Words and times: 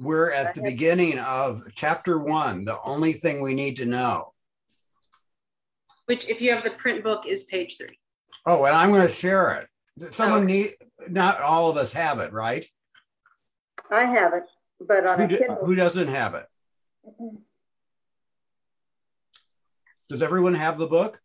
We're 0.00 0.30
at 0.30 0.54
the 0.54 0.62
beginning 0.62 1.18
of 1.18 1.62
chapter 1.74 2.20
one, 2.20 2.64
the 2.64 2.80
only 2.82 3.12
thing 3.12 3.42
we 3.42 3.52
need 3.52 3.78
to 3.78 3.84
know. 3.84 4.32
Which, 6.06 6.28
if 6.28 6.40
you 6.40 6.54
have 6.54 6.62
the 6.62 6.70
print 6.70 7.02
book, 7.02 7.26
is 7.26 7.42
page 7.44 7.76
three. 7.76 7.98
Oh, 8.46 8.64
and 8.64 8.76
I'm 8.76 8.90
going 8.90 9.06
to 9.06 9.12
share 9.12 9.66
it. 9.98 10.14
Someone 10.14 10.42
oh. 10.42 10.44
need, 10.44 10.68
not 11.08 11.40
all 11.40 11.68
of 11.68 11.76
us 11.76 11.92
have 11.94 12.20
it, 12.20 12.32
right? 12.32 12.64
I 13.90 14.04
have 14.04 14.34
it, 14.34 14.44
but 14.80 15.04
on 15.04 15.18
Who, 15.18 15.24
a 15.24 15.28
do- 15.28 15.38
Kindle. 15.38 15.66
who 15.66 15.74
doesn't 15.74 16.08
have 16.08 16.34
it? 16.36 16.46
Does 20.08 20.22
everyone 20.22 20.54
have 20.54 20.78
the 20.78 20.86
book? 20.86 21.20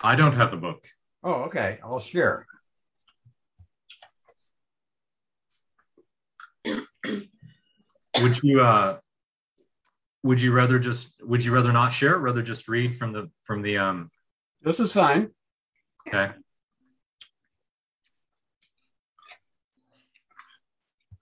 I 0.00 0.14
don't 0.14 0.36
have 0.36 0.52
the 0.52 0.56
book. 0.56 0.84
Oh, 1.24 1.42
okay. 1.46 1.80
I'll 1.82 1.98
share. 1.98 2.46
Would 8.22 8.42
you 8.42 8.60
uh 8.60 8.98
would 10.22 10.42
you 10.42 10.52
rather 10.52 10.78
just 10.78 11.22
would 11.24 11.44
you 11.44 11.54
rather 11.54 11.72
not 11.72 11.92
share 11.92 12.14
it, 12.14 12.18
rather 12.18 12.42
just 12.42 12.68
read 12.68 12.94
from 12.94 13.12
the 13.12 13.30
from 13.40 13.62
the 13.62 13.78
um 13.78 14.10
This 14.62 14.80
is 14.80 14.92
fine. 14.92 15.30
okay. 16.06 16.32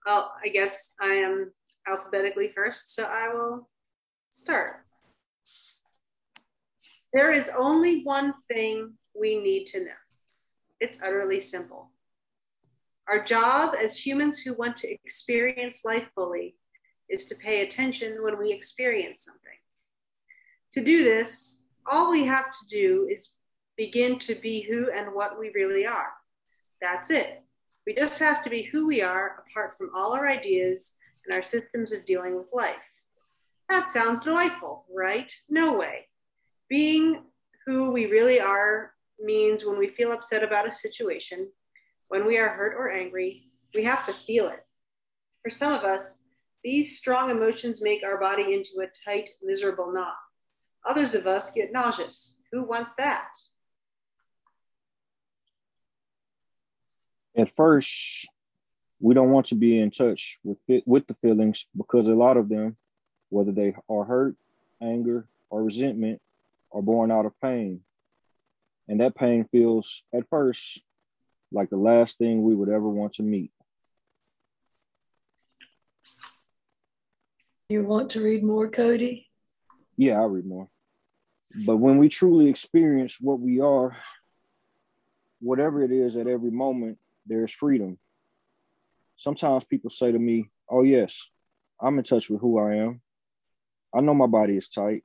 Well, 0.05 0.31
I 0.41 0.47
guess 0.47 0.93
I 1.01 1.15
am 1.15 1.51
alphabetically 1.85 2.49
first, 2.55 2.95
so 2.95 3.03
I 3.03 3.27
will 3.33 3.69
start. 4.29 4.85
There 7.13 7.33
is 7.33 7.49
only 7.49 8.03
one 8.03 8.33
thing 8.49 8.93
we 9.13 9.39
need 9.39 9.65
to 9.67 9.81
know. 9.81 9.99
It's 10.79 11.01
utterly 11.01 11.39
simple. 11.39 11.91
Our 13.09 13.23
job 13.23 13.75
as 13.81 13.97
humans 13.97 14.39
who 14.39 14.53
want 14.53 14.77
to 14.77 14.91
experience 14.91 15.83
life 15.83 16.07
fully 16.15 16.55
is 17.09 17.25
to 17.25 17.35
pay 17.35 17.61
attention 17.61 18.23
when 18.23 18.37
we 18.37 18.51
experience 18.51 19.23
something. 19.23 19.51
To 20.71 20.83
do 20.83 21.03
this, 21.03 21.63
all 21.85 22.11
we 22.11 22.25
have 22.25 22.51
to 22.51 22.67
do 22.67 23.07
is 23.09 23.33
begin 23.77 24.19
to 24.19 24.35
be 24.35 24.61
who 24.61 24.91
and 24.91 25.13
what 25.13 25.39
we 25.39 25.51
really 25.55 25.85
are. 25.85 26.11
That's 26.81 27.09
it. 27.09 27.43
We 27.85 27.93
just 27.93 28.19
have 28.19 28.43
to 28.43 28.49
be 28.49 28.63
who 28.63 28.85
we 28.85 29.01
are 29.01 29.45
apart 29.47 29.77
from 29.77 29.91
all 29.95 30.13
our 30.13 30.27
ideas 30.27 30.95
and 31.25 31.33
our 31.33 31.43
systems 31.43 31.93
of 31.93 32.05
dealing 32.05 32.35
with 32.35 32.49
life. 32.53 32.75
That 33.69 33.89
sounds 33.89 34.21
delightful, 34.21 34.85
right? 34.93 35.31
No 35.49 35.77
way. 35.77 36.07
Being 36.69 37.23
who 37.65 37.91
we 37.91 38.07
really 38.07 38.39
are 38.39 38.93
means 39.19 39.65
when 39.65 39.77
we 39.77 39.87
feel 39.87 40.11
upset 40.11 40.43
about 40.43 40.67
a 40.67 40.71
situation, 40.71 41.49
when 42.09 42.25
we 42.25 42.37
are 42.37 42.49
hurt 42.49 42.75
or 42.77 42.91
angry, 42.91 43.43
we 43.73 43.83
have 43.83 44.05
to 44.05 44.13
feel 44.13 44.47
it. 44.47 44.65
For 45.43 45.49
some 45.49 45.73
of 45.73 45.83
us, 45.83 46.21
these 46.67 46.97
strong 46.97 47.29
emotions 47.29 47.81
make 47.81 48.03
our 48.03 48.19
body 48.19 48.53
into 48.53 48.81
a 48.83 48.87
tight, 49.05 49.29
miserable 49.41 49.93
knot. 49.93 50.17
Others 50.85 51.15
of 51.15 51.25
us 51.25 51.53
get 51.53 51.71
nauseous. 51.71 52.39
Who 52.51 52.61
wants 52.63 52.93
that? 52.95 53.29
at 57.37 57.55
first 57.55 58.27
we 58.99 59.13
don't 59.13 59.29
want 59.29 59.45
to 59.45 59.55
be 59.55 59.79
in 59.79 59.91
touch 59.91 60.39
with 60.43 60.57
it, 60.67 60.83
with 60.87 61.05
the 61.05 61.13
feelings 61.21 61.67
because 61.77 62.07
a 62.07 62.15
lot 62.15 62.35
of 62.35 62.49
them 62.49 62.75
whether 63.29 63.51
they 63.51 63.75
are 63.87 64.03
hurt 64.03 64.35
anger 64.81 65.27
or 65.51 65.63
resentment 65.63 66.19
are 66.73 66.81
born 66.81 67.11
out 67.11 67.27
of 67.27 67.39
pain 67.41 67.79
and 68.87 69.01
that 69.01 69.15
pain 69.15 69.47
feels 69.51 70.03
at 70.13 70.27
first 70.29 70.81
like 71.51 71.69
the 71.69 71.77
last 71.77 72.17
thing 72.17 72.41
we 72.41 72.55
would 72.55 72.69
ever 72.69 72.89
want 72.89 73.13
to 73.13 73.23
meet 73.23 73.51
You 77.69 77.83
want 77.83 78.11
to 78.11 78.23
read 78.23 78.43
more, 78.45 78.69
Cody? 78.69 79.27
yeah 79.97 80.19
i'll 80.19 80.29
read 80.29 80.45
more. 80.45 80.69
But 81.65 81.77
when 81.77 81.97
we 81.97 82.07
truly 82.07 82.47
experience 82.47 83.17
what 83.19 83.39
we 83.41 83.59
are 83.59 83.97
whatever 85.39 85.83
it 85.83 85.91
is 85.91 86.15
at 86.15 86.27
every 86.27 86.51
moment 86.51 86.97
there's 87.25 87.51
freedom. 87.51 87.97
Sometimes 89.17 89.65
people 89.65 89.89
say 89.89 90.11
to 90.13 90.19
me 90.19 90.49
oh 90.69 90.83
yes 90.83 91.29
i'm 91.81 91.97
in 91.97 92.05
touch 92.05 92.29
with 92.29 92.39
who 92.39 92.57
i 92.57 92.75
am. 92.75 93.01
I 93.93 93.99
know 93.99 94.13
my 94.13 94.27
body 94.27 94.55
is 94.55 94.69
tight. 94.69 95.03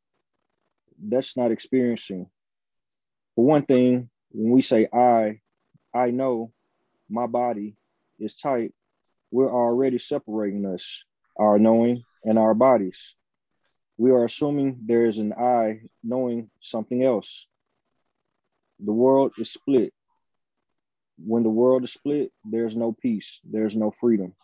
That's 1.03 1.37
not 1.37 1.51
experiencing. 1.51 2.27
For 3.35 3.45
one 3.45 3.65
thing 3.65 4.09
when 4.31 4.53
we 4.53 4.63
say 4.63 4.87
i 4.93 5.41
i 5.93 6.13
know 6.13 6.53
my 7.11 7.27
body 7.27 7.77
is 8.21 8.37
tight 8.37 8.73
we're 9.33 9.51
already 9.51 9.99
separating 9.99 10.65
us. 10.67 11.05
Our 11.37 11.59
knowing 11.59 12.05
and 12.25 12.39
our 12.39 12.55
bodies 12.55 13.15
we 14.03 14.11
are 14.11 14.25
assuming 14.25 14.81
there 14.85 15.07
is 15.07 15.19
an 15.19 15.33
I 15.33 15.83
knowing 16.03 16.51
something 16.61 17.05
else. 17.05 17.47
The 18.81 18.93
world 18.93 19.33
is 19.39 19.53
split. 19.53 19.93
When 21.25 21.43
the 21.43 21.51
world 21.51 21.85
is 21.85 21.93
split, 21.93 22.33
there's 22.45 22.75
no 22.75 22.97
peace, 23.01 23.41
there's 23.45 23.77
no 23.77 23.93
freedom. 24.01 24.35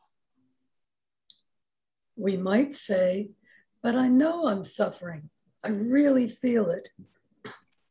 We 2.14 2.36
might 2.36 2.76
say, 2.76 3.30
but 3.82 3.96
I 3.96 4.06
know 4.06 4.46
I'm 4.46 4.62
suffering. 4.62 5.30
I 5.64 5.70
really 5.70 6.28
feel 6.28 6.70
it. 6.70 6.90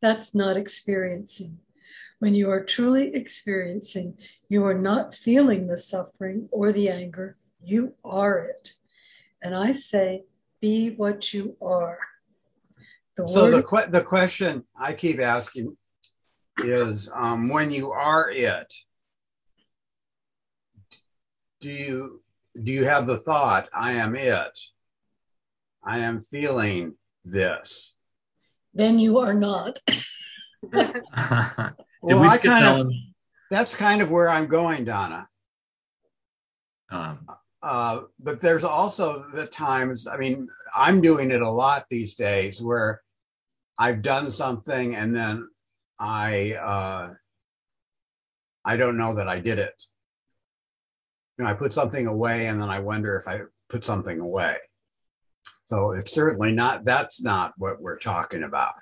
That's 0.01 0.33
not 0.33 0.55
experiencing. 0.55 1.59
When 2.19 2.33
you 2.33 2.49
are 2.49 2.63
truly 2.63 3.13
experiencing, 3.13 4.17
you 4.47 4.65
are 4.65 4.73
not 4.77 5.15
feeling 5.15 5.67
the 5.67 5.77
suffering 5.77 6.47
or 6.51 6.71
the 6.71 6.87
anger, 6.87 7.35
you 7.61 7.95
are 8.05 8.39
it. 8.39 8.71
And 9.41 9.55
I 9.55 9.71
say, 9.73 10.25
be 10.61 10.89
what 10.95 11.33
you 11.33 11.55
are. 11.61 11.99
The 13.15 13.27
So 13.27 13.43
word 13.43 13.53
the 13.53 13.63
que- 13.63 13.91
the 13.91 14.03
question 14.03 14.63
I 14.79 14.93
keep 14.93 15.19
asking 15.19 15.77
is, 16.63 17.09
um, 17.13 17.49
when 17.49 17.71
you 17.71 17.91
are 17.91 18.29
it, 18.31 18.73
do 21.61 21.69
you 21.69 22.23
do 22.61 22.71
you 22.71 22.85
have 22.85 23.05
the 23.07 23.17
thought, 23.17 23.69
"I 23.73 23.93
am 23.93 24.15
it"? 24.15 24.59
I 25.83 25.99
am 25.99 26.21
feeling 26.21 26.95
this. 27.23 27.95
then 28.73 28.99
you 28.99 29.17
are 29.19 29.33
not. 29.33 29.79
Did 30.71 31.03
Well, 32.01 32.21
we 32.21 32.27
I 32.27 32.37
kind 32.37 32.65
of, 32.65 32.91
that's 33.49 33.75
kind 33.75 34.01
of 34.01 34.11
where 34.11 34.29
I'm 34.29 34.47
going, 34.47 34.85
Donna. 34.85 35.27
Um, 36.89 37.27
Uh, 37.67 38.03
but 38.17 38.39
there's 38.39 38.63
also 38.63 39.29
the 39.33 39.45
times, 39.45 40.07
I 40.07 40.15
mean, 40.15 40.47
I'm 40.73 41.01
doing 41.01 41.31
it 41.31 41.41
a 41.41 41.49
lot 41.49 41.85
these 41.89 42.15
days 42.15 42.61
where 42.61 43.01
I've 43.77 44.01
done 44.01 44.31
something 44.31 44.95
and 44.95 45.13
then 45.13 45.49
I 45.99 46.53
uh, 46.53 47.13
I 48.63 48.77
don't 48.77 48.95
know 48.95 49.15
that 49.15 49.27
I 49.27 49.41
did 49.41 49.59
it. 49.59 49.73
You 51.37 51.43
know, 51.43 51.51
I 51.51 51.55
put 51.55 51.73
something 51.73 52.07
away 52.07 52.47
and 52.47 52.61
then 52.61 52.69
I 52.69 52.79
wonder 52.79 53.17
if 53.17 53.27
I 53.27 53.41
put 53.67 53.83
something 53.83 54.21
away. 54.21 54.55
So 55.65 55.91
it's 55.91 56.13
certainly 56.13 56.53
not 56.53 56.85
that's 56.85 57.21
not 57.21 57.51
what 57.57 57.81
we're 57.81 57.99
talking 57.99 58.43
about. 58.43 58.75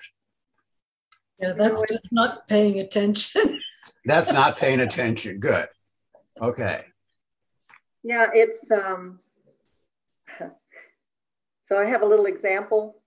Yeah, 1.40 1.54
that's 1.58 1.82
just 1.88 2.12
not 2.12 2.46
paying 2.46 2.78
attention. 2.78 3.60
That's 4.04 4.32
not 4.32 4.58
paying 4.58 4.78
attention. 4.78 5.40
Good. 5.40 5.66
Okay. 6.40 6.84
Yeah, 8.06 8.30
it's 8.32 8.70
um 8.70 9.18
so 11.64 11.76
I 11.76 11.86
have 11.86 12.02
a 12.02 12.06
little 12.06 12.26
example. 12.26 13.02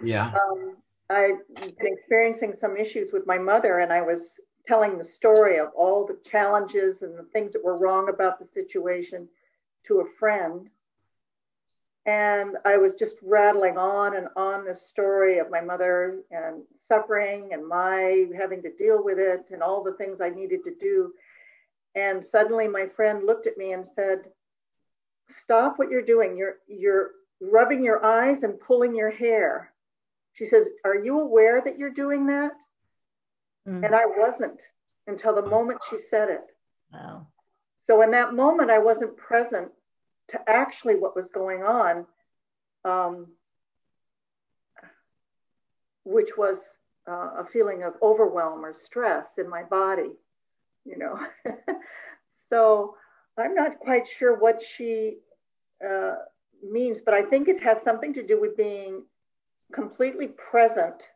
Yeah. 0.00 0.32
Um, 0.32 0.76
I've 1.10 1.38
been 1.56 1.74
experiencing 1.80 2.52
some 2.52 2.76
issues 2.76 3.12
with 3.12 3.26
my 3.26 3.36
mother, 3.36 3.80
and 3.80 3.92
I 3.92 4.00
was 4.00 4.38
telling 4.66 4.96
the 4.96 5.04
story 5.04 5.58
of 5.58 5.68
all 5.76 6.06
the 6.06 6.18
challenges 6.24 7.02
and 7.02 7.18
the 7.18 7.24
things 7.32 7.52
that 7.52 7.64
were 7.64 7.76
wrong 7.76 8.08
about 8.08 8.38
the 8.38 8.44
situation 8.44 9.28
to 9.86 10.00
a 10.00 10.18
friend. 10.18 10.70
And 12.06 12.56
I 12.64 12.76
was 12.76 12.94
just 12.94 13.16
rattling 13.22 13.76
on 13.76 14.16
and 14.16 14.28
on 14.36 14.64
this 14.64 14.86
story 14.86 15.38
of 15.38 15.50
my 15.50 15.60
mother 15.60 16.20
and 16.30 16.62
suffering 16.76 17.50
and 17.52 17.66
my 17.66 18.26
having 18.36 18.62
to 18.62 18.76
deal 18.76 19.02
with 19.02 19.18
it 19.18 19.50
and 19.50 19.62
all 19.62 19.82
the 19.82 19.94
things 19.94 20.20
I 20.20 20.30
needed 20.30 20.62
to 20.64 20.74
do. 20.78 21.12
And 21.94 22.24
suddenly 22.24 22.66
my 22.68 22.86
friend 22.86 23.24
looked 23.24 23.46
at 23.46 23.56
me 23.56 23.72
and 23.72 23.84
said, 23.84 24.20
Stop 25.28 25.78
what 25.78 25.90
you're 25.90 26.02
doing. 26.02 26.36
You're 26.36 26.56
you're 26.68 27.12
rubbing 27.40 27.82
your 27.82 28.04
eyes 28.04 28.42
and 28.42 28.60
pulling 28.60 28.94
your 28.94 29.10
hair. 29.10 29.72
She 30.34 30.46
says, 30.46 30.68
Are 30.84 30.96
you 30.96 31.20
aware 31.20 31.62
that 31.64 31.78
you're 31.78 31.90
doing 31.90 32.26
that? 32.26 32.52
Mm. 33.66 33.84
And 33.84 33.94
I 33.94 34.04
wasn't 34.06 34.62
until 35.06 35.34
the 35.34 35.46
moment 35.48 35.80
she 35.88 35.98
said 35.98 36.28
it. 36.28 36.44
Wow. 36.92 37.26
So 37.80 38.02
in 38.02 38.10
that 38.12 38.34
moment, 38.34 38.70
I 38.70 38.78
wasn't 38.78 39.16
present 39.16 39.70
to 40.28 40.50
actually 40.50 40.96
what 40.96 41.14
was 41.14 41.28
going 41.28 41.62
on, 41.62 42.06
um, 42.84 43.26
which 46.04 46.36
was 46.36 46.62
uh, 47.08 47.30
a 47.38 47.44
feeling 47.44 47.82
of 47.82 47.94
overwhelm 48.02 48.64
or 48.64 48.72
stress 48.72 49.38
in 49.38 49.48
my 49.48 49.62
body, 49.62 50.12
you 50.84 50.98
know. 50.98 51.18
so 52.50 52.96
I'm 53.38 53.54
not 53.54 53.78
quite 53.78 54.06
sure 54.06 54.38
what 54.38 54.62
she 54.62 55.18
uh, 55.84 56.14
means, 56.62 57.00
but 57.00 57.14
I 57.14 57.22
think 57.22 57.48
it 57.48 57.62
has 57.62 57.82
something 57.82 58.12
to 58.14 58.26
do 58.26 58.40
with 58.40 58.56
being 58.56 59.04
completely 59.72 60.28
present 60.28 61.08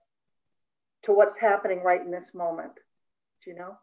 to 1.05 1.13
what's 1.13 1.37
happening 1.37 1.83
right 1.83 2.01
in 2.01 2.11
this 2.11 2.35
moment. 2.35 2.73
Do 3.45 3.51
you 3.51 3.57
know? 3.57 3.77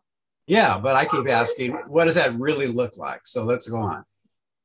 Yeah, 0.47 0.77
but 0.77 0.95
I 0.95 1.05
keep 1.05 1.27
asking, 1.27 1.71
what 1.87 2.05
does 2.05 2.15
that 2.15 2.37
really 2.37 2.67
look 2.67 2.97
like? 2.97 3.25
So 3.25 3.43
let's 3.43 3.67
go 3.67 3.77
on. 3.77 4.03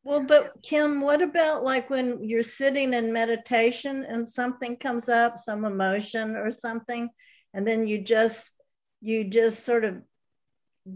Well, 0.02 0.22
but 0.22 0.62
Kim, 0.62 1.00
what 1.00 1.22
about 1.22 1.62
like 1.62 1.90
when 1.90 2.24
you're 2.24 2.42
sitting 2.42 2.94
in 2.94 3.12
meditation 3.12 4.04
and 4.04 4.26
something 4.28 4.76
comes 4.76 5.08
up, 5.08 5.38
some 5.38 5.64
emotion 5.64 6.36
or 6.36 6.50
something, 6.50 7.10
and 7.52 7.66
then 7.66 7.86
you 7.86 8.02
just 8.02 8.50
you 9.02 9.24
just 9.24 9.64
sort 9.64 9.84
of 9.84 10.02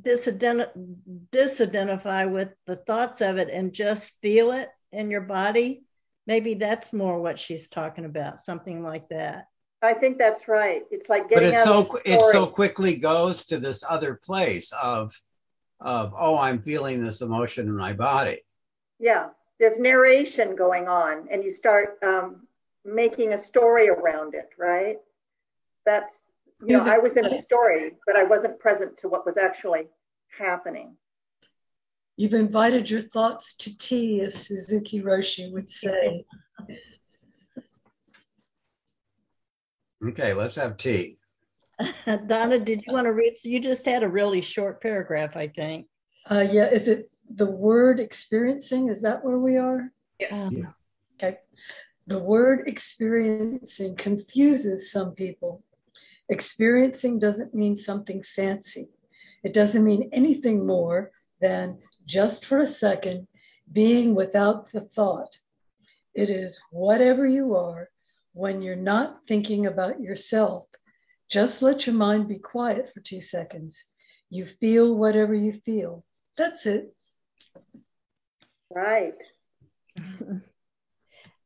disident- 0.02 1.30
disidentify 1.30 2.30
with 2.30 2.50
the 2.66 2.76
thoughts 2.76 3.20
of 3.20 3.36
it 3.36 3.48
and 3.50 3.72
just 3.72 4.12
feel 4.22 4.52
it 4.52 4.68
in 4.92 5.10
your 5.10 5.20
body? 5.20 5.84
Maybe 6.26 6.54
that's 6.54 6.92
more 6.92 7.20
what 7.20 7.38
she's 7.38 7.68
talking 7.68 8.04
about, 8.04 8.40
something 8.40 8.82
like 8.82 9.08
that. 9.10 9.48
I 9.82 9.92
think 9.92 10.16
that's 10.16 10.48
right. 10.48 10.82
It's 10.90 11.10
like 11.10 11.28
But 11.28 11.40
getting 11.40 11.48
it 11.50 11.54
out 11.56 11.64
so 11.64 11.80
of 11.80 11.88
the 11.90 12.12
it 12.14 12.20
so 12.32 12.46
quickly 12.46 12.96
goes 12.96 13.44
to 13.46 13.58
this 13.58 13.84
other 13.86 14.14
place 14.24 14.72
of 14.82 15.20
of 15.80 16.14
oh, 16.16 16.38
I'm 16.38 16.62
feeling 16.62 17.04
this 17.04 17.20
emotion 17.20 17.66
in 17.66 17.76
my 17.76 17.92
body. 17.92 18.42
yeah, 18.98 19.28
there's 19.60 19.78
narration 19.78 20.56
going 20.56 20.88
on, 20.88 21.28
and 21.30 21.44
you 21.44 21.50
start 21.50 21.98
um, 22.02 22.46
making 22.86 23.34
a 23.34 23.38
story 23.38 23.88
around 23.90 24.34
it, 24.34 24.48
right? 24.58 24.96
That's 25.84 26.30
you 26.60 26.76
know, 26.76 26.84
I 26.84 26.98
was 26.98 27.16
in 27.16 27.26
a 27.26 27.42
story, 27.42 27.92
but 28.06 28.16
I 28.16 28.24
wasn't 28.24 28.58
present 28.58 28.96
to 28.98 29.08
what 29.08 29.26
was 29.26 29.36
actually 29.36 29.88
happening. 30.38 30.96
You've 32.16 32.34
invited 32.34 32.90
your 32.90 33.00
thoughts 33.00 33.54
to 33.54 33.76
tea, 33.76 34.20
as 34.20 34.34
Suzuki 34.34 35.02
Roshi 35.02 35.52
would 35.52 35.68
say. 35.68 36.24
Okay, 40.06 40.32
let's 40.32 40.56
have 40.56 40.76
tea. 40.76 41.18
Donna, 42.26 42.58
did 42.58 42.84
you 42.86 42.92
want 42.92 43.06
to 43.06 43.12
read? 43.12 43.34
You 43.42 43.58
just 43.58 43.84
had 43.84 44.02
a 44.02 44.08
really 44.08 44.40
short 44.40 44.80
paragraph, 44.80 45.36
I 45.36 45.48
think. 45.48 45.86
Uh, 46.30 46.46
yeah, 46.48 46.70
is 46.70 46.88
it 46.88 47.10
the 47.28 47.46
word 47.46 47.98
experiencing? 47.98 48.88
Is 48.88 49.02
that 49.02 49.24
where 49.24 49.38
we 49.38 49.56
are? 49.56 49.90
Yes. 50.20 50.54
Yeah. 50.56 50.70
Okay. 51.16 51.38
The 52.06 52.18
word 52.18 52.64
experiencing 52.68 53.96
confuses 53.96 54.92
some 54.92 55.12
people. 55.12 55.64
Experiencing 56.28 57.18
doesn't 57.18 57.54
mean 57.54 57.76
something 57.76 58.22
fancy. 58.22 58.88
It 59.42 59.52
doesn't 59.52 59.84
mean 59.84 60.08
anything 60.12 60.66
more 60.66 61.10
than 61.40 61.78
just 62.06 62.46
for 62.46 62.58
a 62.58 62.66
second 62.66 63.26
being 63.70 64.14
without 64.14 64.72
the 64.72 64.80
thought. 64.80 65.38
It 66.14 66.30
is 66.30 66.60
whatever 66.70 67.26
you 67.26 67.56
are 67.56 67.90
when 68.32 68.62
you're 68.62 68.76
not 68.76 69.20
thinking 69.28 69.66
about 69.66 70.00
yourself. 70.00 70.66
Just 71.30 71.62
let 71.62 71.86
your 71.86 71.94
mind 71.94 72.28
be 72.28 72.38
quiet 72.38 72.90
for 72.92 73.00
two 73.00 73.20
seconds. 73.20 73.86
You 74.30 74.46
feel 74.46 74.94
whatever 74.94 75.34
you 75.34 75.52
feel. 75.52 76.04
That's 76.36 76.66
it. 76.66 76.94
Right. 78.70 79.14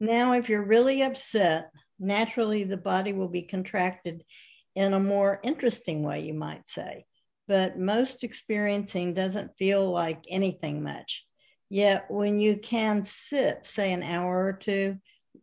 Now, 0.00 0.34
if 0.34 0.48
you're 0.48 0.62
really 0.62 1.02
upset, 1.02 1.72
naturally 1.98 2.62
the 2.62 2.76
body 2.76 3.12
will 3.12 3.28
be 3.28 3.42
contracted 3.42 4.22
in 4.78 4.92
a 4.94 5.00
more 5.00 5.40
interesting 5.42 6.04
way, 6.04 6.20
you 6.20 6.34
might 6.34 6.68
say. 6.68 7.04
But 7.48 7.80
most 7.80 8.22
experiencing 8.22 9.12
doesn't 9.12 9.58
feel 9.58 9.90
like 9.90 10.24
anything 10.28 10.84
much. 10.84 11.24
Yet, 11.68 12.04
when 12.08 12.38
you 12.38 12.58
can 12.58 13.04
sit, 13.04 13.66
say, 13.66 13.92
an 13.92 14.04
hour 14.04 14.46
or 14.46 14.52
two, 14.52 14.98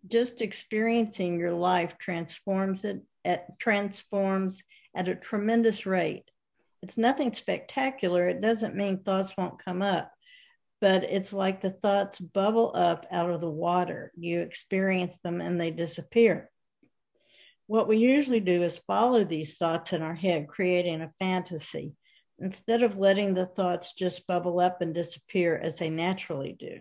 just 0.07 0.41
experiencing 0.41 1.37
your 1.37 1.51
life 1.51 1.97
transforms 1.97 2.85
it 2.85 3.01
at 3.25 3.59
transforms 3.59 4.63
at 4.95 5.09
a 5.09 5.15
tremendous 5.15 5.85
rate. 5.85 6.31
It's 6.81 6.97
nothing 6.97 7.33
spectacular. 7.33 8.29
It 8.29 8.39
doesn't 8.39 8.75
mean 8.75 9.03
thoughts 9.03 9.33
won't 9.37 9.63
come 9.63 9.81
up, 9.81 10.13
but 10.79 11.03
it's 11.03 11.33
like 11.33 11.61
the 11.61 11.71
thoughts 11.71 12.19
bubble 12.19 12.71
up 12.73 13.05
out 13.11 13.31
of 13.31 13.41
the 13.41 13.51
water. 13.51 14.13
You 14.15 14.39
experience 14.39 15.17
them 15.25 15.41
and 15.41 15.59
they 15.59 15.71
disappear. 15.71 16.49
What 17.67 17.87
we 17.87 17.97
usually 17.97 18.39
do 18.39 18.63
is 18.63 18.77
follow 18.79 19.23
these 19.23 19.55
thoughts 19.55 19.93
in 19.93 20.01
our 20.01 20.13
head, 20.13 20.47
creating 20.47 21.01
a 21.01 21.11
fantasy, 21.19 21.93
instead 22.39 22.83
of 22.83 22.97
letting 22.97 23.33
the 23.33 23.47
thoughts 23.47 23.93
just 23.93 24.27
bubble 24.27 24.59
up 24.59 24.81
and 24.81 24.93
disappear 24.93 25.57
as 25.57 25.77
they 25.77 25.89
naturally 25.89 26.55
do. 26.57 26.79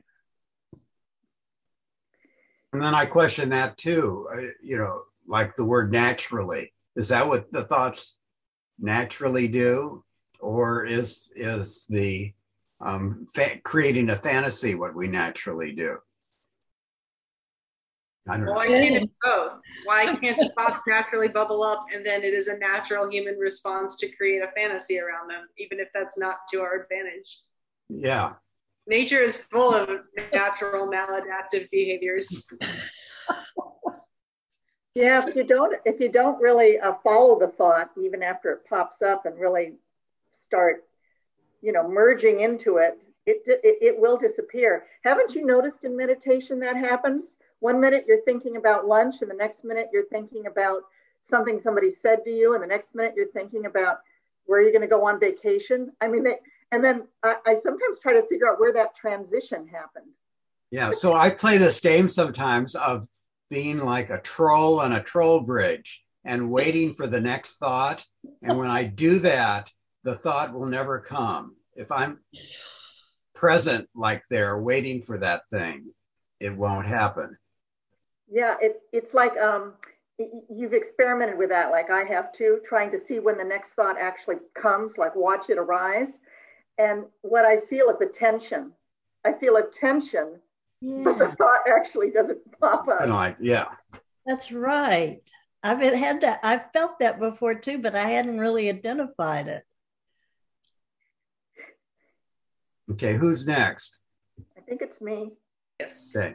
And 2.73 2.83
then 2.83 2.95
I 2.95 3.07
question 3.07 3.51
that 3.51 3.79
too. 3.79 4.29
uh, 4.35 4.41
You 4.63 4.79
know, 4.79 5.03
like 5.27 5.57
the 5.57 5.65
word 5.65 5.93
naturally. 5.93 6.73
Is 6.97 7.09
that 7.09 7.29
what 7.29 7.51
the 7.51 7.65
thoughts 7.65 8.19
naturally 8.79 9.49
do, 9.49 10.05
or 10.41 10.85
is 10.85 11.33
is 11.35 11.87
the 11.89 12.35
um, 12.81 13.27
fa- 13.35 13.61
creating 13.63 14.11
a 14.11 14.17
fantasy 14.17 14.75
what 14.75 14.95
we 14.95 15.09
naturally 15.09 15.73
do? 15.73 15.99
I 18.29 18.37
don't 18.37 18.47
know. 18.47 18.53
Why 18.53 18.69
can't 18.69 18.97
it 18.97 19.11
both? 19.23 19.61
Why 19.85 20.17
can't 20.17 20.38
the 20.38 20.50
thoughts 20.56 20.81
naturally 20.87 21.29
bubble 21.29 21.62
up 21.62 21.87
and 21.94 22.05
then 22.05 22.23
it 22.23 22.32
is 22.32 22.49
a 22.49 22.56
natural 22.56 23.11
human 23.11 23.37
response 23.37 23.97
to 23.97 24.09
create 24.09 24.43
a 24.43 24.50
fantasy 24.56 24.99
around 24.99 25.29
them, 25.29 25.47
even 25.59 25.79
if 25.79 25.88
that's 25.93 26.17
not 26.17 26.37
to 26.53 26.61
our 26.61 26.82
advantage? 26.82 27.41
Yeah. 27.88 28.35
Nature 28.87 29.21
is 29.21 29.43
full 29.50 29.75
of 29.75 29.91
natural 30.32 30.88
maladaptive 30.91 31.71
behaviors. 31.71 32.47
Yeah, 34.94 35.26
if 35.26 35.35
you 35.35 35.43
don't 35.43 35.75
if 35.85 35.99
you 35.99 36.09
don't 36.09 36.41
really 36.41 36.79
uh, 36.79 36.94
follow 37.03 37.37
the 37.38 37.49
thought 37.49 37.91
even 38.00 38.23
after 38.23 38.53
it 38.53 38.61
pops 38.69 39.03
up 39.03 39.26
and 39.26 39.38
really 39.38 39.73
start, 40.31 40.85
you 41.62 41.73
know, 41.73 41.88
merging 41.88 42.41
into 42.41 42.76
it, 42.76 42.99
it 43.26 43.43
it, 43.47 43.79
it 43.82 43.99
will 43.99 44.17
disappear. 44.17 44.85
Haven't 45.03 45.35
you 45.35 45.44
noticed 45.44 45.85
in 45.85 45.97
meditation 45.97 46.61
that 46.61 46.76
happens? 46.76 47.37
One 47.64 47.81
minute 47.81 48.05
you're 48.06 48.20
thinking 48.26 48.58
about 48.58 48.87
lunch, 48.87 49.22
and 49.22 49.31
the 49.31 49.34
next 49.34 49.64
minute 49.64 49.88
you're 49.90 50.05
thinking 50.05 50.49
about 50.49 50.82
something 51.22 51.62
somebody 51.62 51.88
said 51.88 52.22
to 52.25 52.31
you, 52.31 52.52
and 52.52 52.62
the 52.62 52.66
next 52.66 52.94
minute 52.94 53.14
you're 53.16 53.32
thinking 53.32 53.64
about 53.64 54.00
where 54.44 54.61
you're 54.61 54.70
going 54.70 54.82
to 54.82 54.87
go 54.87 55.06
on 55.06 55.19
vacation. 55.19 55.90
I 55.99 56.08
mean, 56.08 56.25
they, 56.25 56.37
and 56.72 56.84
then 56.84 57.05
I, 57.22 57.37
I 57.46 57.55
sometimes 57.55 57.99
try 58.00 58.12
to 58.12 58.26
figure 58.28 58.50
out 58.50 58.61
where 58.61 58.75
that 58.75 58.94
transition 58.94 59.66
happened. 59.66 60.11
Yeah. 60.70 60.93
So 60.93 61.14
I 61.14 61.31
play 61.31 61.56
this 61.56 61.81
game 61.81 62.11
sometimes 62.11 62.75
of 62.75 63.08
being 63.49 63.78
like 63.78 64.11
a 64.11 64.21
troll 64.21 64.78
on 64.78 64.92
a 64.92 65.02
troll 65.02 65.40
bridge 65.40 66.04
and 66.23 66.50
waiting 66.50 66.92
for 66.92 67.06
the 67.06 67.23
next 67.23 67.56
thought. 67.56 68.04
And 68.42 68.59
when 68.59 68.68
I 68.68 68.85
do 68.85 69.21
that, 69.21 69.71
the 70.02 70.14
thought 70.14 70.52
will 70.52 70.66
never 70.66 71.00
come. 71.00 71.56
If 71.76 71.90
I'm 71.90 72.21
present 73.35 73.88
like 73.94 74.23
there 74.28 74.61
waiting 74.61 75.00
for 75.00 75.16
that 75.16 75.44
thing, 75.50 75.94
it 76.40 76.54
won't 76.54 76.87
happen. 76.87 77.38
Yeah, 78.31 78.57
it, 78.61 78.81
it's 78.93 79.14
like 79.14 79.37
um, 79.37 79.75
you've 80.50 80.73
experimented 80.73 81.37
with 81.37 81.50
that, 81.50 81.71
like 81.71 81.90
I 81.90 82.04
have 82.04 82.33
too, 82.33 82.61
trying 82.66 82.90
to 82.93 82.99
see 82.99 83.19
when 83.19 83.37
the 83.37 83.45
next 83.45 83.73
thought 83.73 83.99
actually 83.99 84.37
comes, 84.54 84.99
like 84.99 85.14
watch 85.14 85.50
it 85.50 85.59
arise. 85.59 86.19
And 86.78 87.04
what 87.23 87.45
I 87.45 87.61
feel 87.61 87.88
is 87.90 88.00
a 88.00 88.07
tension. 88.07 88.73
I 89.25 89.33
feel 89.33 89.57
a 89.57 89.62
tension, 89.62 90.40
but 90.83 91.19
the 91.19 91.35
thought 91.38 91.61
actually 91.69 92.11
doesn't 92.11 92.38
pop 92.61 92.88
up. 92.88 93.00
And 93.00 93.12
up. 93.12 93.19
like, 93.19 93.37
yeah. 93.40 93.66
that's 94.26 94.52
right. 94.52 95.21
I've 95.62 95.81
had 95.81 96.21
that, 96.21 96.40
I've 96.43 96.71
felt 96.73 96.99
that 96.99 97.19
before 97.19 97.54
too, 97.54 97.78
but 97.78 97.95
I 97.95 98.09
hadn't 98.11 98.38
really 98.38 98.69
identified 98.69 99.49
it. 99.49 99.64
Okay. 102.93 103.14
Who's 103.14 103.47
next? 103.47 104.02
I 104.59 104.61
think 104.61 104.83
it's 104.83 105.00
me. 105.00 105.33
Yes. 105.81 106.14
Okay. 106.14 106.35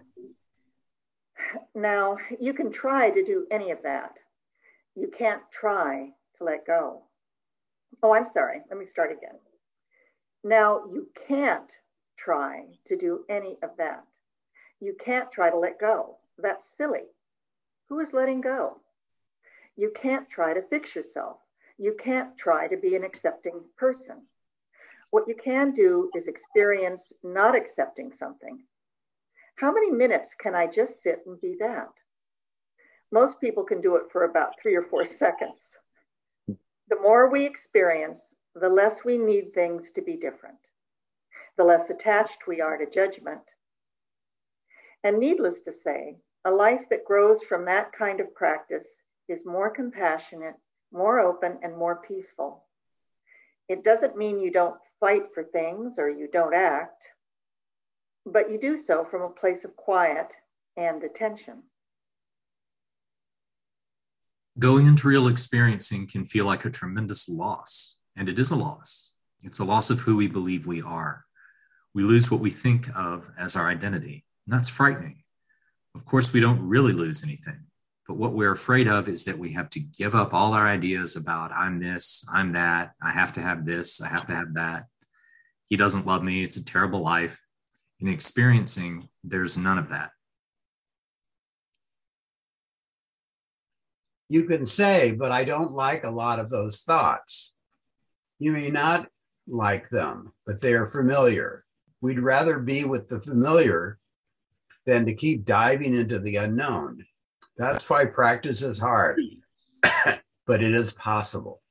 Now, 1.76 2.18
you 2.40 2.54
can 2.54 2.72
try 2.72 3.10
to 3.10 3.24
do 3.24 3.48
any 3.52 3.72
of 3.72 3.82
that. 3.84 4.18
You 4.96 5.10
can't 5.10 5.42
try 5.52 6.12
to 6.38 6.44
let 6.44 6.66
go. 6.66 7.04
Oh, 8.04 8.14
I'm 8.14 8.26
sorry. 8.26 8.62
Let 8.70 8.78
me 8.78 8.86
start 8.86 9.12
again. 9.12 9.38
Now, 10.44 10.84
you 10.92 11.08
can't 11.28 11.72
try 12.18 12.66
to 12.86 12.98
do 12.98 13.26
any 13.30 13.58
of 13.64 13.72
that. 13.78 14.04
You 14.80 14.96
can't 15.00 15.32
try 15.32 15.50
to 15.50 15.58
let 15.58 15.80
go. 15.80 16.18
That's 16.38 16.66
silly. 16.66 17.04
Who 17.88 18.00
is 18.00 18.14
letting 18.14 18.42
go? 18.42 18.78
You 19.76 19.92
can't 19.96 20.30
try 20.30 20.54
to 20.54 20.62
fix 20.62 20.96
yourself. 20.96 21.38
You 21.78 21.96
can't 21.98 22.38
try 22.38 22.68
to 22.68 22.78
be 22.78 22.96
an 22.96 23.04
accepting 23.04 23.62
person. 23.78 24.22
What 25.12 25.28
you 25.28 25.36
can 25.36 25.72
do 25.72 26.12
is 26.16 26.28
experience 26.28 27.14
not 27.24 27.56
accepting 27.56 28.12
something. 28.12 28.60
How 29.60 29.74
many 29.74 29.92
minutes 29.92 30.36
can 30.36 30.56
I 30.56 30.68
just 30.68 31.04
sit 31.04 31.24
and 31.26 31.40
be 31.42 31.58
that? 31.60 31.90
Most 33.12 33.42
people 33.42 33.66
can 33.66 33.82
do 33.82 33.98
it 33.98 34.04
for 34.10 34.24
about 34.24 34.54
three 34.62 34.74
or 34.74 34.84
four 34.84 35.04
seconds. 35.04 35.76
The 36.48 37.02
more 37.02 37.30
we 37.30 37.46
experience, 37.46 38.34
the 38.56 38.70
less 38.70 39.04
we 39.04 39.18
need 39.18 39.54
things 39.54 39.92
to 39.92 40.02
be 40.02 40.16
different, 40.16 40.60
the 41.58 41.66
less 41.66 41.90
attached 41.90 42.48
we 42.48 42.62
are 42.62 42.78
to 42.78 42.90
judgment. 42.90 43.42
And 45.04 45.20
needless 45.20 45.60
to 45.62 45.74
say, 45.74 46.16
a 46.46 46.52
life 46.52 46.88
that 46.90 47.04
grows 47.04 47.44
from 47.44 47.66
that 47.66 47.92
kind 47.92 48.22
of 48.22 48.34
practice 48.34 48.88
is 49.28 49.46
more 49.46 49.70
compassionate, 49.70 50.56
more 50.94 51.20
open, 51.20 51.60
and 51.64 51.76
more 51.76 51.98
peaceful. 51.98 52.64
It 53.68 53.84
doesn't 53.84 54.16
mean 54.16 54.40
you 54.40 54.52
don't 54.52 54.80
fight 55.02 55.34
for 55.34 55.44
things 55.44 56.00
or 56.00 56.10
you 56.10 56.30
don't 56.32 56.56
act, 56.56 57.06
but 58.26 58.52
you 58.52 58.60
do 58.60 58.78
so 58.78 59.04
from 59.04 59.22
a 59.22 59.30
place 59.30 59.64
of 59.64 59.76
quiet 59.76 60.28
and 60.78 61.04
attention. 61.04 61.64
Going 64.58 64.88
into 64.88 65.08
real 65.08 65.28
experiencing 65.28 66.08
can 66.08 66.26
feel 66.26 66.46
like 66.46 66.66
a 66.66 66.70
tremendous 66.70 67.30
loss, 67.30 68.00
and 68.16 68.28
it 68.28 68.38
is 68.38 68.52
a 68.52 68.56
loss. 68.56 69.16
It's 69.44 69.60
a 69.60 69.64
loss 69.64 69.90
of 69.90 70.02
who 70.02 70.18
we 70.18 70.28
believe 70.28 70.68
we 70.68 70.82
are. 70.82 71.26
We 71.94 72.04
lose 72.04 72.30
what 72.30 72.42
we 72.42 72.50
think 72.50 72.90
of 72.96 73.32
as 73.38 73.56
our 73.56 73.70
identity, 73.70 74.26
and 74.46 74.54
that's 74.54 74.68
frightening. 74.70 75.24
Of 75.96 76.06
course, 76.06 76.34
we 76.34 76.42
don't 76.42 76.68
really 76.68 76.94
lose 76.94 77.24
anything, 77.24 77.68
but 78.08 78.18
what 78.18 78.34
we're 78.34 78.52
afraid 78.52 78.88
of 78.88 79.08
is 79.08 79.24
that 79.26 79.40
we 79.40 79.54
have 79.54 79.70
to 79.72 79.80
give 79.80 80.14
up 80.14 80.34
all 80.34 80.54
our 80.54 80.68
ideas 80.68 81.16
about 81.16 81.52
I'm 81.52 81.80
this, 81.80 82.26
I'm 82.32 82.52
that, 82.52 82.94
I 83.02 83.12
have 83.12 83.32
to 83.34 83.42
have 83.42 83.66
this, 83.66 84.02
I 84.02 84.08
have 84.08 84.28
to 84.28 84.36
have 84.36 84.56
that. 84.56 84.88
He 85.70 85.78
doesn't 85.78 86.06
love 86.06 86.22
me, 86.22 86.44
it's 86.44 86.58
a 86.58 86.66
terrible 86.66 87.02
life. 87.02 87.42
In 88.00 88.08
experiencing, 88.08 89.10
there's 89.24 89.58
none 89.58 89.78
of 89.78 89.90
that. 89.90 90.12
You 94.30 94.46
can 94.46 94.66
say, 94.66 95.12
but 95.12 95.32
I 95.32 95.44
don't 95.44 95.72
like 95.72 96.04
a 96.04 96.12
lot 96.12 96.40
of 96.40 96.50
those 96.50 96.84
thoughts. 96.84 97.56
You 98.38 98.52
may 98.52 98.70
not 98.70 99.10
like 99.48 99.90
them, 99.90 100.34
but 100.46 100.62
they 100.62 100.74
are 100.74 100.86
familiar. 100.86 101.66
We'd 102.00 102.20
rather 102.20 102.60
be 102.60 102.86
with 102.86 103.10
the 103.10 103.20
familiar 103.20 103.98
than 104.86 105.06
to 105.06 105.14
keep 105.14 105.46
diving 105.46 105.96
into 105.96 106.20
the 106.20 106.38
unknown. 106.38 107.06
That's 107.58 107.90
why 107.90 108.06
practice 108.06 108.62
is 108.62 108.80
hard, 108.80 109.20
but 110.46 110.64
it 110.64 110.74
is 110.74 110.94
possible. 110.94 111.62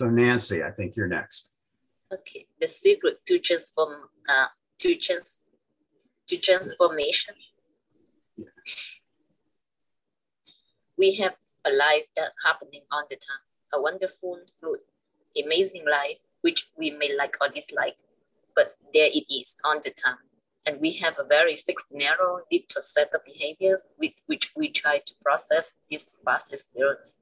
So 0.00 0.08
Nancy, 0.08 0.62
I 0.62 0.70
think 0.70 0.96
you're 0.96 1.06
next. 1.06 1.50
Okay, 2.10 2.46
the 2.58 2.66
secret 2.66 3.18
to 3.26 3.38
transform 3.38 4.08
uh, 4.26 4.46
to 4.78 4.94
trans 4.94 5.40
to 6.26 6.38
transformation. 6.38 7.34
Yeah. 8.34 8.46
We 10.96 11.16
have 11.16 11.34
a 11.66 11.70
life 11.70 12.06
that 12.16 12.30
happening 12.46 12.80
all 12.90 13.04
the 13.10 13.16
time, 13.16 13.44
a 13.74 13.78
wonderful, 13.78 14.38
fluid, 14.58 14.80
amazing 15.36 15.84
life 15.84 16.16
which 16.40 16.70
we 16.78 16.92
may 16.92 17.14
like 17.14 17.36
or 17.38 17.50
dislike, 17.50 17.98
but 18.56 18.78
there 18.94 19.10
it 19.12 19.26
is 19.30 19.56
all 19.62 19.80
the 19.84 19.90
time. 19.90 20.24
And 20.64 20.80
we 20.80 20.92
have 21.04 21.18
a 21.18 21.24
very 21.24 21.56
fixed, 21.56 21.92
narrow, 21.92 22.40
little 22.50 22.80
set 22.80 23.10
of 23.14 23.22
behaviors 23.26 23.84
with 23.98 24.12
which 24.24 24.50
we 24.56 24.70
try 24.70 25.00
to 25.04 25.14
process 25.22 25.74
this 25.90 26.10
vast 26.24 26.54
experience. 26.54 27.16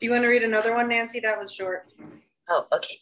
Do 0.00 0.06
you 0.06 0.12
want 0.12 0.22
to 0.22 0.28
read 0.28 0.44
another 0.44 0.74
one, 0.74 0.88
Nancy? 0.88 1.18
That 1.18 1.40
was 1.40 1.52
short. 1.52 1.90
Oh, 2.48 2.66
okay. 2.72 3.00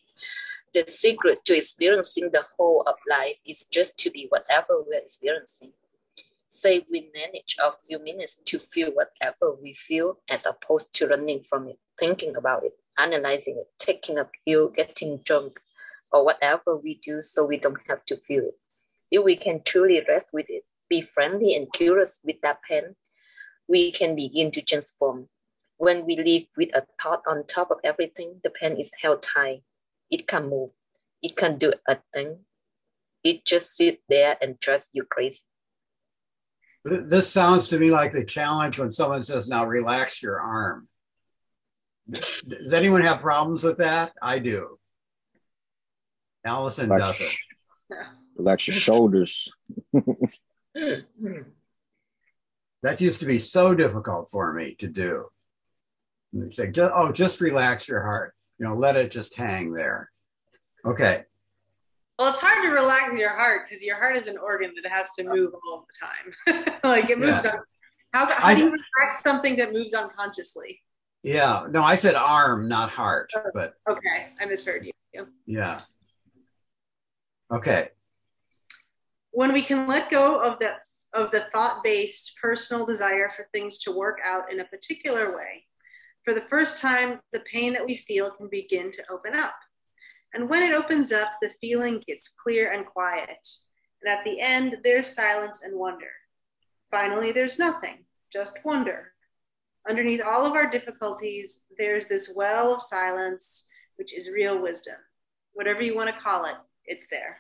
The 0.73 0.91
secret 0.91 1.45
to 1.45 1.55
experiencing 1.55 2.31
the 2.33 2.45
whole 2.57 2.85
of 2.87 2.95
life 3.09 3.37
is 3.47 3.67
just 3.71 3.99
to 3.99 4.11
be 4.11 4.27
whatever 4.31 4.83
we're 4.83 5.01
experiencing. 5.01 5.73
Say 6.49 6.87
we 6.91 7.11
manage 7.15 7.57
a 7.63 7.71
few 7.87 7.99
minutes 7.99 8.41
to 8.47 8.59
feel 8.59 8.93
whatever 8.93 9.55
we 9.61 9.75
feel 9.75 10.21
as 10.31 10.47
opposed 10.47 10.95
to 10.95 11.07
running 11.07 11.43
from 11.43 11.69
it, 11.69 11.79
thinking 12.01 12.35
about 12.35 12.65
it, 12.65 12.73
analyzing 12.97 13.59
it, 13.59 13.69
taking 13.79 14.19
a 14.19 14.31
pill, 14.47 14.69
getting 14.69 15.19
drunk, 15.19 15.61
or 16.11 16.25
whatever 16.25 16.77
we 16.77 16.95
do 16.95 17.21
so 17.21 17.45
we 17.45 17.59
don't 17.59 17.81
have 17.89 18.07
to 18.07 18.17
feel 18.17 18.45
it. 18.45 18.59
If 19.11 19.23
we 19.23 19.37
can 19.37 19.61
truly 19.63 20.03
rest 20.09 20.29
with 20.33 20.47
it, 20.49 20.65
be 20.89 21.03
friendly 21.03 21.55
and 21.55 21.71
curious 21.71 22.21
with 22.25 22.41
that 22.41 22.61
pain, 22.63 22.97
we 23.69 23.93
can 23.93 24.17
begin 24.17 24.51
to 24.53 24.63
transform 24.63 25.29
when 25.79 26.07
we 26.07 26.17
live 26.17 26.45
with 26.57 26.75
a 26.75 26.85
thought 27.01 27.23
on 27.27 27.47
top 27.47 27.71
of 27.71 27.79
everything, 27.85 28.41
the 28.43 28.51
pen 28.51 28.77
is 28.79 28.91
held 29.01 29.23
tight. 29.23 29.63
It 30.11 30.27
can't 30.27 30.49
move. 30.49 30.71
It 31.23 31.37
can't 31.37 31.59
do 31.59 31.73
a 31.87 31.99
thing. 32.15 32.39
It 33.23 33.45
just 33.45 33.77
sits 33.77 33.99
there 34.09 34.37
and 34.41 34.59
drives 34.61 34.89
you 34.93 35.05
crazy. 35.05 35.41
This 36.85 37.29
sounds 37.31 37.69
to 37.71 37.79
me 37.79 37.91
like 37.91 38.13
the 38.13 38.25
challenge 38.25 38.79
when 38.79 38.93
someone 38.93 39.23
says, 39.23 39.49
now 39.49 39.67
relax 39.67 40.23
your 40.23 40.41
arm. 40.41 40.89
Does 42.09 42.73
anyone 42.73 43.03
have 43.03 43.21
problems 43.21 43.65
with 43.65 43.79
that? 43.79 44.13
I 44.23 44.39
do. 44.39 44.79
Allison 46.45 46.89
relax, 46.89 47.19
doesn't. 47.19 47.37
Relax 48.37 48.69
your 48.69 48.77
shoulders. 48.77 49.53
that 52.83 53.01
used 53.01 53.19
to 53.19 53.27
be 53.27 53.41
so 53.41 53.75
difficult 53.75 54.31
for 54.31 54.53
me 54.53 54.77
to 54.77 54.87
do. 54.87 55.27
Say, 56.51 56.73
oh, 56.79 57.13
just 57.13 57.41
relax 57.41 57.89
your 57.89 58.03
heart. 58.03 58.35
You 58.59 58.67
know, 58.67 58.75
let 58.75 58.97
it 58.97 59.11
just 59.11 59.35
hang 59.35 59.73
there. 59.73 60.11
Okay. 60.85 61.25
Well, 62.19 62.31
it's 62.31 62.41
hard 62.41 62.65
to 62.65 62.71
relax 62.71 63.15
your 63.19 63.37
heart 63.37 63.63
because 63.69 63.85
your 63.85 63.97
heart 63.97 64.17
is 64.17 64.27
an 64.27 64.39
organ 64.39 64.73
that 64.83 64.91
has 64.91 65.11
to 65.13 65.25
move 65.25 65.53
all 65.69 65.87
the 65.87 66.55
time. 66.55 66.79
like 66.85 67.11
it 67.11 67.19
moves 67.19 67.45
yeah. 67.45 67.53
on. 67.53 67.59
How, 68.13 68.33
how 68.33 68.55
do 68.55 68.61
you 68.61 68.67
relax 68.67 69.23
something 69.23 69.57
that 69.57 69.73
moves 69.75 69.93
unconsciously? 69.93 70.81
Yeah. 71.23 71.67
No, 71.71 71.83
I 71.83 71.97
said 71.97 72.15
arm, 72.15 72.69
not 72.69 72.91
heart. 72.91 73.31
Oh, 73.37 73.43
but 73.53 73.75
okay, 73.91 74.29
I 74.41 74.47
misheard 74.47 74.87
you. 74.87 75.27
Yeah. 75.45 75.83
Okay. 77.53 77.89
When 79.33 79.53
we 79.53 79.61
can 79.61 79.87
let 79.87 80.11
go 80.11 80.41
of 80.41 80.59
the 80.59 80.75
of 81.13 81.31
the 81.31 81.47
thought-based 81.55 82.37
personal 82.41 82.85
desire 82.85 83.29
for 83.29 83.49
things 83.53 83.79
to 83.79 83.93
work 83.93 84.19
out 84.25 84.53
in 84.53 84.61
a 84.61 84.65
particular 84.65 85.35
way, 85.37 85.66
for 86.27 86.35
the 86.35 86.43
first 86.51 86.81
time, 86.81 87.21
the 87.33 87.45
pain 87.51 87.73
that 87.73 87.87
we 87.87 87.97
feel 87.97 88.33
can 88.33 88.49
begin 88.51 88.91
to 88.91 89.11
open 89.11 89.35
up. 89.35 89.55
And 90.35 90.51
when 90.51 90.65
it 90.65 90.75
opens 90.75 91.13
up, 91.13 91.29
the 91.41 91.53
feeling 91.61 92.03
gets 92.05 92.29
clear 92.29 92.73
and 92.73 92.85
quiet. 92.85 93.49
And 94.03 94.13
at 94.13 94.25
the 94.25 94.41
end, 94.41 94.79
there's 94.83 95.07
silence 95.07 95.63
and 95.63 95.79
wonder. 95.79 96.11
Finally, 96.91 97.31
there's 97.31 97.61
nothing, 97.61 98.05
just 98.33 98.59
wonder. 98.65 99.13
Underneath 99.89 100.21
all 100.21 100.45
of 100.45 100.55
our 100.55 100.69
difficulties, 100.69 101.63
there's 101.79 102.07
this 102.07 102.33
well 102.35 102.75
of 102.75 102.83
silence, 102.83 103.67
which 103.95 104.13
is 104.13 104.29
real 104.29 104.61
wisdom. 104.61 104.97
Whatever 105.53 105.83
you 105.83 105.95
want 105.95 106.13
to 106.13 106.21
call 106.21 106.45
it, 106.47 106.57
it's 106.87 107.07
there. 107.09 107.39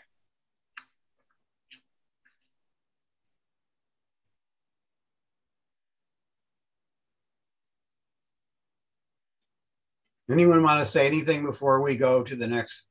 Anyone 10.30 10.62
want 10.64 10.84
to 10.84 10.90
say 10.90 11.06
anything 11.06 11.44
before 11.44 11.80
we 11.80 11.96
go 11.96 12.22
to 12.24 12.34
the 12.34 12.48
next 12.48 12.88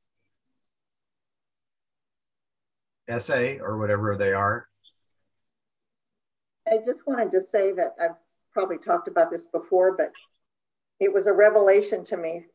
essay 3.08 3.60
or 3.60 3.78
whatever 3.78 4.16
they 4.16 4.32
are? 4.32 4.68
I 6.68 6.78
just 6.84 7.06
wanted 7.06 7.32
to 7.32 7.42
say 7.42 7.74
that 7.74 7.96
I've 8.02 8.16
probably 8.54 8.78
talked 8.78 9.10
about 9.10 9.32
this 9.32 9.46
before, 9.46 9.98
but 9.98 10.12
it 11.00 11.14
was 11.14 11.28
a 11.28 11.34
revelation 11.34 12.06
to 12.06 12.18
me 12.18 12.46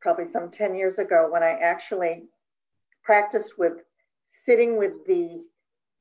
probably 0.00 0.24
some 0.24 0.50
10 0.50 0.74
years 0.74 0.98
ago 0.98 1.28
when 1.30 1.44
I 1.44 1.52
actually 1.52 2.24
practiced 3.04 3.56
with 3.56 3.74
sitting 4.44 4.76
with 4.76 5.06
the 5.06 5.44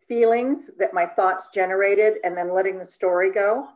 feelings 0.08 0.72
that 0.80 0.96
my 0.96 1.06
thoughts 1.06 1.50
generated 1.54 2.16
and 2.24 2.36
then 2.36 2.54
letting 2.54 2.80
the 2.80 2.86
story 2.86 3.32
go 3.32 3.68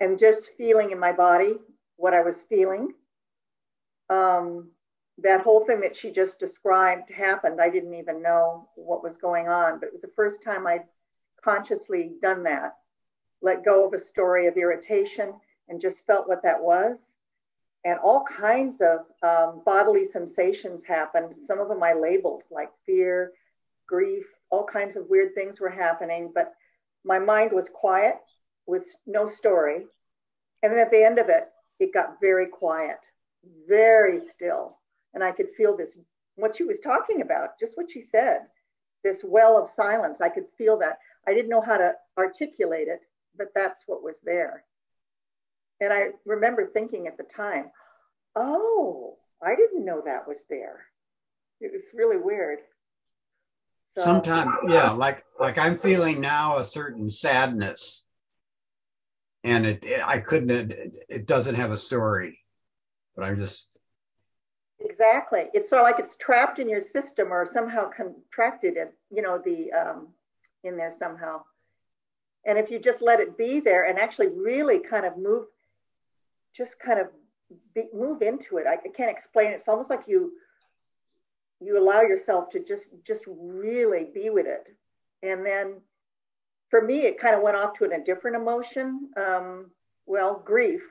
and 0.00 0.18
just 0.18 0.50
feeling 0.56 0.92
in 0.92 0.98
my 0.98 1.12
body 1.12 1.54
what 1.96 2.14
I 2.14 2.20
was 2.20 2.42
feeling 2.48 2.94
um, 4.10 4.68
that 5.18 5.42
whole 5.42 5.64
thing 5.64 5.80
that 5.80 5.96
she 5.96 6.10
just 6.10 6.40
described 6.40 7.10
happened. 7.10 7.60
I 7.60 7.70
didn't 7.70 7.94
even 7.94 8.22
know 8.22 8.68
what 8.74 9.02
was 9.02 9.16
going 9.16 9.48
on, 9.48 9.78
but 9.78 9.86
it 9.86 9.92
was 9.92 10.02
the 10.02 10.08
first 10.16 10.42
time 10.42 10.66
I'd 10.66 10.84
consciously 11.42 12.12
done 12.20 12.42
that. 12.44 12.76
Let 13.42 13.64
go 13.64 13.86
of 13.86 13.92
a 13.92 14.04
story 14.04 14.46
of 14.46 14.56
irritation 14.56 15.34
and 15.68 15.80
just 15.80 16.04
felt 16.06 16.28
what 16.28 16.42
that 16.42 16.60
was. 16.60 16.98
And 17.84 17.98
all 17.98 18.24
kinds 18.24 18.80
of 18.80 19.00
um, 19.22 19.62
bodily 19.64 20.04
sensations 20.04 20.82
happened. 20.82 21.34
Some 21.46 21.60
of 21.60 21.68
them 21.68 21.82
I 21.82 21.92
labeled 21.92 22.42
like 22.50 22.70
fear, 22.86 23.32
grief, 23.86 24.24
all 24.50 24.64
kinds 24.64 24.96
of 24.96 25.10
weird 25.10 25.34
things 25.34 25.60
were 25.60 25.68
happening. 25.68 26.32
But 26.34 26.54
my 27.04 27.18
mind 27.18 27.52
was 27.52 27.68
quiet 27.68 28.16
with 28.66 28.86
no 29.06 29.28
story. 29.28 29.84
And 30.62 30.72
then 30.72 30.78
at 30.78 30.90
the 30.90 31.04
end 31.04 31.18
of 31.18 31.28
it, 31.28 31.48
it 31.78 31.92
got 31.92 32.20
very 32.20 32.48
quiet 32.48 32.98
very 33.68 34.18
still. 34.18 34.78
And 35.14 35.22
I 35.22 35.32
could 35.32 35.50
feel 35.56 35.76
this, 35.76 35.98
what 36.36 36.56
she 36.56 36.64
was 36.64 36.80
talking 36.80 37.22
about, 37.22 37.58
just 37.60 37.76
what 37.76 37.90
she 37.90 38.00
said, 38.00 38.40
this 39.02 39.20
well 39.22 39.62
of 39.62 39.70
silence. 39.70 40.20
I 40.20 40.28
could 40.28 40.46
feel 40.58 40.78
that. 40.78 40.98
I 41.26 41.34
didn't 41.34 41.50
know 41.50 41.62
how 41.62 41.76
to 41.76 41.92
articulate 42.18 42.88
it, 42.88 43.00
but 43.36 43.48
that's 43.54 43.84
what 43.86 44.02
was 44.02 44.16
there. 44.24 44.64
And 45.80 45.92
I 45.92 46.08
remember 46.24 46.66
thinking 46.66 47.06
at 47.06 47.16
the 47.16 47.24
time, 47.24 47.70
oh, 48.36 49.16
I 49.42 49.54
didn't 49.54 49.84
know 49.84 50.02
that 50.04 50.26
was 50.26 50.42
there. 50.48 50.86
It 51.60 51.72
was 51.72 51.84
really 51.94 52.16
weird. 52.16 52.58
So, 53.96 54.02
Sometimes, 54.02 54.52
yeah, 54.68 54.90
like 54.90 55.24
like 55.38 55.56
I'm 55.56 55.78
feeling 55.78 56.20
now 56.20 56.56
a 56.58 56.64
certain 56.64 57.10
sadness, 57.10 58.06
and 59.44 59.64
it, 59.64 59.84
it 59.84 60.02
I 60.04 60.18
couldn't. 60.18 60.50
It, 60.50 60.92
it 61.08 61.26
doesn't 61.26 61.54
have 61.54 61.70
a 61.70 61.76
story, 61.76 62.40
but 63.16 63.24
I'm 63.24 63.36
just 63.36 63.78
exactly. 64.80 65.48
It's 65.54 65.68
sort 65.68 65.82
of 65.82 65.86
like 65.86 65.98
it's 65.98 66.16
trapped 66.16 66.58
in 66.58 66.68
your 66.68 66.80
system 66.80 67.32
or 67.32 67.46
somehow 67.46 67.90
contracted 67.90 68.76
in, 68.76 68.88
you 69.10 69.22
know, 69.22 69.40
the 69.44 69.72
um, 69.72 70.08
in 70.62 70.76
there 70.76 70.92
somehow. 70.96 71.42
And 72.46 72.58
if 72.58 72.70
you 72.70 72.78
just 72.78 73.00
let 73.00 73.20
it 73.20 73.38
be 73.38 73.60
there 73.60 73.84
and 73.84 73.98
actually 73.98 74.28
really 74.28 74.78
kind 74.78 75.06
of 75.06 75.16
move, 75.16 75.46
just 76.54 76.78
kind 76.78 77.00
of 77.00 77.08
be, 77.74 77.88
move 77.94 78.20
into 78.20 78.58
it. 78.58 78.66
I, 78.66 78.74
I 78.74 78.88
can't 78.94 79.10
explain 79.10 79.52
it. 79.52 79.56
It's 79.56 79.68
almost 79.68 79.90
like 79.90 80.06
you 80.06 80.32
you 81.60 81.78
allow 81.78 82.02
yourself 82.02 82.50
to 82.50 82.60
just 82.62 82.90
just 83.04 83.24
really 83.28 84.08
be 84.14 84.30
with 84.30 84.46
it 84.46 84.66
and 85.22 85.44
then 85.44 85.80
for 86.68 86.82
me 86.82 87.00
it 87.00 87.18
kind 87.18 87.34
of 87.34 87.42
went 87.42 87.56
off 87.56 87.74
to 87.74 87.84
an, 87.84 87.92
a 87.92 88.04
different 88.04 88.36
emotion 88.36 89.08
um, 89.16 89.70
well 90.06 90.42
grief 90.44 90.82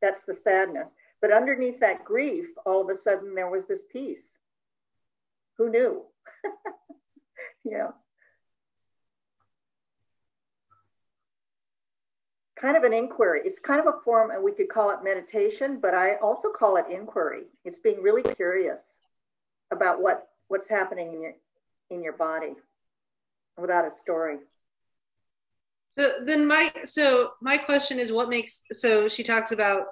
that's 0.00 0.24
the 0.24 0.34
sadness 0.34 0.90
but 1.20 1.32
underneath 1.32 1.80
that 1.80 2.04
grief 2.04 2.46
all 2.64 2.80
of 2.82 2.88
a 2.88 2.94
sudden 2.94 3.34
there 3.34 3.50
was 3.50 3.66
this 3.66 3.82
peace. 3.90 4.22
Who 5.58 5.70
knew? 5.70 6.02
Know? 7.64 7.92
Kind 12.54 12.76
of 12.76 12.84
an 12.84 12.92
inquiry. 12.92 13.40
It's 13.44 13.58
kind 13.58 13.80
of 13.80 13.88
a 13.88 13.98
form 14.04 14.30
and 14.30 14.40
we 14.42 14.52
could 14.52 14.68
call 14.68 14.90
it 14.90 15.02
meditation 15.02 15.80
but 15.80 15.92
i 15.92 16.14
also 16.16 16.50
call 16.50 16.76
it 16.76 16.86
inquiry. 16.88 17.42
It's 17.64 17.78
being 17.78 18.00
really 18.02 18.22
curious 18.22 18.80
about 19.72 20.00
what 20.00 20.28
what's 20.48 20.68
happening 20.68 21.12
in 21.12 21.20
your 21.20 21.32
in 21.90 22.02
your 22.02 22.12
body 22.12 22.54
without 23.58 23.86
a 23.86 23.90
story. 23.90 24.38
So 25.98 26.12
then 26.24 26.46
my 26.46 26.72
so 26.84 27.32
my 27.40 27.56
question 27.56 27.98
is 27.98 28.12
what 28.12 28.28
makes 28.28 28.62
so 28.72 29.08
she 29.08 29.22
talks 29.22 29.52
about 29.52 29.86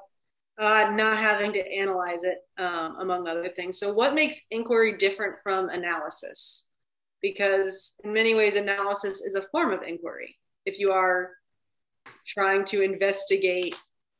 uh, 0.58 0.92
not 0.94 1.18
having 1.18 1.52
to 1.52 1.72
analyze 1.72 2.22
it 2.22 2.38
um, 2.58 2.96
among 3.00 3.26
other 3.26 3.48
things 3.48 3.78
so 3.78 3.92
what 3.92 4.14
makes 4.14 4.44
inquiry 4.50 4.96
different 4.96 5.34
from 5.42 5.68
analysis 5.68 6.66
because 7.22 7.94
in 8.04 8.12
many 8.12 8.34
ways 8.34 8.56
analysis 8.56 9.22
is 9.22 9.34
a 9.34 9.46
form 9.50 9.72
of 9.72 9.82
inquiry 9.82 10.36
if 10.64 10.78
you 10.78 10.92
are 10.92 11.30
trying 12.26 12.64
to 12.64 12.82
investigate 12.82 13.76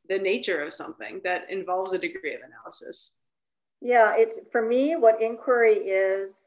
the 0.09 0.19
nature 0.19 0.62
of 0.62 0.75
something 0.75 1.21
that 1.25 1.50
involves 1.50 1.93
a 1.93 1.99
degree 1.99 2.35
of 2.35 2.41
analysis 2.41 3.12
yeah, 3.85 4.14
it's 4.17 4.38
for 4.50 4.62
me, 4.62 4.97
what 4.97 5.21
inquiry 5.21 5.75
is, 5.75 6.38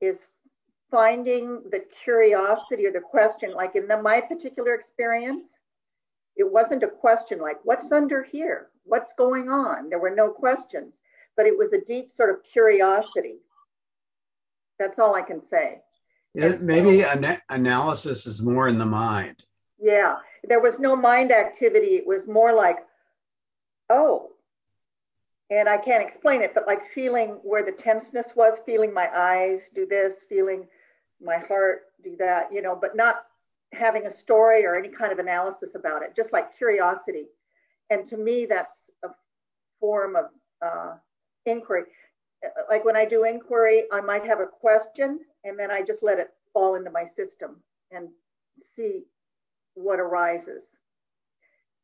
is 0.00 0.26
finding 0.92 1.60
the 1.72 1.84
curiosity 2.04 2.86
or 2.86 2.92
the 2.92 3.00
question. 3.00 3.52
Like 3.52 3.74
in 3.74 3.88
the, 3.88 4.00
my 4.00 4.20
particular 4.20 4.74
experience, 4.74 5.42
it 6.36 6.50
wasn't 6.50 6.84
a 6.84 6.88
question 6.88 7.40
like, 7.40 7.56
what's 7.64 7.90
under 7.90 8.22
here? 8.22 8.68
What's 8.88 9.12
going 9.12 9.48
on? 9.48 9.88
There 9.88 9.98
were 9.98 10.14
no 10.14 10.30
questions, 10.30 10.94
but 11.36 11.46
it 11.46 11.56
was 11.56 11.72
a 11.72 11.80
deep 11.80 12.12
sort 12.12 12.30
of 12.30 12.42
curiosity. 12.42 13.36
That's 14.78 14.98
all 14.98 15.14
I 15.14 15.22
can 15.22 15.40
say. 15.40 15.82
Yeah, 16.34 16.56
maybe 16.60 17.02
an 17.02 17.38
analysis 17.48 18.26
is 18.26 18.42
more 18.42 18.68
in 18.68 18.78
the 18.78 18.86
mind. 18.86 19.44
Yeah, 19.80 20.16
there 20.44 20.60
was 20.60 20.78
no 20.78 20.96
mind 20.96 21.32
activity. 21.32 21.96
It 21.96 22.06
was 22.06 22.26
more 22.26 22.52
like, 22.52 22.78
oh, 23.90 24.30
and 25.50 25.68
I 25.68 25.78
can't 25.78 26.02
explain 26.02 26.42
it, 26.42 26.54
but 26.54 26.66
like 26.66 26.86
feeling 26.86 27.38
where 27.42 27.64
the 27.64 27.72
tenseness 27.72 28.36
was, 28.36 28.60
feeling 28.66 28.92
my 28.92 29.08
eyes 29.14 29.70
do 29.74 29.86
this, 29.86 30.24
feeling 30.28 30.66
my 31.22 31.38
heart 31.38 31.86
do 32.04 32.16
that, 32.16 32.52
you 32.52 32.62
know, 32.62 32.76
but 32.76 32.96
not 32.96 33.24
having 33.72 34.06
a 34.06 34.10
story 34.10 34.64
or 34.64 34.76
any 34.76 34.88
kind 34.88 35.12
of 35.12 35.18
analysis 35.18 35.74
about 35.74 36.02
it, 36.02 36.14
just 36.14 36.32
like 36.32 36.56
curiosity. 36.56 37.26
And 37.90 38.04
to 38.06 38.16
me, 38.16 38.46
that's 38.46 38.90
a 39.02 39.08
form 39.80 40.16
of 40.16 40.26
uh, 40.62 40.94
inquiry. 41.46 41.84
Like 42.68 42.84
when 42.84 42.96
I 42.96 43.04
do 43.04 43.24
inquiry, 43.24 43.84
I 43.92 44.00
might 44.00 44.24
have 44.24 44.40
a 44.40 44.46
question 44.46 45.20
and 45.44 45.58
then 45.58 45.70
I 45.70 45.82
just 45.82 46.02
let 46.02 46.18
it 46.18 46.30
fall 46.52 46.76
into 46.76 46.90
my 46.90 47.04
system 47.04 47.56
and 47.90 48.08
see 48.60 49.04
what 49.74 49.98
arises. 49.98 50.64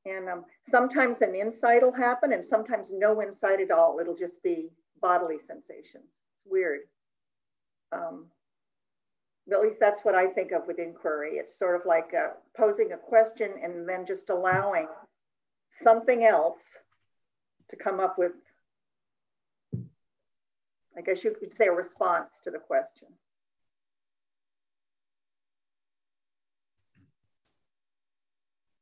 And 0.07 0.29
um, 0.29 0.45
sometimes 0.69 1.23
an 1.23 1.35
insight 1.35 1.83
will 1.83 1.93
happen 1.93 2.33
and 2.33 2.45
sometimes 2.45 2.91
no 2.93 3.23
insight 3.23 3.61
at 3.61 3.71
all. 3.71 3.99
It'll 4.01 4.17
just 4.17 4.43
be 4.43 4.71
bodily 5.01 5.39
sensations. 5.39 6.21
It's 6.35 6.45
weird. 6.45 6.81
Um, 7.93 8.27
at 9.53 9.61
least 9.61 9.79
that's 9.81 10.01
what 10.05 10.15
I 10.15 10.27
think 10.27 10.53
of 10.53 10.67
with 10.67 10.79
inquiry. 10.79 11.33
It's 11.37 11.59
sort 11.59 11.77
of 11.77 11.87
like 11.87 12.13
uh, 12.15 12.33
posing 12.57 12.93
a 12.93 12.97
question 12.97 13.53
and 13.63 13.89
then 13.89 14.07
just 14.07 14.31
allowing 14.31 14.87
something 15.83 16.25
else 16.25 16.63
to 17.69 17.77
come 17.77 18.01
up 18.01 18.19
with, 18.19 18.33
I 20.97 21.01
guess 21.01 21.25
you 21.25 21.35
could 21.39 21.53
say, 21.53 21.67
a 21.67 21.73
response 21.73 22.31
to 22.45 22.51
the 22.51 22.59
question. 22.59 23.09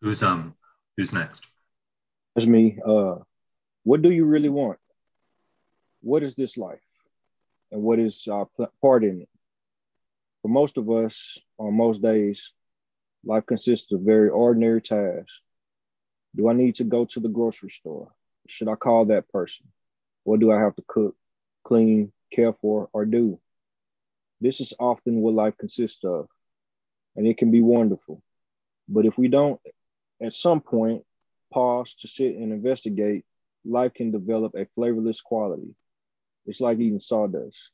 Who's 0.01 0.23
um 0.23 0.57
Who's 0.97 1.15
next? 1.15 1.49
That's 2.35 2.47
me. 2.47 2.79
Uh, 2.85 3.17
what 3.85 4.03
do 4.03 4.11
you 4.11 4.25
really 4.25 4.49
want? 4.49 4.79
What 6.03 6.23
is 6.23 6.35
this 6.35 6.57
life? 6.57 6.81
And 7.71 7.83
what 7.83 7.99
is 7.99 8.29
our 8.31 8.47
part 8.83 9.05
in 9.05 9.23
it? 9.23 9.29
For 10.43 10.49
most 10.49 10.77
of 10.77 10.91
us, 10.91 11.39
on 11.59 11.75
most 11.75 12.03
days, 12.03 12.53
life 13.25 13.47
consists 13.47 13.93
of 13.93 14.01
very 14.01 14.29
ordinary 14.29 14.83
tasks. 14.83 15.41
Do 16.35 16.49
I 16.49 16.53
need 16.53 16.77
to 16.77 16.85
go 16.85 17.05
to 17.05 17.21
the 17.21 17.29
grocery 17.29 17.71
store? 17.71 18.11
Should 18.49 18.69
I 18.69 18.75
call 18.75 19.07
that 19.07 19.29
person? 19.29 19.67
What 20.25 20.41
do 20.41 20.51
I 20.51 20.61
have 20.61 20.75
to 20.77 20.85
cook, 20.87 21.17
clean, 21.65 22.13
care 22.33 22.53
for, 22.53 22.89
or 22.93 23.05
do? 23.05 23.39
This 24.41 24.61
is 24.61 24.75
often 24.79 25.21
what 25.21 25.35
life 25.35 25.57
consists 25.59 26.05
of, 26.05 26.29
and 27.17 27.27
it 27.27 27.39
can 27.39 27.51
be 27.51 27.61
wonderful. 27.61 28.23
But 28.89 29.07
if 29.07 29.17
we 29.17 29.29
don't 29.29 29.61
at 30.23 30.35
some 30.35 30.61
point, 30.61 31.03
pause 31.53 31.95
to 31.97 32.09
sit 32.09 32.37
and 32.37 32.53
investigate, 32.53 33.25
life 33.65 33.93
can 33.95 34.11
develop 34.11 34.55
a 34.55 34.67
flavorless 34.75 35.21
quality. 35.21 35.75
It's 36.47 36.61
like 36.61 36.79
eating 36.79 37.01
sawdust. 37.01 37.71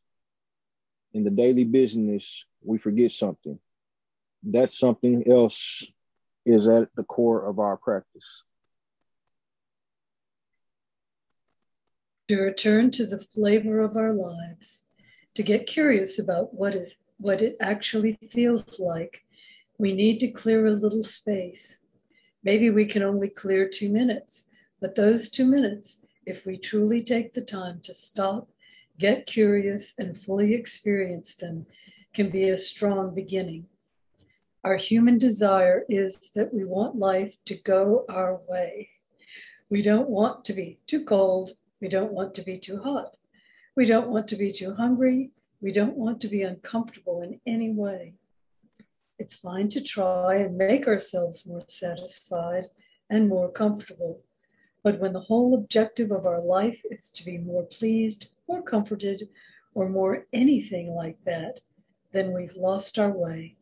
In 1.13 1.25
the 1.25 1.31
daily 1.31 1.65
business, 1.65 2.45
we 2.63 2.79
forget 2.79 3.13
something. 3.13 3.59
That 4.45 4.71
something 4.71 5.31
else 5.31 5.87
is 6.45 6.69
at 6.69 6.89
the 6.97 7.05
core 7.05 7.47
of 7.47 7.59
our 7.59 7.77
practice. 7.77 8.43
To 12.29 12.41
return 12.41 12.91
to 12.93 13.07
the 13.07 13.19
flavor 13.19 13.81
of 13.81 13.97
our 13.97 14.13
lives, 14.13 14.87
to 15.35 15.43
get 15.43 15.67
curious 15.67 16.19
about 16.19 16.55
what 16.55 16.75
is 16.75 16.97
what 17.19 17.43
it 17.43 17.57
actually 17.61 18.19
feels 18.31 18.79
like, 18.79 19.25
we 19.79 19.93
need 19.93 20.21
to 20.21 20.31
clear 20.31 20.67
a 20.67 20.71
little 20.71 21.03
space 21.03 21.83
Maybe 22.45 22.71
we 22.71 22.87
can 22.87 23.03
only 23.03 23.29
clear 23.29 23.69
two 23.69 23.91
minutes, 23.91 24.49
but 24.81 24.95
those 24.95 25.29
two 25.29 25.45
minutes, 25.45 26.07
if 26.25 26.47
we 26.47 26.57
truly 26.57 27.03
take 27.03 27.35
the 27.35 27.41
time 27.41 27.81
to 27.83 27.95
stop, 27.95 28.49
get 28.99 29.27
curious, 29.27 29.95
and 29.99 30.19
fully 30.19 30.55
experience 30.55 31.35
them, 31.35 31.67
can 32.15 32.31
be 32.31 32.49
a 32.49 32.57
strong 32.57 33.15
beginning. 33.15 33.67
Our 34.65 34.77
human 34.77 35.19
desire 35.19 35.85
is 35.89 36.31
that 36.35 36.53
we 36.53 36.65
want 36.65 36.97
life 36.97 37.35
to 37.47 37.57
go 37.63 38.05
our 38.09 38.41
way. 38.49 38.91
We 39.69 39.83
don't 39.83 40.09
want 40.09 40.45
to 40.47 40.53
be 40.53 40.79
too 40.87 41.05
cold. 41.05 41.53
We 41.81 41.89
don't 41.89 42.13
want 42.13 42.35
to 42.37 42.43
be 42.43 42.59
too 42.59 42.81
hot. 42.83 43.17
We 43.77 43.87
don't 43.87 44.09
want 44.09 44.29
to 44.29 44.37
be 44.37 44.53
too 44.53 44.75
hungry. 44.75 45.31
We 45.61 45.73
don't 45.73 45.97
want 45.97 46.21
to 46.23 46.29
be 46.29 46.43
uncomfortable 46.43 47.23
in 47.23 47.41
any 47.47 47.71
way. 47.71 48.15
It's 49.19 49.37
fine 49.37 49.69
to 49.71 49.81
try 49.81 50.37
and 50.37 50.57
make 50.57 50.87
ourselves 50.87 51.47
more 51.47 51.65
satisfied 51.69 52.67
and 53.11 53.29
more 53.29 53.51
comfortable. 53.51 54.23
But 54.83 55.01
when 55.01 55.13
the 55.13 55.21
whole 55.21 55.55
objective 55.55 56.11
of 56.11 56.27
our 56.27 56.41
life 56.41 56.81
is 56.91 57.11
to 57.11 57.25
be 57.25 57.39
more 57.39 57.65
pleased, 57.65 58.29
more 58.49 58.63
comforted, 58.63 59.29
or 59.75 59.89
more 59.89 60.27
anything 60.33 60.95
like 60.95 61.19
that, 61.25 61.61
then 62.13 62.33
we've 62.33 62.57
lost 62.57 62.99
our 62.99 63.11
way. 63.11 63.58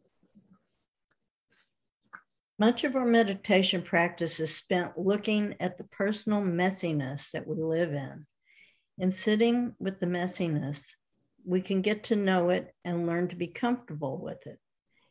Much 2.59 2.85
of 2.85 2.97
our 2.97 3.05
meditation 3.05 3.83
practice 3.83 4.41
is 4.41 4.55
spent 4.55 4.99
looking 4.99 5.55
at 5.61 5.77
the 5.77 5.85
personal 5.85 6.41
messiness 6.41 7.31
that 7.33 7.47
we 7.47 7.63
live 7.63 7.93
in. 7.93 8.27
In 8.99 9.13
sitting 9.13 9.75
with 9.79 10.01
the 10.01 10.07
messiness, 10.07 10.81
we 11.45 11.61
can 11.61 11.83
get 11.83 12.05
to 12.05 12.17
know 12.17 12.49
it 12.49 12.75
and 12.85 13.07
learn 13.07 13.29
to 13.29 13.37
be 13.37 13.49
comfortable 13.49 14.21
with 14.23 14.47
it 14.47 14.59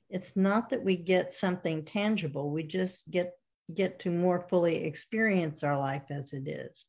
it's 0.09 0.35
not 0.35 0.69
that 0.69 0.83
we 0.83 0.95
get 0.95 1.33
something 1.33 1.83
tangible 1.83 2.51
we 2.51 2.61
just 2.61 3.09
get 3.09 3.31
get 3.73 3.99
to 3.99 4.11
more 4.11 4.45
fully 4.47 4.83
experience 4.83 5.63
our 5.63 5.77
life 5.77 6.03
as 6.11 6.33
it 6.33 6.47
is 6.47 6.85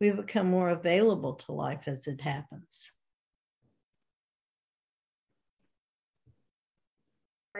we 0.00 0.10
become 0.10 0.48
more 0.48 0.70
available 0.70 1.34
to 1.34 1.52
life 1.52 1.82
as 1.86 2.06
it 2.06 2.20
happens. 2.20 2.90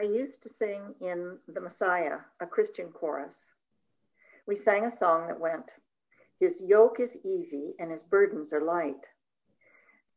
I 0.01 0.05
used 0.05 0.41
to 0.41 0.49
sing 0.49 0.95
in 0.99 1.37
The 1.47 1.61
Messiah, 1.61 2.17
a 2.39 2.47
Christian 2.47 2.91
chorus. 2.91 3.51
We 4.47 4.55
sang 4.55 4.85
a 4.85 4.89
song 4.89 5.27
that 5.27 5.39
went, 5.39 5.75
His 6.39 6.59
yoke 6.59 6.99
is 6.99 7.19
easy 7.23 7.75
and 7.77 7.91
his 7.91 8.01
burdens 8.01 8.51
are 8.51 8.63
light. 8.63 9.05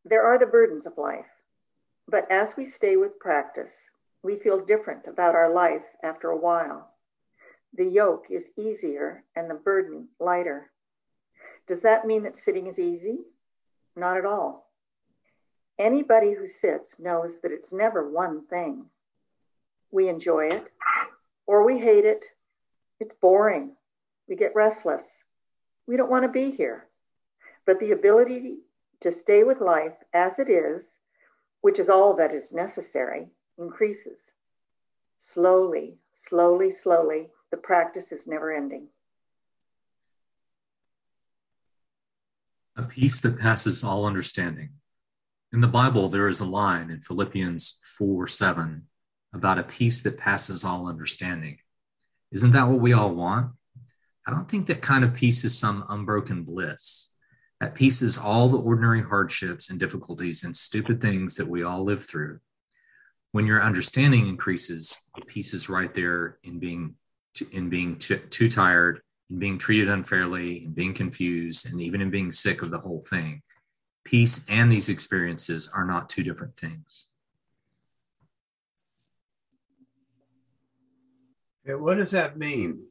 There 0.07 0.23
are 0.23 0.39
the 0.39 0.47
burdens 0.47 0.87
of 0.87 0.97
life, 0.97 1.29
but 2.09 2.31
as 2.31 2.57
we 2.57 2.65
stay 2.65 2.97
with 2.97 3.19
practice, 3.19 3.91
we 4.23 4.39
feel 4.39 4.65
different 4.65 5.07
about 5.07 5.35
our 5.35 5.53
life 5.53 5.85
after 6.03 6.31
a 6.31 6.39
while. 6.39 6.91
The 7.75 7.85
yoke 7.85 8.31
is 8.31 8.53
easier 8.57 9.23
and 9.37 9.51
the 9.51 9.55
burden 9.55 10.09
lighter. 10.19 10.71
Does 11.67 11.83
that 11.83 12.07
mean 12.07 12.23
that 12.23 12.39
sitting 12.39 12.69
is 12.69 12.79
easy? 12.79 13.19
Not 13.97 14.17
at 14.17 14.25
all. 14.25 14.71
Anybody 15.79 16.33
who 16.33 16.47
sits 16.47 16.99
knows 16.99 17.39
that 17.41 17.53
it's 17.53 17.71
never 17.71 18.09
one 18.09 18.47
thing. 18.47 18.89
We 19.95 20.09
enjoy 20.09 20.49
it 20.49 20.73
or 21.47 21.65
we 21.65 21.79
hate 21.79 22.05
it. 22.05 22.25
It's 22.99 23.15
boring. 23.15 23.77
We 24.29 24.35
get 24.35 24.57
restless. 24.57 25.23
We 25.87 25.97
don't 25.97 26.11
want 26.11 26.25
to 26.25 26.29
be 26.29 26.51
here. 26.51 26.89
But 27.65 27.79
the 27.79 27.93
ability 27.93 28.57
to 29.03 29.13
stay 29.13 29.45
with 29.45 29.61
life 29.61 29.95
as 30.13 30.41
it 30.41 30.51
is, 30.51 30.91
which 31.61 31.79
is 31.79 31.89
all 31.89 32.17
that 32.17 32.35
is 32.35 32.51
necessary, 32.51 33.29
increases. 33.57 34.33
Slowly, 35.19 35.97
slowly, 36.13 36.73
slowly, 36.73 37.29
the 37.53 37.57
practice 37.57 38.11
is 38.11 38.27
never 38.27 38.53
ending. 38.53 38.89
A 42.77 42.83
peace 42.83 43.21
that 43.21 43.39
passes 43.39 43.85
all 43.85 44.07
understanding. 44.07 44.71
In 45.53 45.61
the 45.61 45.69
Bible, 45.69 46.09
there 46.09 46.27
is 46.27 46.41
a 46.41 46.45
line 46.45 46.91
in 46.91 47.01
Philippians 47.01 47.79
4 47.97 48.27
7 48.27 48.89
about 49.35 49.59
a 49.59 49.65
peace 49.65 50.03
that 50.03 50.17
passes 50.19 50.65
all 50.65 50.89
understanding. 50.89 51.59
Isn't 52.33 52.53
that 52.53 52.69
what 52.69 52.81
we 52.81 52.93
all 52.93 53.15
want? 53.15 53.53
I 54.27 54.31
don't 54.31 54.49
think 54.49 54.67
that 54.67 54.81
kind 54.81 55.05
of 55.05 55.15
peace 55.15 55.45
is 55.45 55.59
some 55.59 55.85
unbroken 55.89 56.45
bliss. 56.45 57.15
That 57.61 57.75
peace 57.75 58.03
is 58.03 58.19
all 58.19 58.49
the 58.49 58.59
ordinary 58.59 59.03
hardships 59.03 59.71
and 59.71 59.79
difficulties 59.79 60.45
and 60.45 60.55
stupid 60.55 61.01
things 61.01 61.37
that 61.37 61.49
we 61.49 61.63
all 61.63 61.85
live 61.85 62.05
through. 62.05 62.41
When 63.33 63.47
your 63.47 63.63
understanding 63.63 64.29
increases, 64.29 65.11
the 65.17 65.25
peace 65.25 65.53
is 65.53 65.69
right 65.69 65.93
there 65.93 66.39
in 66.43 66.59
being 66.59 66.95
in 67.53 67.69
being 67.69 67.97
too, 67.97 68.19
too 68.19 68.47
tired, 68.49 69.01
in 69.29 69.41
being 69.41 69.59
treated 69.59 69.89
unfairly, 69.89 70.65
in 70.65 70.73
being 70.73 70.95
confused, 70.95 71.69
and 71.69 71.81
even 71.81 72.01
in 72.01 72.11
being 72.11 72.31
sick 72.31 72.63
of 72.63 72.71
the 72.71 72.79
whole 72.79 73.03
thing. 73.03 73.43
Peace 74.05 74.47
and 74.49 74.71
these 74.71 74.89
experiences 74.89 75.71
are 75.75 75.85
not 75.85 76.09
two 76.09 76.23
different 76.23 76.55
things. 76.55 77.11
What 81.67 81.97
does 81.97 82.11
that 82.13 82.37
mean? 82.37 82.87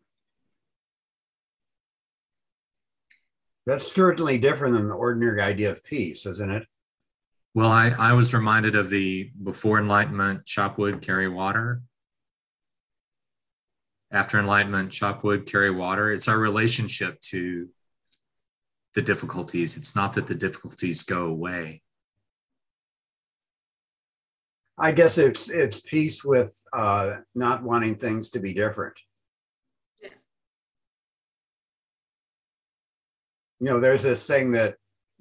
That's 3.65 3.91
certainly 3.91 4.38
different 4.39 4.75
than 4.75 4.89
the 4.89 4.95
ordinary 4.95 5.41
idea 5.41 5.71
of 5.71 5.83
peace, 5.83 6.25
isn't 6.25 6.51
it? 6.51 6.67
Well, 7.53 7.71
I, 7.71 7.89
I 7.89 8.13
was 8.13 8.33
reminded 8.33 8.75
of 8.75 8.89
the 8.89 9.31
before 9.41 9.79
enlightenment 9.79 10.45
chop 10.45 10.77
wood, 10.77 11.01
carry 11.01 11.29
water 11.29 11.83
after 14.13 14.39
enlightenment 14.39 14.91
chop 14.91 15.23
wood 15.23 15.45
carry 15.45 15.71
water 15.71 16.12
it's 16.12 16.27
our 16.27 16.38
relationship 16.38 17.19
to 17.19 17.67
the 18.93 19.01
difficulties 19.01 19.75
it's 19.75 19.95
not 19.95 20.13
that 20.13 20.27
the 20.27 20.36
difficulties 20.36 21.03
go 21.03 21.25
away 21.25 21.81
i 24.84 24.91
guess 24.91 25.17
it's 25.17 25.50
it's 25.50 25.80
peace 25.80 26.24
with 26.24 26.62
uh 26.74 27.15
not 27.34 27.63
wanting 27.63 27.96
things 27.96 28.30
to 28.30 28.39
be 28.39 28.54
different 28.54 28.93
yeah. 30.02 30.10
you 33.60 33.67
know 33.67 33.80
there's 33.80 34.04
this 34.04 34.28
thing 34.28 34.52
that 34.52 34.76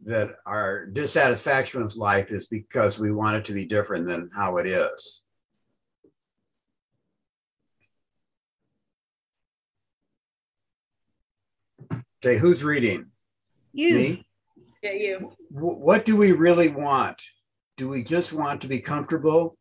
that 0.05 0.35
our 0.46 0.87
dissatisfaction 0.87 1.83
with 1.83 1.94
life 1.94 2.33
is 2.33 2.48
because 2.48 2.98
we 2.98 3.12
want 3.12 3.37
it 3.37 3.44
to 3.44 3.53
be 3.53 3.64
different 3.64 4.07
than 4.07 4.29
how 4.35 4.57
it 4.57 4.66
is 4.66 5.25
Okay, 12.25 12.38
who's 12.38 12.62
reading? 12.62 13.07
You. 13.72 13.96
Me? 13.96 14.27
Yeah, 14.81 14.92
you. 14.92 15.33
W- 15.53 15.79
what 15.79 16.05
do 16.05 16.16
we 16.16 16.31
really 16.31 16.68
want? 16.68 17.20
Do 17.76 17.88
we 17.88 18.02
just 18.02 18.32
want 18.32 18.62
to 18.62 18.68
be 18.68 18.80
comfortable? 18.80 19.56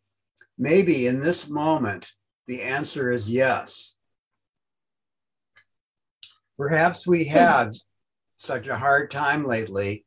Maybe 0.58 1.08
in 1.08 1.20
this 1.20 1.50
moment, 1.50 2.12
the 2.48 2.62
answer 2.62 3.12
is 3.12 3.30
yes. 3.30 3.96
Perhaps 6.58 7.08
we 7.08 7.24
hmm. 7.24 7.32
had 7.32 7.72
such 8.38 8.68
a 8.68 8.78
hard 8.78 9.12
time 9.12 9.44
lately 9.44 10.06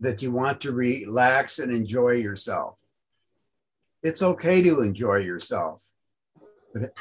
that 0.00 0.22
you 0.22 0.32
want 0.32 0.60
to 0.60 0.72
relax 0.72 1.58
and 1.58 1.72
enjoy 1.72 2.12
yourself. 2.12 2.76
It's 4.02 4.22
okay 4.22 4.62
to 4.62 4.80
enjoy 4.80 5.18
yourself. 5.18 5.80
But 6.74 6.96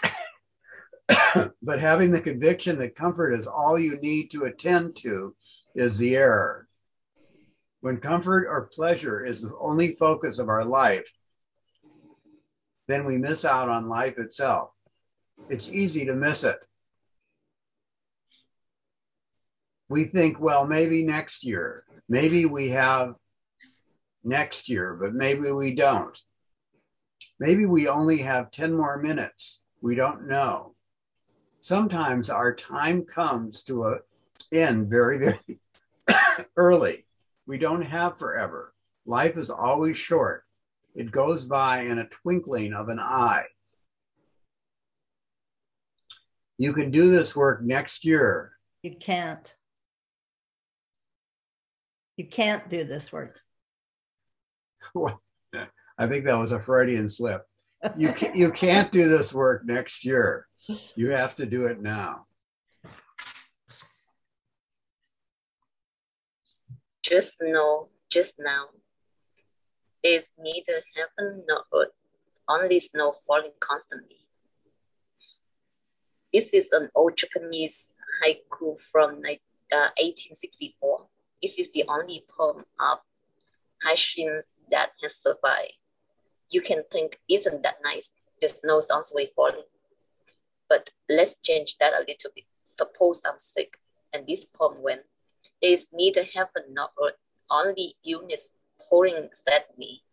but 1.62 1.80
having 1.80 2.12
the 2.12 2.21
conviction 2.21 2.78
that 2.80 2.95
comfort 2.95 3.34
is 3.34 3.47
all 3.47 3.78
you 3.78 4.00
need 4.02 4.32
to 4.32 4.43
attend 4.43 4.95
to 4.97 5.36
is 5.76 5.97
the 5.97 6.15
error. 6.15 6.67
When 7.82 7.98
comfort 7.98 8.48
or 8.48 8.70
pleasure 8.74 9.24
is 9.24 9.41
the 9.41 9.56
only 9.60 9.94
focus 9.94 10.39
of 10.39 10.50
our 10.50 10.63
life, 10.63 11.10
then 12.88 13.06
we 13.06 13.17
miss 13.17 13.44
out 13.44 13.70
on 13.70 13.89
life 13.89 14.17
itself. 14.17 14.72
It's 15.50 15.70
easy 15.70 16.06
to 16.06 16.15
miss 16.15 16.44
it. 16.44 16.60
We 19.89 20.06
think, 20.06 20.39
well, 20.39 20.65
maybe 20.65 21.04
next 21.04 21.44
year, 21.44 21.84
maybe 22.08 22.46
we 22.46 22.70
have 22.70 23.15
next 24.24 24.70
year, 24.70 24.94
but 24.94 25.13
maybe 25.13 25.52
we 25.52 25.74
don't. 25.74 26.17
Maybe 27.39 27.65
we 27.65 27.88
only 27.88 28.20
have 28.20 28.52
10 28.52 28.76
more 28.76 29.02
minutes. 29.02 29.63
We 29.82 29.96
don't 29.96 30.28
know 30.28 30.76
sometimes 31.62 32.30
our 32.30 32.54
time 32.54 33.06
comes 33.06 33.63
to 33.63 33.86
an 33.86 34.00
end 34.52 34.89
very, 34.89 35.20
very 35.20 35.60
early. 36.58 37.06
We 37.52 37.58
don't 37.58 37.82
have 37.82 38.18
forever. 38.18 38.74
Life 39.06 39.36
is 39.36 39.50
always 39.50 39.98
short. 39.98 40.46
It 40.96 41.12
goes 41.12 41.44
by 41.44 41.82
in 41.82 41.98
a 42.00 42.08
twinkling 42.08 42.72
of 42.72 42.88
an 42.88 42.98
eye. 42.98 43.44
You 46.58 46.72
can 46.72 46.92
do 46.92 47.12
this 47.12 47.36
work 47.36 47.62
next 47.62 48.06
year. 48.06 48.54
You 48.84 48.96
can't. 48.98 49.54
You 52.16 52.26
can't 52.26 52.70
do 52.70 52.86
this 52.86 53.12
work. 53.12 53.38
I 54.96 56.08
think 56.08 56.24
that 56.24 56.38
was 56.38 56.54
a 56.54 56.60
Freudian 56.62 57.10
slip. 57.10 57.42
You, 57.98 58.14
can, 58.14 58.34
you 58.34 58.52
can't 58.54 58.94
do 58.94 59.10
this 59.10 59.34
work 59.34 59.66
next 59.66 60.06
year. 60.06 60.48
You 60.96 61.10
have 61.10 61.36
to 61.36 61.46
do 61.46 61.66
it 61.66 61.82
now. 61.82 62.28
Just 67.12 67.41
know, 67.41 67.89
just 68.10 68.36
now, 68.39 68.67
is 70.02 70.32
neither 70.39 70.80
heaven 70.95 71.43
nor 71.45 71.65
earth, 71.74 71.91
only 72.47 72.80
snow 72.80 73.15
falling 73.28 73.52
constantly. 73.60 74.28
This 76.32 76.54
is 76.54 76.71
an 76.71 76.88
old 76.95 77.17
Japanese 77.17 77.91
haiku 78.24 78.80
from 78.80 79.24
uh, 79.26 79.91
1864. 80.00 81.08
This 81.41 81.60
is 81.60 81.69
the 81.74 81.84
only 81.89 82.24
poem 82.30 82.63
of 82.80 83.00
Hashin 83.86 84.43
that 84.71 84.91
has 85.04 85.17
survived. 85.17 85.80
You 86.50 86.62
can 86.62 86.84
think, 86.89 87.19
isn't 87.30 87.62
that 87.63 87.80
nice? 87.84 88.12
The 88.39 88.47
snow 88.47 88.80
sounds 88.80 89.12
way 89.13 89.32
falling. 89.36 89.67
But 90.69 90.91
let's 91.10 91.36
change 91.43 91.76
that 91.82 91.91
a 91.91 92.06
little 92.08 92.32
bit. 92.34 92.45
Suppose 92.63 93.21
I'm 93.26 93.38
sick 93.38 93.82
and 94.13 94.26
this 94.26 94.45
poem 94.45 94.82
went. 94.82 95.02
Is 95.62 95.88
neither 95.93 96.24
heaven 96.24 96.74
nor 96.74 96.89
earth, 97.02 97.19
only 97.50 97.95
illness 98.06 98.50
pouring 98.89 99.30
steadily. 99.34 100.04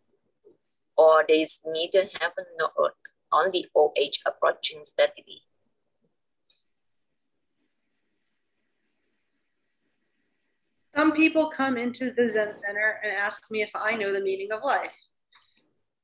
Or 0.95 1.25
there 1.27 1.37
is 1.37 1.59
neither 1.65 2.07
heaven 2.19 2.45
nor 2.57 2.71
earth, 2.79 2.93
only 3.31 3.65
old 3.73 3.97
age 3.97 4.21
approaching 4.25 4.81
steadily. 4.83 5.43
Some 10.95 11.13
people 11.13 11.49
come 11.49 11.77
into 11.77 12.11
the 12.11 12.27
Zen 12.27 12.53
Center 12.53 12.99
and 13.03 13.13
ask 13.13 13.49
me 13.49 13.61
if 13.61 13.69
I 13.73 13.95
know 13.95 14.11
the 14.11 14.21
meaning 14.21 14.51
of 14.51 14.63
life. 14.63 14.91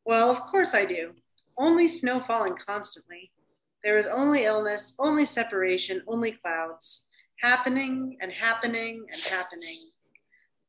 Well, 0.05 0.31
of 0.31 0.39
course 0.41 0.73
I 0.73 0.85
do. 0.85 1.11
Only 1.57 1.87
snow 1.87 2.21
falling 2.21 2.55
constantly. 2.65 3.31
There 3.83 3.97
is 3.97 4.07
only 4.07 4.45
illness, 4.45 4.95
only 4.97 5.25
separation, 5.25 6.01
only 6.07 6.31
clouds. 6.31 7.07
Happening 7.41 8.17
and 8.21 8.31
happening 8.31 9.05
and 9.11 9.21
happening. 9.21 9.89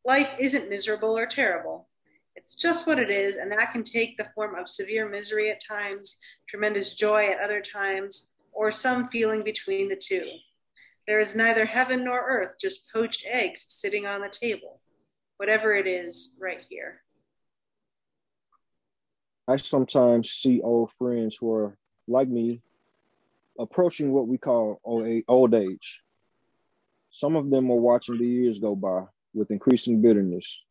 Life 0.04 0.30
isn't 0.38 0.70
miserable 0.70 1.16
or 1.16 1.26
terrible. 1.26 1.88
It's 2.36 2.54
just 2.54 2.86
what 2.86 2.98
it 2.98 3.10
is, 3.10 3.36
and 3.36 3.50
that 3.52 3.72
can 3.72 3.82
take 3.82 4.16
the 4.16 4.28
form 4.34 4.54
of 4.54 4.68
severe 4.68 5.08
misery 5.08 5.50
at 5.50 5.64
times, 5.64 6.18
tremendous 6.48 6.94
joy 6.94 7.26
at 7.26 7.40
other 7.40 7.60
times, 7.60 8.30
or 8.52 8.70
some 8.70 9.08
feeling 9.08 9.42
between 9.42 9.88
the 9.88 9.96
two. 9.96 10.26
There 11.06 11.18
is 11.18 11.36
neither 11.36 11.64
heaven 11.64 12.04
nor 12.04 12.18
earth, 12.18 12.56
just 12.60 12.92
poached 12.92 13.24
eggs 13.26 13.64
sitting 13.68 14.06
on 14.06 14.20
the 14.20 14.28
table, 14.28 14.80
whatever 15.36 15.72
it 15.72 15.86
is 15.86 16.36
right 16.38 16.60
here. 16.68 17.02
I 19.48 19.56
sometimes 19.56 20.30
see 20.30 20.60
old 20.60 20.90
friends 20.98 21.36
who 21.40 21.52
are 21.52 21.76
like 22.08 22.28
me 22.28 22.60
approaching 23.58 24.12
what 24.12 24.26
we 24.26 24.38
call 24.38 24.80
old 24.84 25.54
age. 25.54 26.02
Some 27.16 27.34
of 27.34 27.48
them 27.48 27.70
are 27.70 27.76
watching 27.76 28.18
the 28.18 28.26
years 28.26 28.58
go 28.58 28.76
by 28.76 29.04
with 29.32 29.50
increasing 29.50 30.02
bitterness. 30.02 30.62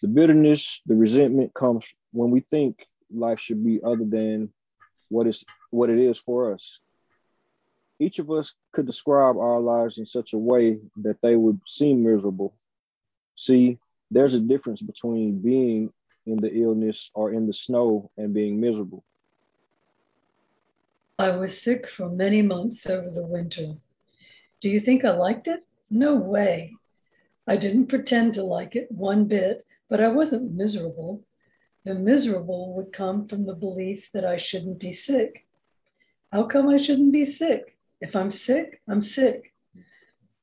The 0.00 0.08
bitterness, 0.08 0.80
the 0.86 0.94
resentment 0.94 1.52
comes 1.52 1.84
when 2.10 2.30
we 2.30 2.40
think 2.40 2.86
life 3.14 3.38
should 3.38 3.62
be 3.62 3.82
other 3.84 4.06
than 4.06 4.50
what 5.10 5.26
is 5.26 5.44
what 5.70 5.90
it 5.90 5.98
is 5.98 6.16
for 6.16 6.54
us. 6.54 6.80
Each 7.98 8.18
of 8.18 8.30
us 8.30 8.54
could 8.72 8.86
describe 8.86 9.36
our 9.36 9.60
lives 9.60 9.98
in 9.98 10.06
such 10.06 10.32
a 10.32 10.38
way 10.38 10.78
that 11.02 11.20
they 11.20 11.36
would 11.36 11.60
seem 11.66 12.02
miserable. 12.02 12.54
See, 13.36 13.78
there's 14.10 14.32
a 14.32 14.40
difference 14.40 14.80
between 14.80 15.40
being 15.40 15.92
in 16.24 16.38
the 16.38 16.50
illness 16.50 17.10
or 17.12 17.34
in 17.34 17.46
the 17.46 17.52
snow 17.52 18.10
and 18.16 18.32
being 18.32 18.58
miserable. 18.58 19.04
I 21.18 21.28
was 21.32 21.60
sick 21.60 21.86
for 21.86 22.08
many 22.08 22.40
months 22.40 22.86
over 22.86 23.10
the 23.10 23.26
winter. 23.26 23.74
Do 24.62 24.70
you 24.70 24.80
think 24.80 25.04
I 25.04 25.10
liked 25.10 25.46
it? 25.46 25.66
No 25.96 26.16
way. 26.16 26.74
I 27.46 27.56
didn't 27.56 27.86
pretend 27.86 28.34
to 28.34 28.42
like 28.42 28.74
it 28.74 28.90
one 28.90 29.26
bit, 29.26 29.64
but 29.88 30.00
I 30.00 30.08
wasn't 30.08 30.52
miserable. 30.52 31.22
The 31.84 31.94
miserable 31.94 32.74
would 32.74 32.92
come 32.92 33.28
from 33.28 33.46
the 33.46 33.54
belief 33.54 34.10
that 34.12 34.24
I 34.24 34.36
shouldn't 34.36 34.80
be 34.80 34.92
sick. 34.92 35.46
How 36.32 36.46
come 36.46 36.68
I 36.68 36.78
shouldn't 36.78 37.12
be 37.12 37.24
sick? 37.24 37.78
If 38.00 38.16
I'm 38.16 38.32
sick, 38.32 38.82
I'm 38.88 39.02
sick. 39.02 39.54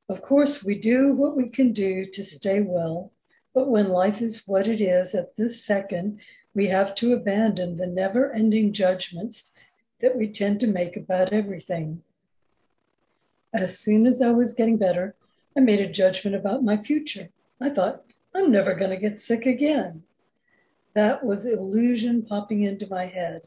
Of 0.07 0.21
course, 0.21 0.63
we 0.63 0.75
do 0.75 1.11
what 1.11 1.35
we 1.35 1.49
can 1.49 1.73
do 1.73 2.05
to 2.05 2.23
stay 2.23 2.61
well, 2.61 3.11
but 3.53 3.67
when 3.67 3.89
life 3.89 4.21
is 4.21 4.47
what 4.47 4.69
it 4.69 4.79
is 4.79 5.13
at 5.13 5.35
this 5.35 5.65
second, 5.65 6.21
we 6.53 6.67
have 6.67 6.95
to 6.95 7.11
abandon 7.11 7.75
the 7.75 7.87
never 7.87 8.31
ending 8.31 8.71
judgments 8.71 9.53
that 9.99 10.15
we 10.15 10.29
tend 10.29 10.61
to 10.61 10.67
make 10.67 10.95
about 10.95 11.33
everything. 11.33 12.03
As 13.53 13.77
soon 13.77 14.07
as 14.07 14.21
I 14.21 14.29
was 14.29 14.53
getting 14.53 14.77
better, 14.77 15.13
I 15.55 15.59
made 15.59 15.81
a 15.81 15.91
judgment 15.91 16.35
about 16.35 16.63
my 16.63 16.77
future. 16.77 17.29
I 17.59 17.69
thought, 17.69 18.03
I'm 18.33 18.51
never 18.51 18.73
going 18.73 18.91
to 18.91 18.97
get 18.97 19.19
sick 19.19 19.45
again. 19.45 20.03
That 20.93 21.23
was 21.23 21.45
illusion 21.45 22.23
popping 22.23 22.63
into 22.63 22.87
my 22.87 23.05
head. 23.05 23.41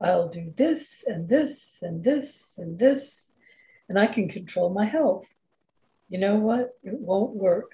I'll 0.00 0.28
do 0.28 0.52
this 0.56 1.04
and 1.06 1.28
this 1.28 1.78
and 1.82 2.04
this 2.04 2.58
and 2.58 2.78
this, 2.78 3.32
and 3.88 3.98
I 3.98 4.06
can 4.06 4.28
control 4.28 4.70
my 4.70 4.84
health. 4.84 5.34
You 6.08 6.18
know 6.18 6.36
what? 6.36 6.76
It 6.82 6.98
won't 7.00 7.34
work. 7.34 7.72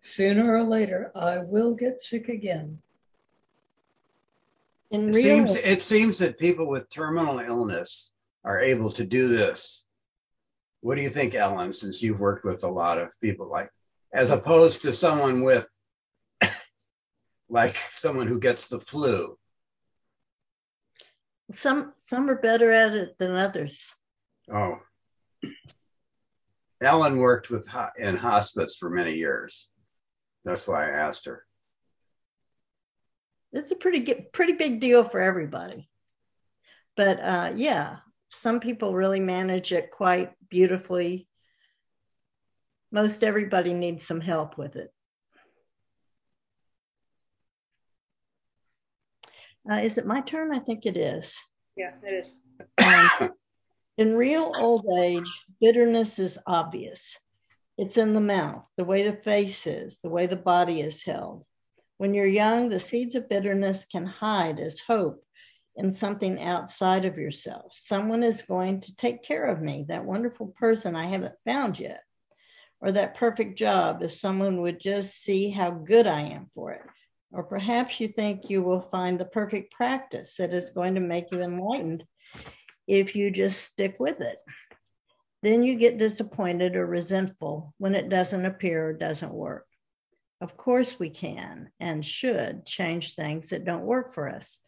Sooner 0.00 0.56
or 0.56 0.64
later, 0.64 1.12
I 1.14 1.38
will 1.38 1.74
get 1.74 2.00
sick 2.00 2.28
again. 2.28 2.80
In 4.90 5.08
it, 5.08 5.14
real- 5.14 5.46
seems, 5.46 5.54
it 5.54 5.82
seems 5.82 6.18
that 6.18 6.38
people 6.38 6.66
with 6.66 6.90
terminal 6.90 7.38
illness 7.38 8.12
are 8.44 8.60
able 8.60 8.90
to 8.90 9.04
do 9.04 9.28
this. 9.28 9.86
What 10.82 10.96
do 10.96 11.02
you 11.02 11.10
think, 11.10 11.34
Ellen, 11.34 11.72
since 11.72 12.02
you've 12.02 12.20
worked 12.20 12.44
with 12.44 12.64
a 12.64 12.68
lot 12.68 12.98
of 12.98 13.08
people 13.20 13.48
like, 13.48 13.70
as 14.12 14.30
opposed 14.30 14.82
to 14.82 14.92
someone 14.92 15.42
with, 15.42 15.68
like 17.48 17.76
someone 17.92 18.26
who 18.26 18.40
gets 18.40 18.68
the 18.68 18.80
flu? 18.80 19.38
Some 21.52 21.92
some 21.96 22.28
are 22.28 22.40
better 22.40 22.72
at 22.72 22.94
it 22.94 23.16
than 23.18 23.36
others. 23.36 23.94
Oh, 24.52 24.78
Ellen 26.80 27.18
worked 27.18 27.48
with 27.48 27.68
in 27.96 28.16
hospice 28.16 28.76
for 28.76 28.90
many 28.90 29.14
years. 29.14 29.70
That's 30.44 30.66
why 30.66 30.88
I 30.88 30.90
asked 30.90 31.26
her. 31.26 31.44
It's 33.52 33.70
a 33.70 33.76
pretty 33.76 34.00
pretty 34.32 34.54
big 34.54 34.80
deal 34.80 35.04
for 35.04 35.20
everybody. 35.20 35.88
But 36.96 37.20
uh, 37.20 37.52
yeah, 37.54 37.98
some 38.34 38.60
people 38.60 38.94
really 38.94 39.20
manage 39.20 39.72
it 39.72 39.90
quite 39.90 40.32
beautifully. 40.48 41.28
Most 42.90 43.24
everybody 43.24 43.72
needs 43.72 44.06
some 44.06 44.20
help 44.20 44.58
with 44.58 44.76
it. 44.76 44.92
Uh, 49.70 49.76
is 49.76 49.96
it 49.96 50.06
my 50.06 50.20
turn? 50.20 50.52
I 50.52 50.58
think 50.58 50.86
it 50.86 50.96
is. 50.96 51.34
Yeah, 51.76 51.92
it 52.04 52.12
is. 52.12 52.42
Um, 52.84 53.30
in 53.96 54.16
real 54.16 54.52
old 54.56 54.86
age, 54.98 55.30
bitterness 55.60 56.18
is 56.18 56.38
obvious. 56.46 57.16
It's 57.78 57.96
in 57.96 58.12
the 58.12 58.20
mouth, 58.20 58.64
the 58.76 58.84
way 58.84 59.04
the 59.04 59.16
face 59.16 59.66
is, 59.66 59.96
the 60.02 60.10
way 60.10 60.26
the 60.26 60.36
body 60.36 60.80
is 60.80 61.02
held. 61.02 61.44
When 61.96 62.12
you're 62.12 62.26
young, 62.26 62.68
the 62.68 62.80
seeds 62.80 63.14
of 63.14 63.28
bitterness 63.28 63.86
can 63.86 64.04
hide 64.04 64.58
as 64.58 64.80
hope 64.80 65.24
in 65.76 65.92
something 65.92 66.42
outside 66.42 67.04
of 67.04 67.16
yourself. 67.16 67.72
Someone 67.74 68.22
is 68.22 68.42
going 68.42 68.80
to 68.82 68.96
take 68.96 69.22
care 69.22 69.44
of 69.44 69.62
me, 69.62 69.86
that 69.88 70.04
wonderful 70.04 70.48
person 70.48 70.94
I 70.94 71.06
haven't 71.08 71.34
found 71.46 71.80
yet, 71.80 72.02
or 72.80 72.92
that 72.92 73.16
perfect 73.16 73.58
job 73.58 74.02
if 74.02 74.12
someone 74.14 74.60
would 74.60 74.80
just 74.80 75.22
see 75.22 75.50
how 75.50 75.70
good 75.70 76.06
I 76.06 76.22
am 76.22 76.50
for 76.54 76.72
it. 76.72 76.82
Or 77.32 77.42
perhaps 77.42 77.98
you 77.98 78.08
think 78.08 78.50
you 78.50 78.62
will 78.62 78.88
find 78.90 79.18
the 79.18 79.24
perfect 79.24 79.72
practice 79.72 80.36
that 80.36 80.52
is 80.52 80.70
going 80.70 80.94
to 80.96 81.00
make 81.00 81.26
you 81.32 81.40
enlightened 81.40 82.04
if 82.86 83.16
you 83.16 83.30
just 83.30 83.62
stick 83.62 83.96
with 83.98 84.20
it. 84.20 84.36
Then 85.42 85.62
you 85.62 85.76
get 85.76 85.98
disappointed 85.98 86.76
or 86.76 86.86
resentful 86.86 87.74
when 87.78 87.94
it 87.94 88.10
doesn't 88.10 88.44
appear 88.44 88.90
or 88.90 88.92
doesn't 88.92 89.32
work. 89.32 89.66
Of 90.42 90.56
course, 90.56 90.98
we 90.98 91.08
can 91.08 91.70
and 91.80 92.04
should 92.04 92.66
change 92.66 93.14
things 93.14 93.48
that 93.48 93.64
don't 93.64 93.86
work 93.86 94.12
for 94.12 94.28
us. 94.28 94.58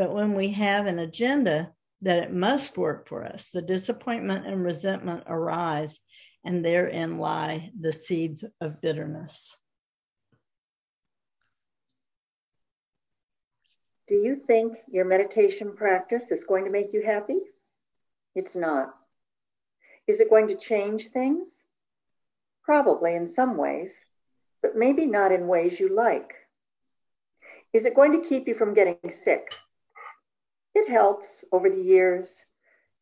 But 0.00 0.14
when 0.14 0.32
we 0.32 0.48
have 0.52 0.86
an 0.86 0.98
agenda 0.98 1.74
that 2.00 2.20
it 2.20 2.32
must 2.32 2.78
work 2.78 3.06
for 3.06 3.22
us, 3.22 3.50
the 3.50 3.60
disappointment 3.60 4.46
and 4.46 4.64
resentment 4.64 5.24
arise, 5.26 6.00
and 6.42 6.64
therein 6.64 7.18
lie 7.18 7.70
the 7.78 7.92
seeds 7.92 8.42
of 8.62 8.80
bitterness. 8.80 9.54
Do 14.08 14.14
you 14.14 14.36
think 14.36 14.78
your 14.90 15.04
meditation 15.04 15.76
practice 15.76 16.30
is 16.30 16.44
going 16.44 16.64
to 16.64 16.70
make 16.70 16.94
you 16.94 17.02
happy? 17.04 17.40
It's 18.34 18.56
not. 18.56 18.94
Is 20.06 20.20
it 20.20 20.30
going 20.30 20.48
to 20.48 20.54
change 20.54 21.08
things? 21.08 21.62
Probably 22.62 23.14
in 23.14 23.26
some 23.26 23.58
ways, 23.58 23.92
but 24.62 24.74
maybe 24.74 25.04
not 25.04 25.30
in 25.30 25.46
ways 25.46 25.78
you 25.78 25.94
like. 25.94 26.32
Is 27.74 27.84
it 27.84 27.94
going 27.94 28.12
to 28.12 28.26
keep 28.26 28.48
you 28.48 28.54
from 28.54 28.72
getting 28.72 28.96
sick? 29.10 29.52
It 30.74 30.88
helps 30.88 31.44
over 31.52 31.68
the 31.68 31.82
years 31.82 32.40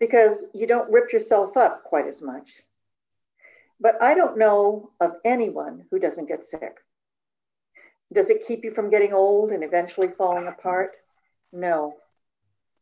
because 0.00 0.46
you 0.54 0.66
don't 0.66 0.90
rip 0.90 1.12
yourself 1.12 1.56
up 1.56 1.84
quite 1.84 2.06
as 2.06 2.22
much. 2.22 2.50
But 3.80 4.00
I 4.02 4.14
don't 4.14 4.38
know 4.38 4.90
of 5.00 5.16
anyone 5.24 5.84
who 5.90 5.98
doesn't 5.98 6.28
get 6.28 6.44
sick. 6.44 6.78
Does 8.12 8.30
it 8.30 8.46
keep 8.46 8.64
you 8.64 8.72
from 8.72 8.90
getting 8.90 9.12
old 9.12 9.52
and 9.52 9.62
eventually 9.62 10.08
falling 10.08 10.46
apart? 10.46 10.92
No. 11.52 11.96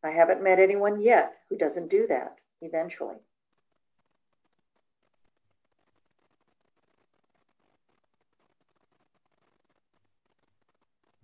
I 0.04 0.10
haven't 0.10 0.42
met 0.42 0.58
anyone 0.58 1.00
yet 1.00 1.34
who 1.48 1.56
doesn't 1.56 1.90
do 1.90 2.06
that 2.06 2.36
eventually. 2.62 3.16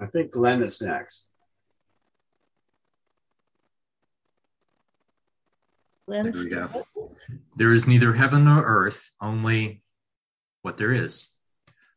I 0.00 0.06
think 0.06 0.32
Glenn 0.32 0.62
is 0.64 0.82
next. 0.82 1.28
There 6.12 6.24
we 6.24 6.50
go. 6.50 6.68
There 7.56 7.72
is 7.72 7.88
neither 7.88 8.12
heaven 8.12 8.44
nor 8.44 8.62
earth, 8.62 9.12
only 9.20 9.82
what 10.60 10.76
there 10.76 10.92
is. 10.92 11.34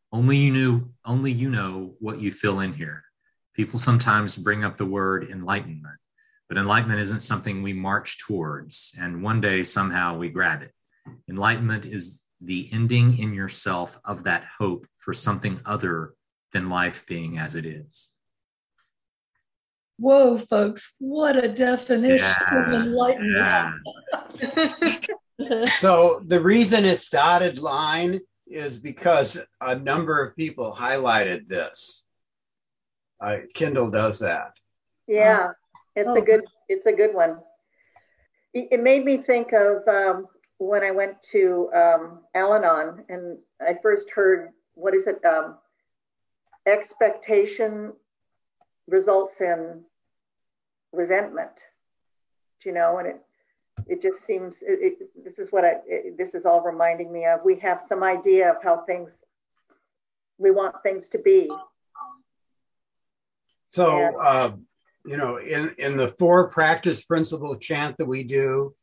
Only 0.10 0.38
you 0.38 0.54
knew, 0.54 0.89
only 1.04 1.34
you 1.34 1.49
know 1.49 1.95
what 1.99 2.21
you 2.21 2.32
fill 2.32 2.62
in 2.62 2.73
here. 2.73 3.04
People 3.54 3.78
sometimes 3.78 4.38
bring 4.38 4.63
up 4.63 4.78
the 4.78 4.86
word 4.86 5.30
enlightenment, 5.30 5.97
but 6.47 6.58
enlightenment 6.58 7.01
isn't 7.01 7.19
something 7.19 7.62
we 7.62 7.73
march 7.73 8.25
towards 8.25 8.95
and 8.97 9.21
one 9.21 9.41
day 9.41 9.63
somehow 9.63 10.17
we 10.17 10.30
grab 10.30 10.62
it. 10.62 10.71
Enlightenment 11.30 11.86
is 11.86 12.23
the 12.39 12.69
ending 12.71 13.17
in 13.17 13.34
yourself 13.34 13.99
of 14.06 14.23
that 14.23 14.45
hope 14.60 14.88
for 14.95 15.13
something 15.13 15.60
other 15.65 16.13
than 16.54 16.69
life 16.69 17.06
being 17.06 17.38
as 17.38 17.56
it 17.56 17.65
is. 17.65 18.14
Whoa, 19.97 20.38
folks, 20.38 20.93
what 20.99 21.41
a 21.41 21.47
definition 21.47 22.27
yeah, 22.51 22.67
of 22.67 22.86
enlightenment. 22.86 23.73
Yeah. 24.41 25.65
so 25.79 26.21
the 26.25 26.41
reason 26.41 26.84
it's 26.86 27.10
dotted 27.10 27.60
line 27.60 28.19
is 28.47 28.77
because 28.77 29.43
a 29.62 29.75
number 29.75 30.21
of 30.21 30.36
people 30.36 30.75
highlighted 30.77 31.47
this. 31.47 32.08
Uh, 33.21 33.38
Kindle 33.53 33.89
does 33.89 34.19
that. 34.19 34.51
Yeah, 35.08 35.51
it's 35.95 36.12
Oh. 36.12 36.17
a 36.17 36.21
good 36.21 36.43
it's 36.67 36.86
a 36.86 36.93
good 36.93 37.13
one. 37.13 37.39
It 38.53 38.67
it 38.71 38.84
made 38.84 39.05
me 39.05 39.17
think 39.17 39.53
of 39.53 39.88
um, 39.88 40.27
when 40.58 40.84
I 40.84 40.91
went 40.91 41.21
to 41.31 41.69
um, 41.73 42.19
Al-Anon 42.34 43.05
and 43.10 43.38
I 43.62 43.77
first 43.81 44.10
heard 44.12 44.49
what 44.73 44.93
is 44.93 45.08
it? 45.08 45.23
Um, 45.23 45.58
expectation 46.65 47.93
results 48.87 49.41
in 49.41 49.83
resentment. 50.91 51.63
Do 52.61 52.69
you 52.69 52.75
know? 52.75 52.97
And 52.99 53.07
it 53.07 53.21
it 53.87 54.01
just 54.01 54.25
seems 54.25 54.61
it, 54.61 54.79
it, 54.81 55.23
this 55.23 55.39
is 55.39 55.51
what 55.51 55.65
I 55.65 55.75
it, 55.87 56.17
this 56.17 56.33
is 56.33 56.45
all 56.45 56.61
reminding 56.61 57.11
me 57.11 57.25
of. 57.25 57.41
We 57.43 57.57
have 57.57 57.83
some 57.83 58.03
idea 58.03 58.51
of 58.51 58.63
how 58.63 58.83
things 58.85 59.11
we 60.37 60.51
want 60.51 60.75
things 60.83 61.09
to 61.09 61.19
be. 61.19 61.49
So, 63.69 64.17
uh, 64.19 64.51
you 65.05 65.17
know, 65.17 65.37
in, 65.37 65.75
in 65.77 65.97
the 65.97 66.07
four 66.07 66.49
practice 66.49 67.03
principle 67.03 67.55
chant 67.57 67.97
that 67.97 68.05
we 68.05 68.23
do, 68.23 68.73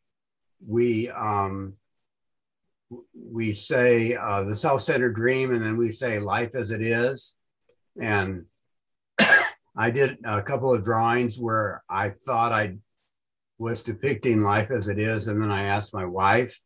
we 0.67 1.09
um, 1.09 1.75
we 3.15 3.55
say 3.55 4.15
uh, 4.15 4.43
the 4.43 4.55
self-centered 4.55 5.15
dream, 5.15 5.55
and 5.55 5.65
then 5.65 5.79
we 5.79 5.91
say 5.91 6.19
life 6.19 6.55
as 6.55 6.71
it 6.71 6.83
is. 6.83 7.37
And 7.99 8.45
I 9.77 9.91
did 9.91 10.19
a 10.25 10.43
couple 10.43 10.73
of 10.73 10.85
drawings 10.85 11.39
where 11.39 11.83
I 11.89 12.11
thought 12.11 12.53
I 12.53 12.77
was 13.59 13.83
depicting 13.83 14.43
life 14.43 14.71
as 14.71 14.89
it 14.89 14.99
is, 14.99 15.29
and 15.29 15.41
then 15.41 15.51
I 15.51 15.65
asked 15.65 15.95
my 15.95 16.05
wife, 16.05 16.61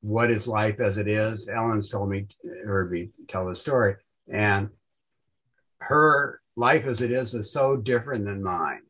"What 0.00 0.30
is 0.30 0.48
life 0.48 0.80
as 0.80 0.98
it 0.98 1.08
is?" 1.08 1.48
Ellen's 1.48 1.90
told 1.90 2.08
me, 2.10 2.28
heard 2.64 2.90
me 2.90 3.10
tell 3.28 3.46
the 3.46 3.54
story, 3.54 3.96
and 4.28 4.70
her 5.80 6.40
life 6.56 6.86
as 6.86 7.00
it 7.00 7.10
is 7.10 7.34
is 7.34 7.52
so 7.52 7.76
different 7.76 8.24
than 8.24 8.42
mine. 8.42 8.82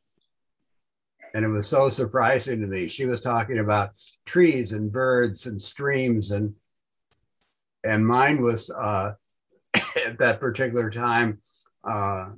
And 1.35 1.45
it 1.45 1.49
was 1.49 1.67
so 1.67 1.91
surprising 1.91 2.61
to 2.61 2.67
me. 2.67 2.87
She 2.89 3.05
was 3.05 3.21
talking 3.21 3.59
about 3.59 3.91
trees 4.25 4.73
and 4.73 4.91
birds 4.91 5.47
and 5.47 5.61
streams 5.61 6.31
and 6.31 6.55
and 7.85 8.07
mine 8.07 8.41
was 8.41 8.71
uh, 8.71 9.13
at 9.75 10.19
that 10.19 10.41
particular 10.41 10.91
time 10.91 11.41
uh, 11.89 12.31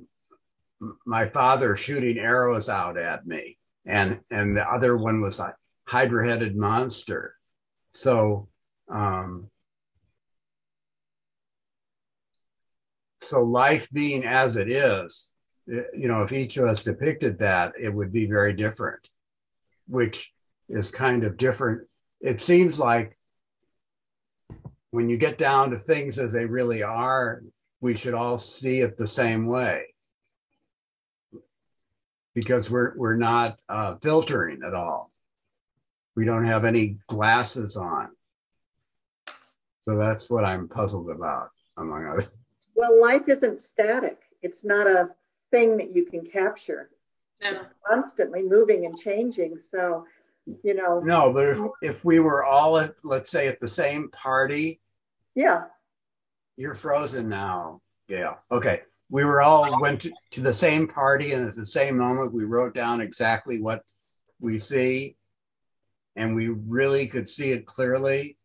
my 1.05 1.25
father 1.25 1.75
shooting 1.75 2.17
arrows 2.17 2.69
out 2.69 2.97
at 2.97 3.25
me. 3.25 3.57
And 3.85 4.19
and 4.29 4.55
the 4.55 4.63
other 4.63 4.95
one 4.95 5.21
was 5.21 5.39
a 5.39 5.55
hydra-headed 5.87 6.55
monster. 6.55 7.35
So 7.93 8.49
um, 8.89 9.49
so 13.21 13.43
life 13.43 13.89
being 13.91 14.23
as 14.23 14.55
it 14.55 14.69
is 14.69 15.33
you 15.67 16.07
know 16.07 16.23
if 16.23 16.31
each 16.31 16.57
of 16.57 16.65
us 16.65 16.83
depicted 16.83 17.37
that 17.37 17.73
it 17.79 17.93
would 17.93 18.11
be 18.11 18.25
very 18.25 18.53
different 18.53 19.07
which 19.89 20.31
is 20.69 20.91
kind 20.91 21.23
of 21.23 21.35
different. 21.35 21.87
It 22.21 22.39
seems 22.39 22.79
like 22.79 23.17
when 24.91 25.09
you 25.09 25.17
get 25.17 25.37
down 25.37 25.71
to 25.71 25.77
things 25.77 26.17
as 26.17 26.31
they 26.31 26.45
really 26.45 26.83
are 26.83 27.41
we 27.81 27.95
should 27.95 28.13
all 28.13 28.37
see 28.37 28.81
it 28.81 28.97
the 28.97 29.07
same 29.07 29.45
way 29.45 29.93
because 32.33 32.69
we're 32.69 32.95
we're 32.97 33.15
not 33.17 33.59
uh, 33.69 33.95
filtering 33.95 34.61
at 34.65 34.73
all 34.73 35.11
we 36.15 36.25
don't 36.25 36.45
have 36.45 36.65
any 36.65 36.97
glasses 37.07 37.75
on 37.75 38.09
so 39.85 39.97
that's 39.97 40.29
what 40.29 40.45
i'm 40.45 40.67
puzzled 40.67 41.09
about 41.09 41.49
among 41.77 42.05
other 42.05 42.23
Well, 42.75 43.01
life 43.01 43.27
isn't 43.27 43.59
static. 43.59 44.19
It's 44.41 44.63
not 44.63 44.87
a 44.87 45.09
thing 45.51 45.75
that 45.77 45.93
you 45.93 46.05
can 46.05 46.25
capture. 46.25 46.89
No. 47.41 47.49
It's 47.51 47.67
constantly 47.85 48.41
moving 48.43 48.85
and 48.85 48.97
changing. 48.97 49.57
So, 49.69 50.05
you 50.63 50.73
know, 50.75 51.01
No, 51.01 51.33
but 51.33 51.47
if, 51.47 51.59
if 51.81 52.05
we 52.05 52.19
were 52.19 52.45
all 52.45 52.77
at, 52.77 52.91
let's 53.03 53.29
say, 53.29 53.49
at 53.49 53.59
the 53.59 53.67
same 53.67 54.09
party, 54.11 54.79
yeah, 55.35 55.65
you're 56.59 56.75
frozen 56.75 57.29
now, 57.29 57.81
Gail. 58.09 58.37
Okay. 58.51 58.81
We 59.09 59.23
were 59.23 59.41
all 59.41 59.79
went 59.81 60.01
to, 60.01 60.11
to 60.31 60.41
the 60.41 60.53
same 60.53 60.87
party, 60.87 61.31
and 61.31 61.47
at 61.47 61.55
the 61.55 61.65
same 61.65 61.97
moment, 61.97 62.33
we 62.33 62.43
wrote 62.43 62.75
down 62.75 63.01
exactly 63.01 63.59
what 63.59 63.81
we 64.39 64.59
see, 64.59 65.15
and 66.15 66.35
we 66.35 66.49
really 66.49 67.07
could 67.07 67.27
see 67.27 67.51
it 67.51 67.65
clearly. 67.65 68.37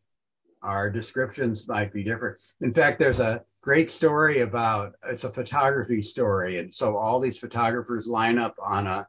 Our 0.63 0.91
descriptions 0.91 1.69
might 1.69 1.93
be 1.93 2.05
different. 2.05 2.39
In 2.63 2.73
fact, 2.73 2.99
there's 2.99 3.21
a 3.21 3.43
great 3.61 3.91
story 3.91 4.41
about 4.41 4.95
it's 5.07 5.25
a 5.25 5.31
photography 5.31 6.01
story, 6.01 6.59
and 6.59 6.73
so 6.73 6.97
all 6.97 7.19
these 7.19 7.37
photographers 7.37 8.07
line 8.07 8.39
up 8.39 8.55
on 8.63 8.87
a 8.87 9.09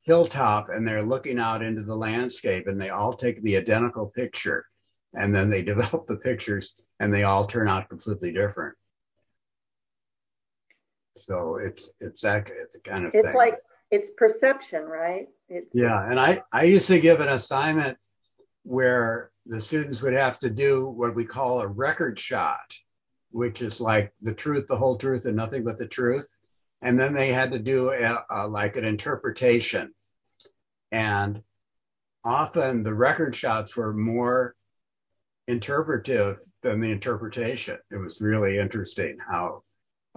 hilltop 0.00 0.70
and 0.70 0.88
they're 0.88 1.04
looking 1.04 1.38
out 1.38 1.62
into 1.62 1.82
the 1.82 1.94
landscape 1.94 2.66
and 2.66 2.80
they 2.80 2.88
all 2.88 3.12
take 3.12 3.42
the 3.42 3.56
identical 3.56 4.06
picture 4.06 4.64
and 5.14 5.34
then 5.34 5.50
they 5.50 5.62
develop 5.72 6.06
the 6.06 6.16
pictures 6.16 6.74
and 6.98 7.12
they 7.12 7.22
all 7.22 7.46
turn 7.46 7.68
out 7.68 7.88
completely 7.88 8.32
different. 8.32 8.76
So 11.16 11.56
it's 11.56 11.92
it's 12.00 12.22
that 12.22 12.50
it's 12.50 12.74
the 12.74 12.80
kind 12.80 13.06
of 13.06 13.14
it's 13.14 13.28
thing. 13.28 13.36
like 13.36 13.58
it's 13.90 14.10
perception, 14.10 14.84
right? 14.84 15.26
It's 15.48 15.74
yeah 15.74 16.08
and 16.08 16.20
i 16.20 16.40
i 16.52 16.62
used 16.62 16.86
to 16.86 17.00
give 17.00 17.18
an 17.18 17.28
assignment 17.28 17.98
where 18.62 19.32
the 19.46 19.60
students 19.60 20.00
would 20.00 20.12
have 20.12 20.38
to 20.38 20.48
do 20.48 20.88
what 20.88 21.16
we 21.16 21.24
call 21.24 21.60
a 21.60 21.66
record 21.66 22.18
shot 22.18 22.72
which 23.30 23.62
is 23.62 23.80
like 23.80 24.12
the 24.20 24.34
truth 24.34 24.66
the 24.66 24.76
whole 24.76 24.96
truth 24.96 25.24
and 25.26 25.36
nothing 25.36 25.64
but 25.64 25.78
the 25.78 25.86
truth. 25.86 26.38
And 26.82 26.98
then 26.98 27.12
they 27.12 27.28
had 27.32 27.52
to 27.52 27.58
do 27.58 27.90
a, 27.90 28.24
a, 28.30 28.48
like 28.48 28.76
an 28.76 28.84
interpretation. 28.84 29.92
And 30.90 31.42
often 32.24 32.82
the 32.82 32.94
record 32.94 33.36
shots 33.36 33.76
were 33.76 33.92
more 33.92 34.54
interpretive 35.50 36.38
than 36.62 36.80
the 36.80 36.90
interpretation 36.90 37.76
it 37.90 37.96
was 37.96 38.20
really 38.20 38.58
interesting 38.58 39.18
how 39.28 39.62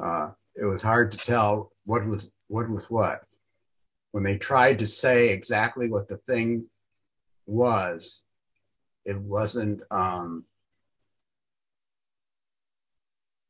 uh, 0.02 0.30
it 0.56 0.66
was 0.66 0.82
hard 0.82 1.12
to 1.12 1.18
tell 1.18 1.72
what 1.86 2.06
was 2.06 2.32
what 2.48 2.70
was 2.70 2.90
what 2.90 3.22
when 4.12 4.24
they 4.24 4.38
tried 4.38 4.78
to 4.80 4.88
say 4.88 5.30
exactly 5.30 5.90
what 5.90 6.08
the 6.08 6.18
thing 6.18 6.66
was 7.46 8.24
it 9.06 9.20
wasn't 9.20 9.82
um, 9.92 10.46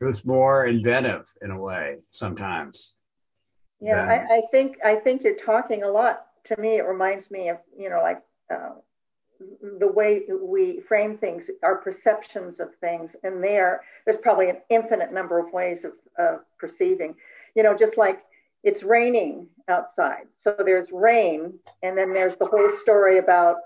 it 0.01 0.05
was 0.05 0.25
more 0.25 0.65
inventive 0.65 1.25
in 1.41 1.51
a 1.51 1.59
way 1.59 1.97
sometimes 2.11 2.95
Yeah, 3.81 4.05
than- 4.07 4.27
I, 4.31 4.37
I 4.37 4.41
think 4.51 4.77
I 4.83 4.95
think 4.95 5.23
you're 5.23 5.35
talking 5.35 5.83
a 5.83 5.89
lot. 5.89 6.25
To 6.45 6.59
me, 6.59 6.75
it 6.77 6.85
reminds 6.85 7.31
me 7.31 7.49
of 7.49 7.57
you 7.77 7.89
know 7.89 8.01
like 8.01 8.21
uh, 8.53 8.75
the 9.79 9.87
way 9.87 10.23
we 10.41 10.79
frame 10.81 11.17
things, 11.17 11.49
our 11.63 11.77
perceptions 11.77 12.59
of 12.59 12.75
things, 12.75 13.15
and 13.23 13.43
there 13.43 13.81
there's 14.05 14.17
probably 14.17 14.49
an 14.49 14.61
infinite 14.69 15.11
number 15.13 15.39
of 15.39 15.51
ways 15.51 15.83
of, 15.85 15.93
of 16.17 16.39
perceiving. 16.57 17.15
You 17.55 17.63
know, 17.63 17.75
just 17.75 17.97
like 17.97 18.23
it's 18.63 18.83
raining 18.83 19.47
outside, 19.67 20.27
so 20.35 20.55
there's 20.57 20.91
rain, 20.91 21.53
and 21.81 21.97
then 21.97 22.13
there's 22.13 22.37
the 22.37 22.45
whole 22.45 22.69
story 22.69 23.17
about 23.17 23.57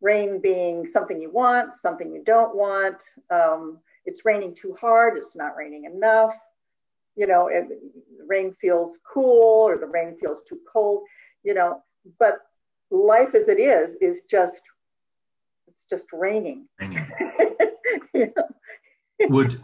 rain 0.00 0.40
being 0.40 0.86
something 0.86 1.20
you 1.20 1.30
want, 1.30 1.74
something 1.74 2.12
you 2.12 2.22
don't 2.24 2.56
want. 2.56 3.02
Um, 3.30 3.78
it's 4.06 4.24
raining 4.24 4.54
too 4.54 4.76
hard. 4.80 5.18
It's 5.18 5.36
not 5.36 5.56
raining 5.56 5.84
enough 5.84 6.34
you 7.18 7.26
know, 7.26 7.48
it, 7.48 7.66
rain 8.26 8.54
feels 8.60 9.00
cool 9.12 9.68
or 9.68 9.76
the 9.76 9.86
rain 9.86 10.16
feels 10.20 10.44
too 10.44 10.60
cold, 10.72 11.02
you 11.42 11.52
know, 11.52 11.82
but 12.18 12.38
life 12.90 13.34
as 13.34 13.48
it 13.48 13.58
is 13.58 13.96
is 14.00 14.22
just 14.22 14.62
it's 15.78 15.84
just 15.88 16.06
raining. 16.12 16.66
You 18.14 18.32
know? 18.36 18.48
would 19.30 19.62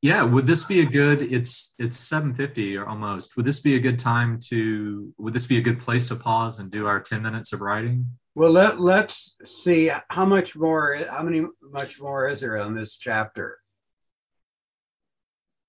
yeah 0.00 0.22
would 0.22 0.46
this 0.46 0.64
be 0.64 0.80
a 0.80 0.86
good 0.86 1.20
it's 1.20 1.74
it's 1.78 1.98
750 1.98 2.76
or 2.78 2.86
almost 2.86 3.36
would 3.36 3.44
this 3.44 3.60
be 3.60 3.74
a 3.76 3.80
good 3.80 3.98
time 3.98 4.38
to 4.48 5.12
would 5.18 5.34
this 5.34 5.46
be 5.46 5.58
a 5.58 5.60
good 5.60 5.78
place 5.78 6.08
to 6.08 6.16
pause 6.16 6.58
and 6.58 6.70
do 6.70 6.86
our 6.86 7.00
10 7.00 7.20
minutes 7.22 7.52
of 7.52 7.60
writing 7.60 8.06
well 8.34 8.50
let, 8.50 8.80
let's 8.80 9.36
see 9.44 9.90
how 10.08 10.24
much 10.24 10.56
more 10.56 10.96
how 11.10 11.22
many 11.22 11.44
much 11.60 12.00
more 12.00 12.28
is 12.28 12.40
there 12.40 12.58
on 12.58 12.74
this 12.74 12.96
chapter 12.96 13.58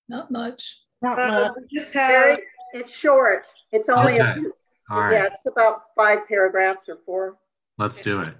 Not 0.07 0.31
much. 0.31 0.79
Not 1.01 1.19
Uh, 1.19 1.41
much. 1.41 1.51
we 1.57 1.77
just 1.77 1.93
have 1.93 2.09
Very, 2.09 2.37
it's 2.73 2.91
short. 2.91 3.47
It's 3.71 3.89
only 3.89 4.17
a 4.17 4.33
few, 4.35 4.53
all 4.89 5.11
yeah, 5.11 5.25
it's 5.25 5.45
about 5.45 5.81
five 5.95 6.19
paragraphs 6.27 6.87
or 6.87 6.97
four. 7.05 7.37
let's 7.77 7.99
do 8.01 8.21
it 8.21 8.35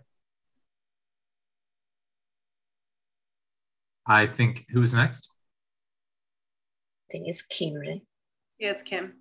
i 4.06 4.26
think 4.26 4.66
who's 4.70 4.94
next 4.94 5.30
I 7.10 7.18
think 7.18 7.28
it's 7.28 7.44
Kim, 7.44 7.76
right? 7.76 8.02
yeah, 8.58 8.72
it's 8.72 8.82
Kim. 8.82 9.14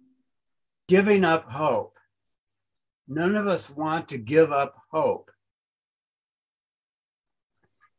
giving 0.88 1.24
up 1.24 1.50
hope 1.50 1.98
none 3.06 3.34
of 3.34 3.46
us 3.46 3.68
want 3.68 4.08
to 4.08 4.18
give 4.18 4.50
up 4.50 4.76
hope 4.90 5.30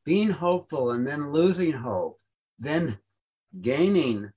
being 0.03 0.31
hopeful 0.31 0.91
and 0.91 1.07
then 1.07 1.31
losing 1.31 1.71
hope, 1.73 2.19
then 2.59 2.99
gaining 3.61 4.31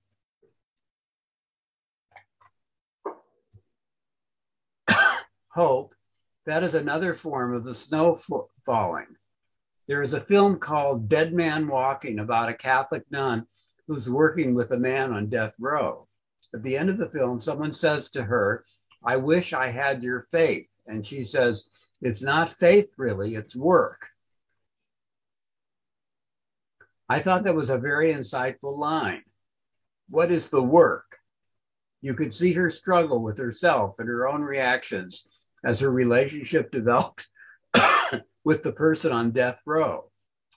hope, 5.49 5.95
that 6.45 6.63
is 6.63 6.75
another 6.75 7.15
form 7.15 7.55
of 7.55 7.65
the 7.65 7.75
snow 7.75 8.17
falling. 8.65 9.17
There 9.87 10.03
is 10.03 10.15
a 10.15 10.21
film 10.21 10.59
called 10.59 11.09
Dead 11.09 11.33
Man 11.33 11.69
Walking 11.69 12.19
about 12.19 12.49
a 12.49 12.55
Catholic 12.55 13.05
nun 13.11 13.47
who's 13.87 14.11
working 14.11 14.55
with 14.55 14.73
a 14.73 14.79
man 14.79 15.13
on 15.13 15.29
death 15.29 15.55
row. 15.61 16.09
At 16.53 16.65
the 16.65 16.77
end 16.77 16.91
of 16.91 16.99
the 16.99 17.09
film, 17.09 17.41
someone 17.41 17.73
says 17.73 18.11
to 18.11 18.25
her, 18.25 18.65
I 19.05 19.17
wish 19.17 19.53
I 19.53 19.69
had 19.69 20.03
your 20.03 20.27
faith. 20.33 20.69
And 20.87 21.07
she 21.07 21.25
says, 21.25 21.69
It's 22.03 22.23
not 22.23 22.51
faith, 22.51 22.95
really, 22.97 23.37
it's 23.37 23.55
work. 23.55 24.09
I 27.09 27.21
thought 27.21 27.45
that 27.45 27.55
was 27.55 27.71
a 27.71 27.79
very 27.79 28.13
insightful 28.13 28.77
line. 28.77 29.23
What 30.09 30.33
is 30.33 30.51
the 30.51 30.63
work? 30.63 31.19
You 32.01 32.15
could 32.15 32.35
see 32.35 32.53
her 32.55 32.71
struggle 32.71 33.23
with 33.23 33.39
herself 33.39 33.97
and 33.99 34.09
her 34.09 34.29
own 34.29 34.43
reactions 34.43 35.29
as 35.65 35.81
her 35.81 35.91
relationship 35.91 36.71
developed 36.73 37.29
with 38.47 38.63
the 38.63 38.73
person 38.73 39.11
on 39.11 39.33
death 39.33 39.61
row. 39.67 40.05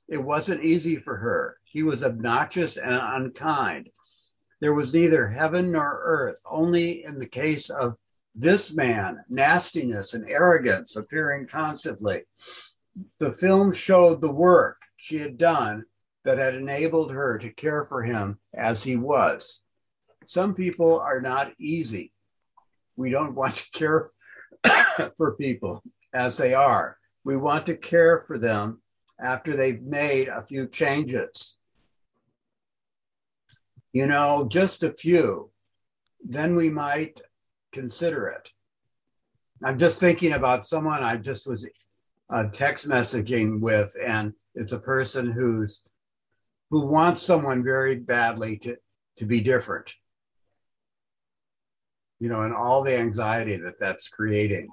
It 0.08 0.24
wasn't 0.24 0.64
easy 0.64 0.96
for 0.96 1.18
her. 1.18 1.58
He 1.64 1.82
was 1.82 2.04
obnoxious 2.04 2.78
and 2.78 2.94
unkind. 2.94 3.90
There 4.62 4.76
was 4.76 4.94
neither 4.94 5.30
heaven 5.30 5.72
nor 5.72 6.00
earth, 6.04 6.40
only 6.48 7.04
in 7.04 7.18
the 7.18 7.28
case 7.28 7.72
of 7.72 7.96
this 8.36 8.76
man, 8.76 9.24
nastiness 9.28 10.14
and 10.14 10.30
arrogance 10.30 10.96
appearing 10.96 11.48
constantly. 11.48 12.26
The 13.18 13.32
film 13.32 13.74
showed 13.74 14.22
the 14.22 14.32
work 14.32 14.84
she 14.96 15.18
had 15.18 15.40
done 15.40 15.86
that 16.26 16.38
had 16.38 16.54
enabled 16.54 17.12
her 17.12 17.40
to 17.40 17.50
care 17.50 17.86
for 17.86 18.04
him 18.04 18.38
as 18.54 18.84
he 18.84 18.98
was. 18.98 19.64
Some 20.28 20.54
people 20.54 21.00
are 21.00 21.22
not 21.22 21.54
easy. 21.58 22.14
We 22.96 23.10
don't 23.10 23.34
want 23.34 23.56
to 23.56 23.72
care 23.72 24.12
for 25.18 25.32
people 25.38 25.82
as 26.14 26.38
they 26.38 26.54
are. 26.54 26.99
We 27.24 27.38
want 27.38 27.66
to 27.68 27.76
care 27.76 28.24
for 28.26 28.38
them 28.38 28.82
after 29.20 29.56
they've 29.56 29.82
made 29.82 30.28
a 30.28 30.42
few 30.42 30.68
changes. 30.68 31.58
You 33.92 34.08
know, 34.08 34.48
just 34.50 34.84
a 34.84 34.92
few. 34.92 35.52
Then 36.24 36.56
we 36.56 36.70
might 36.70 37.22
consider 37.72 38.28
it. 38.28 38.52
I'm 39.64 39.78
just 39.78 40.00
thinking 40.00 40.34
about 40.34 40.66
someone 40.66 41.04
I 41.04 41.18
just 41.18 41.48
was 41.48 41.68
uh, 42.30 42.48
text 42.50 42.88
messaging 42.88 43.60
with, 43.60 43.96
and 44.02 44.34
it's 44.56 44.72
a 44.72 44.80
person 44.80 45.32
who's 45.32 45.82
who 46.70 46.88
wants 46.88 47.22
someone 47.24 47.64
very 47.64 47.96
badly 47.96 48.58
to 48.60 48.78
to 49.18 49.26
be 49.26 49.42
different. 49.42 49.94
You 52.20 52.30
know, 52.30 52.44
and 52.44 52.54
all 52.54 52.84
the 52.84 52.98
anxiety 52.98 53.58
that 53.58 53.80
that's 53.80 54.08
creating. 54.08 54.70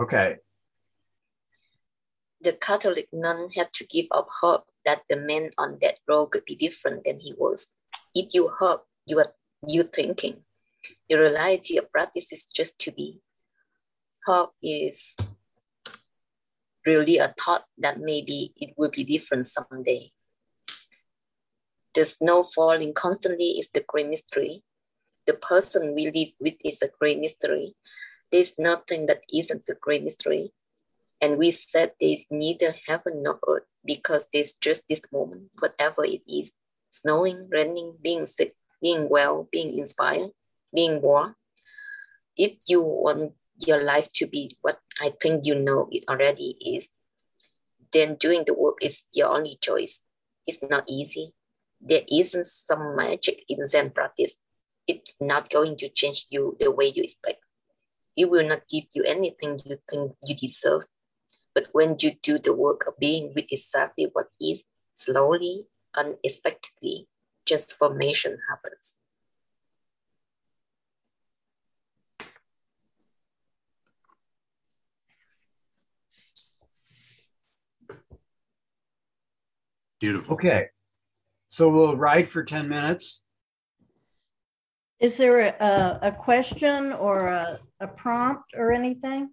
Okay. 0.00 0.38
The 2.40 2.52
Catholic 2.52 3.08
nun 3.12 3.50
had 3.56 3.72
to 3.74 3.86
give 3.86 4.06
up 4.10 4.28
hope 4.42 4.66
that 4.84 5.02
the 5.08 5.16
man 5.16 5.50
on 5.56 5.78
that 5.80 5.98
road 6.06 6.26
could 6.26 6.44
be 6.44 6.54
different 6.54 7.04
than 7.04 7.20
he 7.20 7.32
was. 7.36 7.68
If 8.14 8.34
you 8.34 8.48
hope, 8.48 8.86
you 9.06 9.18
are 9.18 9.32
you 9.66 9.84
thinking. 9.84 10.44
The 11.08 11.16
reality 11.16 11.78
of 11.78 11.90
practice 11.90 12.32
is 12.32 12.46
just 12.46 12.78
to 12.80 12.92
be. 12.92 13.20
Hope 14.26 14.52
is 14.62 15.16
really 16.84 17.18
a 17.18 17.34
thought 17.38 17.64
that 17.78 17.98
maybe 18.00 18.52
it 18.56 18.74
will 18.76 18.90
be 18.90 19.04
different 19.04 19.46
someday. 19.46 20.12
The 21.94 22.04
snow 22.04 22.42
falling 22.42 22.92
constantly 22.92 23.58
is 23.58 23.70
the 23.70 23.84
great 23.86 24.08
mystery. 24.08 24.64
The 25.26 25.34
person 25.34 25.94
we 25.94 26.10
live 26.10 26.34
with 26.40 26.54
is 26.64 26.82
a 26.82 26.90
great 26.98 27.20
mystery. 27.20 27.74
There's 28.32 28.58
nothing 28.58 29.06
that 29.06 29.22
isn't 29.32 29.66
the 29.66 29.74
great 29.74 30.02
mystery. 30.02 30.52
And 31.20 31.38
we 31.38 31.50
said 31.50 31.92
there's 32.00 32.26
neither 32.30 32.74
heaven 32.86 33.22
nor 33.22 33.38
earth 33.46 33.64
because 33.84 34.26
there's 34.32 34.54
just 34.54 34.84
this 34.88 35.02
moment, 35.12 35.50
whatever 35.58 36.04
it 36.04 36.22
is 36.28 36.52
snowing, 36.90 37.48
raining, 37.50 37.94
being 38.00 38.26
sick, 38.26 38.54
being 38.80 39.08
well, 39.08 39.48
being 39.50 39.76
inspired, 39.78 40.30
being 40.72 41.00
warm. 41.00 41.34
If 42.36 42.54
you 42.68 42.82
want 42.82 43.32
your 43.58 43.82
life 43.82 44.12
to 44.14 44.26
be 44.26 44.56
what 44.62 44.78
I 45.00 45.12
think 45.20 45.46
you 45.46 45.54
know 45.54 45.88
it 45.90 46.04
already 46.08 46.56
is, 46.60 46.90
then 47.92 48.16
doing 48.16 48.44
the 48.46 48.54
work 48.54 48.78
is 48.82 49.02
your 49.12 49.28
only 49.28 49.58
choice. 49.60 50.00
It's 50.46 50.58
not 50.62 50.84
easy. 50.88 51.34
There 51.80 52.02
isn't 52.10 52.46
some 52.46 52.96
magic 52.96 53.44
in 53.48 53.66
Zen 53.66 53.90
practice. 53.90 54.36
It's 54.86 55.14
not 55.20 55.50
going 55.50 55.76
to 55.78 55.88
change 55.88 56.26
you 56.30 56.56
the 56.60 56.70
way 56.70 56.92
you 56.94 57.02
expect. 57.02 57.43
It 58.16 58.30
will 58.30 58.46
not 58.46 58.68
give 58.68 58.84
you 58.94 59.02
anything 59.04 59.60
you 59.64 59.78
think 59.88 60.12
you 60.22 60.36
deserve. 60.36 60.84
But 61.54 61.68
when 61.72 61.96
you 62.00 62.16
do 62.22 62.38
the 62.38 62.52
work 62.54 62.84
of 62.86 62.98
being 62.98 63.32
with 63.34 63.46
exactly 63.50 64.08
what 64.12 64.28
is, 64.40 64.64
slowly, 64.94 65.66
unexpectedly, 65.96 67.08
transformation 67.46 68.38
happens. 68.48 68.96
Beautiful. 80.00 80.34
Okay. 80.34 80.68
So 81.48 81.72
we'll 81.72 81.96
ride 81.96 82.28
for 82.28 82.44
10 82.44 82.68
minutes. 82.68 83.23
Is 85.04 85.18
there 85.18 85.38
a, 85.40 85.98
a 86.00 86.12
question 86.12 86.94
or 86.94 87.26
a, 87.26 87.60
a 87.78 87.86
prompt 87.86 88.54
or 88.56 88.72
anything? 88.72 89.28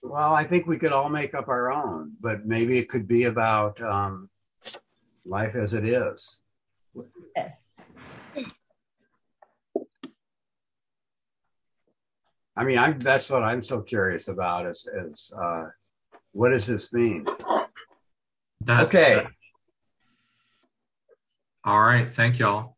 Well, 0.00 0.32
I 0.32 0.44
think 0.44 0.68
we 0.68 0.78
could 0.78 0.92
all 0.92 1.08
make 1.08 1.34
up 1.34 1.48
our 1.48 1.72
own, 1.72 2.12
but 2.20 2.46
maybe 2.46 2.78
it 2.78 2.88
could 2.88 3.08
be 3.08 3.24
about 3.24 3.82
um, 3.82 4.30
life 5.26 5.56
as 5.56 5.74
it 5.74 5.84
is. 5.84 6.42
Okay. 6.96 7.54
I 12.56 12.62
mean, 12.62 12.78
I'm, 12.78 13.00
that's 13.00 13.28
what 13.28 13.42
I'm 13.42 13.60
so 13.60 13.82
curious 13.82 14.28
about 14.28 14.66
is, 14.66 14.86
is 14.86 15.32
uh, 15.36 15.64
what 16.30 16.50
does 16.50 16.68
this 16.68 16.92
mean? 16.92 17.26
That, 18.60 18.84
okay. 18.84 19.14
That, 19.16 19.32
all 21.64 21.80
right. 21.80 22.08
Thank 22.08 22.38
y'all. 22.38 22.76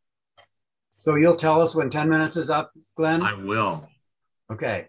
So 0.93 1.17
you'll 1.17 1.37
tell 1.37 1.61
us 1.61 1.75
when 1.75 1.91
10 1.91 2.09
minutes 2.09 2.37
is 2.37 2.51
up, 2.51 2.73
Glenn? 2.97 3.23
I 3.23 3.35
will. 3.35 3.89
Okay. 4.51 4.89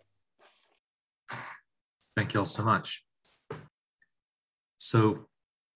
Thank 2.16 2.34
y'all 2.34 2.46
so 2.46 2.64
much. 2.64 3.04
So 4.78 5.28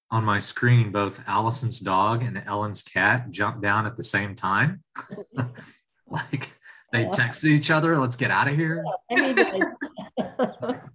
on 0.09 0.23
my 0.23 0.39
screen, 0.39 0.91
both 0.91 1.23
Allison's 1.27 1.79
dog 1.79 2.23
and 2.23 2.41
Ellen's 2.45 2.83
cat 2.83 3.29
jumped 3.29 3.61
down 3.61 3.85
at 3.85 3.97
the 3.97 4.03
same 4.03 4.35
time. 4.35 4.83
like 6.07 6.49
they 6.91 7.05
texted 7.05 7.45
each 7.45 7.71
other, 7.71 7.97
let's 7.97 8.17
get 8.17 8.31
out 8.31 8.47
of 8.47 8.55
here. 8.55 8.83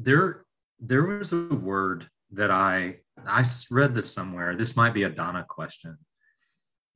there, 0.00 0.44
there 0.78 1.04
was 1.04 1.32
a 1.32 1.54
word 1.54 2.08
that 2.32 2.50
I 2.50 3.00
I 3.26 3.44
read 3.70 3.94
this 3.94 4.12
somewhere. 4.12 4.56
This 4.56 4.76
might 4.76 4.94
be 4.94 5.02
a 5.02 5.10
Donna 5.10 5.44
question. 5.48 5.98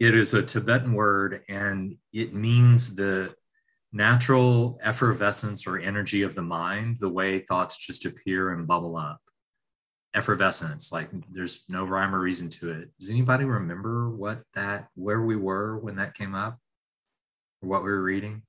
It 0.01 0.15
is 0.15 0.35
a 0.35 0.43
Tibetan 0.43 0.95
word 0.95 1.43
and 1.49 1.97
it 2.13 2.35
means 2.35 2.97
the 2.97 3.35
natural 3.93 4.79
effervescence 4.83 5.67
or 5.67 5.79
energy 5.79 6.23
of 6.23 6.35
the 6.35 6.43
mind, 6.43 6.97
the 6.99 7.09
way 7.09 7.41
thoughts 7.41 7.79
just 7.79 8.07
appear 8.07 8.53
and 8.53 8.67
bubble 8.67 8.97
up. 8.97 9.21
Effervescence, 10.15 10.93
like 10.93 11.11
there's 11.31 11.65
no 11.69 11.85
rhyme 11.85 12.15
or 12.15 12.21
reason 12.21 12.49
to 12.49 12.71
it. 12.71 12.91
Does 12.99 13.11
anybody 13.11 13.45
remember 13.45 14.11
what 14.11 14.43
that, 14.55 14.89
where 14.95 15.23
we 15.23 15.37
were 15.37 15.79
when 15.79 15.97
that 15.97 16.15
came 16.15 16.35
up? 16.35 16.59
Or 17.63 17.69
what 17.69 17.83
we 17.83 17.91
were 17.91 18.03
reading? 18.03 18.43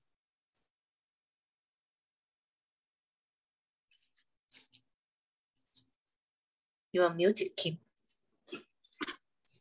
You 6.95 7.03
are 7.03 7.13
muted, 7.13 7.57
Kim. 7.57 7.77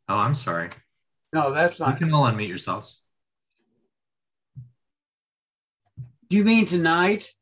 Oh, 0.07 0.19
I'm 0.19 0.35
sorry. 0.35 0.69
No, 1.33 1.53
that's 1.53 1.81
not. 1.81 1.89
You 1.99 2.05
can 2.05 2.13
all 2.13 2.23
unmute 2.23 2.47
yourselves. 2.47 3.03
Do 6.29 6.37
you 6.37 6.45
mean 6.45 6.65
tonight? 6.65 7.33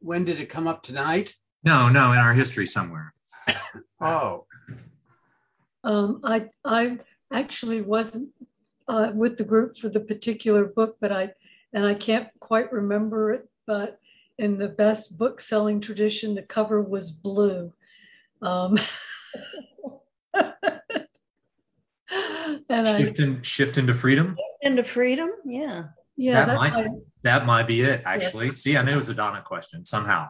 When 0.00 0.24
did 0.24 0.40
it 0.40 0.46
come 0.46 0.66
up 0.66 0.82
tonight? 0.82 1.36
No, 1.62 1.88
no, 1.88 2.10
in 2.10 2.18
our 2.18 2.32
history 2.32 2.66
somewhere. 2.66 3.14
oh. 4.00 4.46
Um, 5.84 6.22
I 6.24 6.48
I 6.64 6.98
actually 7.32 7.82
wasn't 7.82 8.32
uh, 8.88 9.12
with 9.14 9.38
the 9.38 9.44
group 9.44 9.76
for 9.76 9.88
the 9.88 10.00
particular 10.00 10.64
book, 10.64 10.96
but 11.00 11.12
I 11.12 11.34
and 11.72 11.86
I 11.86 11.94
can't 11.94 12.30
quite 12.40 12.72
remember 12.72 13.30
it. 13.30 13.48
But 13.64 14.00
in 14.38 14.58
the 14.58 14.68
best 14.68 15.16
book 15.16 15.40
selling 15.40 15.80
tradition, 15.80 16.34
the 16.34 16.42
cover 16.42 16.82
was 16.82 17.12
blue. 17.12 17.72
Um, 18.42 18.76
and 22.68 22.86
shift, 22.86 23.18
in, 23.20 23.42
shift 23.42 23.78
into 23.78 23.94
freedom. 23.94 24.36
Into 24.62 24.84
freedom, 24.84 25.30
yeah. 25.44 25.84
Yeah, 26.16 26.46
that 26.46 26.56
might 26.56 26.88
that 27.22 27.44
might 27.44 27.66
be 27.66 27.82
it. 27.82 28.02
Actually, 28.06 28.46
yeah. 28.46 28.52
see, 28.52 28.76
I 28.76 28.82
knew 28.82 28.92
it 28.92 28.96
was 28.96 29.10
a 29.10 29.14
Donna 29.14 29.42
question 29.42 29.84
somehow. 29.84 30.28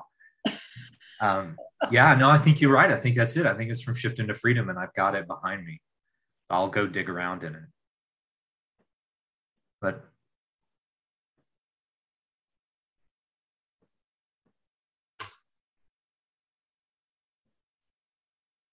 Um, 1.21 1.57
yeah, 1.91 2.15
no, 2.15 2.29
I 2.29 2.39
think 2.39 2.61
you're 2.61 2.73
right. 2.73 2.91
I 2.91 2.97
think 2.97 3.17
that's 3.17 3.37
it. 3.37 3.47
I 3.47 3.55
think 3.55 3.71
it's 3.71 3.83
from 3.83 3.95
shift 3.95 4.19
into 4.19 4.35
freedom, 4.35 4.69
and 4.69 4.79
I've 4.79 4.95
got 4.95 5.15
it 5.15 5.27
behind 5.27 5.65
me. 5.65 5.81
I'll 6.51 6.69
go 6.69 6.87
dig 6.87 7.09
around 7.09 7.43
in 7.45 7.55
it. 7.55 7.63
But 9.81 10.05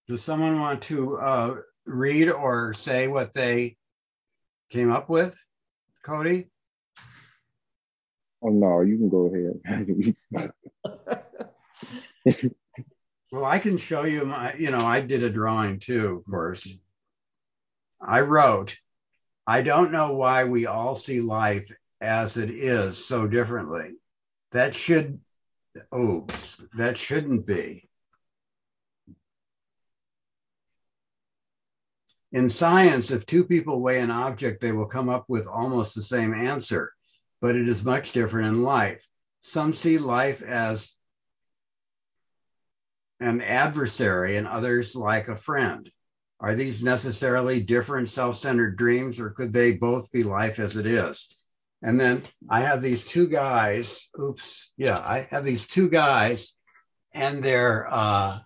does 0.07 0.23
someone 0.23 0.59
want 0.59 0.81
to 0.83 1.17
uh, 1.17 1.55
read 1.85 2.29
or 2.29 2.73
say 2.73 3.07
what 3.07 3.33
they 3.33 3.77
came 4.69 4.91
up 4.91 5.09
with, 5.09 5.37
Cody? 6.03 6.49
Oh 8.41 8.49
no, 8.49 8.81
you 8.81 8.97
can 8.97 9.09
go 9.09 9.27
ahead. 9.27 10.51
well, 13.31 13.45
I 13.45 13.59
can 13.59 13.77
show 13.77 14.03
you 14.03 14.25
my, 14.25 14.53
you 14.55 14.71
know, 14.71 14.85
I 14.85 14.99
did 15.01 15.23
a 15.23 15.29
drawing 15.29 15.79
too, 15.79 16.17
of 16.17 16.31
course. 16.31 16.77
I 18.01 18.21
wrote, 18.21 18.75
I 19.47 19.61
don't 19.61 19.93
know 19.93 20.15
why 20.17 20.43
we 20.43 20.65
all 20.65 20.95
see 20.95 21.21
life 21.21 21.69
as 22.01 22.35
it 22.35 22.49
is 22.49 23.03
so 23.03 23.27
differently. 23.27 23.93
That 24.51 24.75
should, 24.75 25.21
oops, 25.95 26.61
that 26.75 26.97
shouldn't 26.97 27.47
be. 27.47 27.89
In 32.33 32.49
science, 32.49 33.11
if 33.11 33.27
two 33.27 33.45
people 33.45 33.79
weigh 33.79 34.01
an 34.01 34.09
object, 34.09 34.59
they 34.59 34.71
will 34.71 34.87
come 34.87 35.07
up 35.07 35.25
with 35.27 35.47
almost 35.47 35.93
the 35.93 36.01
same 36.01 36.33
answer, 36.33 36.91
but 37.39 37.55
it 37.55 37.67
is 37.67 37.85
much 37.85 38.11
different 38.11 38.47
in 38.47 38.63
life. 38.63 39.07
Some 39.43 39.73
see 39.73 39.99
life 39.99 40.41
as 40.41 40.95
an 43.19 43.39
adversary 43.39 44.35
and 44.35 44.47
others 44.47 44.95
like 44.95 45.27
a 45.27 45.35
friend. 45.35 45.89
Are 46.39 46.55
these 46.55 46.83
necessarily 46.83 47.61
different 47.61 48.09
self 48.09 48.35
centered 48.35 48.77
dreams, 48.77 49.19
or 49.19 49.29
could 49.29 49.53
they 49.53 49.73
both 49.73 50.11
be 50.11 50.23
life 50.23 50.57
as 50.57 50.75
it 50.75 50.87
is? 50.87 51.29
And 51.83 51.99
then 51.99 52.23
I 52.49 52.61
have 52.61 52.81
these 52.81 53.05
two 53.05 53.27
guys. 53.27 54.09
Oops. 54.19 54.73
Yeah, 54.75 54.97
I 54.97 55.27
have 55.29 55.45
these 55.45 55.67
two 55.67 55.87
guys, 55.87 56.55
and 57.13 57.43
they're 57.43 57.87
uh, 57.93 58.39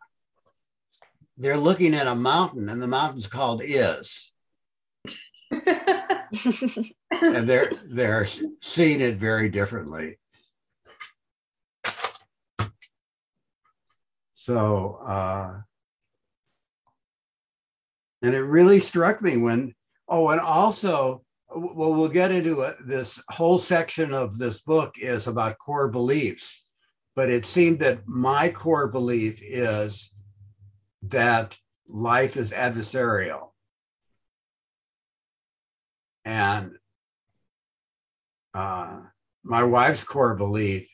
they're 1.38 1.58
looking 1.58 1.94
at 1.94 2.08
a 2.08 2.16
mountain, 2.16 2.70
and 2.70 2.82
the 2.82 2.88
mountain's 2.88 3.28
called 3.28 3.62
Is. 3.64 4.34
and 5.52 7.48
they're 7.48 7.72
they're 7.86 8.26
seeing 8.60 9.02
it 9.02 9.16
very 9.18 9.50
differently. 9.50 10.18
So, 14.34 15.00
uh, 15.06 15.60
and 18.22 18.34
it 18.34 18.44
really 18.44 18.80
struck 18.80 19.22
me 19.22 19.36
when, 19.36 19.76
oh, 20.08 20.30
and 20.30 20.40
also, 20.40 21.24
well, 21.54 21.94
we'll 21.94 22.08
get 22.08 22.32
into 22.32 22.62
it. 22.62 22.78
This 22.86 23.22
whole 23.30 23.60
section 23.60 24.14
of 24.14 24.38
this 24.38 24.62
book 24.62 24.96
is 24.98 25.28
about 25.28 25.58
core 25.58 25.90
beliefs, 25.90 26.66
but 27.14 27.30
it 27.30 27.46
seemed 27.46 27.80
that 27.80 28.08
my 28.08 28.50
core 28.50 28.90
belief 28.90 29.42
is 29.44 30.17
that 31.04 31.58
life 31.88 32.38
is 32.38 32.52
adversarial. 32.52 33.52
And 36.26 36.78
uh, 38.54 39.00
my 39.44 39.64
wife's 39.64 40.04
core 40.04 40.36
belief 40.36 40.94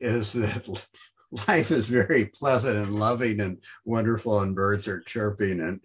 is 0.00 0.32
that 0.32 0.68
life 1.48 1.70
is 1.70 1.86
very 1.86 2.26
pleasant 2.26 2.76
and 2.76 2.98
loving 2.98 3.40
and 3.40 3.58
wonderful, 3.84 4.40
and 4.40 4.54
birds 4.54 4.86
are 4.88 5.00
chirping. 5.00 5.60
And 5.60 5.80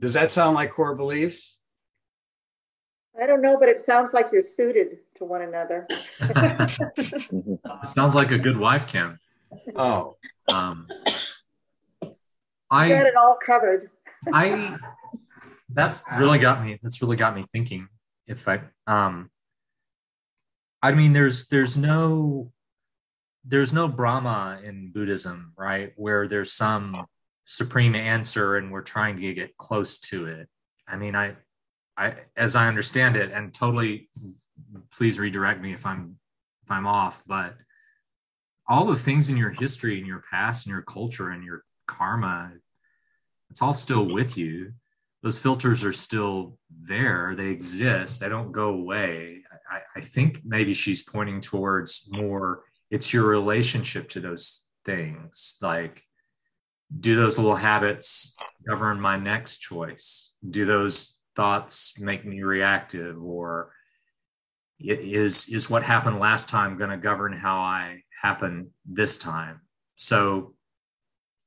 does 0.00 0.12
that 0.12 0.32
sound 0.32 0.54
like 0.54 0.70
core 0.70 0.94
beliefs? 0.94 1.58
I 3.20 3.26
don't 3.26 3.40
know, 3.40 3.58
but 3.58 3.70
it 3.70 3.78
sounds 3.78 4.12
like 4.12 4.28
you're 4.30 4.42
suited 4.42 4.98
to 5.16 5.24
one 5.24 5.42
another. 5.42 5.88
sounds 7.84 8.14
like 8.14 8.30
a 8.30 8.38
good 8.38 8.58
wife, 8.58 8.86
Kim. 8.86 9.18
Oh, 9.74 10.16
um, 10.48 10.86
I 12.70 12.88
got 12.88 13.06
it 13.06 13.16
all 13.16 13.36
covered. 13.44 13.90
I 14.32 14.76
that's 15.70 16.04
really 16.16 16.38
got 16.38 16.64
me. 16.64 16.78
That's 16.82 17.02
really 17.02 17.16
got 17.16 17.34
me 17.34 17.44
thinking. 17.50 17.88
If 18.26 18.48
I 18.48 18.62
um, 18.86 19.30
I 20.82 20.92
mean, 20.92 21.12
there's 21.12 21.48
there's 21.48 21.76
no 21.76 22.52
there's 23.44 23.72
no 23.72 23.88
Brahma 23.88 24.60
in 24.64 24.90
Buddhism, 24.92 25.52
right? 25.56 25.92
Where 25.96 26.26
there's 26.26 26.52
some 26.52 27.06
supreme 27.44 27.94
answer 27.94 28.56
and 28.56 28.72
we're 28.72 28.82
trying 28.82 29.16
to 29.20 29.34
get 29.34 29.56
close 29.56 29.98
to 30.00 30.26
it. 30.26 30.48
I 30.88 30.96
mean, 30.96 31.14
I, 31.14 31.36
I, 31.96 32.14
as 32.36 32.56
I 32.56 32.66
understand 32.66 33.16
it, 33.16 33.30
and 33.30 33.54
totally, 33.54 34.10
please 34.96 35.18
redirect 35.18 35.62
me 35.62 35.72
if 35.72 35.86
I'm, 35.86 36.18
if 36.64 36.70
I'm 36.70 36.86
off, 36.86 37.22
but 37.26 37.54
all 38.68 38.84
the 38.84 38.96
things 38.96 39.30
in 39.30 39.36
your 39.36 39.50
history 39.50 39.98
and 39.98 40.06
your 40.06 40.24
past 40.28 40.66
and 40.66 40.72
your 40.72 40.82
culture 40.82 41.30
and 41.30 41.44
your 41.44 41.62
karma, 41.86 42.52
it's 43.50 43.62
all 43.62 43.74
still 43.74 44.04
mm-hmm. 44.04 44.14
with 44.14 44.36
you. 44.36 44.72
Those 45.22 45.42
filters 45.42 45.84
are 45.84 45.92
still 45.92 46.58
there. 46.70 47.34
They 47.36 47.48
exist. 47.48 48.20
They 48.20 48.28
don't 48.28 48.52
go 48.52 48.68
away. 48.68 49.42
I, 49.70 49.80
I 49.96 50.00
think 50.00 50.42
maybe 50.44 50.74
she's 50.74 51.02
pointing 51.02 51.40
towards 51.40 52.08
more 52.12 52.62
it's 52.90 53.12
your 53.12 53.26
relationship 53.26 54.08
to 54.10 54.20
those 54.20 54.66
things 54.84 55.58
like 55.60 56.02
do 57.00 57.16
those 57.16 57.38
little 57.38 57.56
habits 57.56 58.36
govern 58.68 59.00
my 59.00 59.16
next 59.16 59.58
choice 59.58 60.36
do 60.48 60.64
those 60.64 61.20
thoughts 61.34 61.98
make 61.98 62.24
me 62.24 62.42
reactive 62.42 63.20
or 63.22 63.72
is 64.78 65.48
is 65.48 65.68
what 65.68 65.82
happened 65.82 66.18
last 66.20 66.48
time 66.48 66.78
going 66.78 66.90
to 66.90 66.96
govern 66.96 67.32
how 67.32 67.58
i 67.58 68.00
happen 68.22 68.70
this 68.84 69.18
time 69.18 69.60
so 69.96 70.54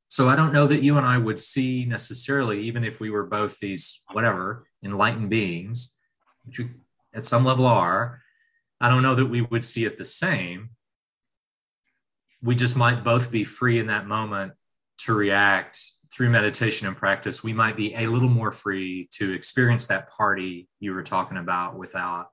so 0.10 0.28
i 0.28 0.36
don't 0.36 0.53
know 0.53 0.68
that 0.68 0.84
you 0.84 0.97
and 0.97 1.05
i 1.05 1.18
would 1.18 1.39
see 1.39 1.86
necessarily 1.86 2.62
even 2.62 2.84
if 2.84 2.99
we 2.99 3.10
were 3.10 3.26
both 3.26 3.57
these 3.60 4.03
whatever 4.12 4.66
enlightened 4.84 5.30
beings 5.30 5.97
which 6.43 6.60
we 6.60 6.70
at 7.14 7.26
some 7.26 7.45
level 7.45 7.66
are 7.66 8.22
i 8.82 8.89
don't 8.89 9.03
know 9.03 9.16
that 9.16 9.28
we 9.28 9.41
would 9.41 9.64
see 9.64 9.86
it 9.86 9.97
the 9.97 10.05
same 10.05 10.70
we 12.41 12.55
just 12.55 12.78
might 12.78 13.03
both 13.03 13.32
be 13.32 13.43
free 13.43 13.80
in 13.80 13.88
that 13.88 14.07
moment 14.07 14.53
to 14.99 15.14
react 15.14 15.80
through 16.14 16.30
meditation 16.30 16.88
and 16.88 16.97
practice. 16.97 17.43
We 17.43 17.53
might 17.53 17.78
be 17.78 17.93
a 17.95 18.07
little 18.07 18.30
more 18.30 18.51
free 18.51 19.07
to 19.14 19.34
experience 19.34 19.88
that 19.88 20.10
party 20.10 20.68
you 20.80 20.93
were 20.93 21.03
talking 21.03 21.38
about 21.38 21.78
without 21.78 22.28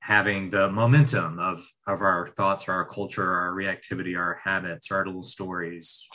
having 0.00 0.50
the 0.50 0.70
momentum 0.70 1.38
of, 1.38 1.66
of 1.86 2.00
our 2.00 2.28
thoughts, 2.28 2.68
or 2.68 2.72
our 2.72 2.84
culture, 2.84 3.32
our 3.32 3.52
reactivity, 3.52 4.16
our 4.16 4.38
habits, 4.42 4.90
our 4.92 5.04
little 5.04 5.22
stories. 5.22 6.08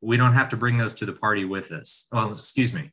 We 0.00 0.16
don't 0.16 0.34
have 0.34 0.48
to 0.50 0.56
bring 0.56 0.78
those 0.78 0.94
to 0.94 1.06
the 1.06 1.12
party 1.12 1.44
with 1.44 1.72
us. 1.72 2.08
Well, 2.12 2.32
excuse 2.32 2.72
me. 2.74 2.92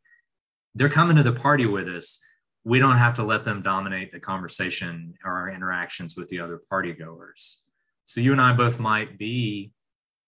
They're 0.76 0.90
coming 0.90 1.18
to 1.18 1.24
the 1.24 1.34
party 1.34 1.66
with 1.66 1.88
us. 1.88 2.20
We 2.64 2.80
don't 2.80 2.98
have 2.98 3.14
to 3.16 3.24
let 3.24 3.44
them 3.44 3.62
dominate 3.62 4.12
the 4.12 4.20
conversation 4.20 5.16
or 5.24 5.32
our 5.32 5.50
interactions 5.50 6.16
with 6.16 6.30
the 6.30 6.40
other 6.40 6.62
party 6.70 6.94
goers 6.94 7.64
so 8.06 8.22
you 8.22 8.32
and 8.32 8.42
I 8.42 8.54
both 8.54 8.80
might 8.80 9.18
be 9.18 9.72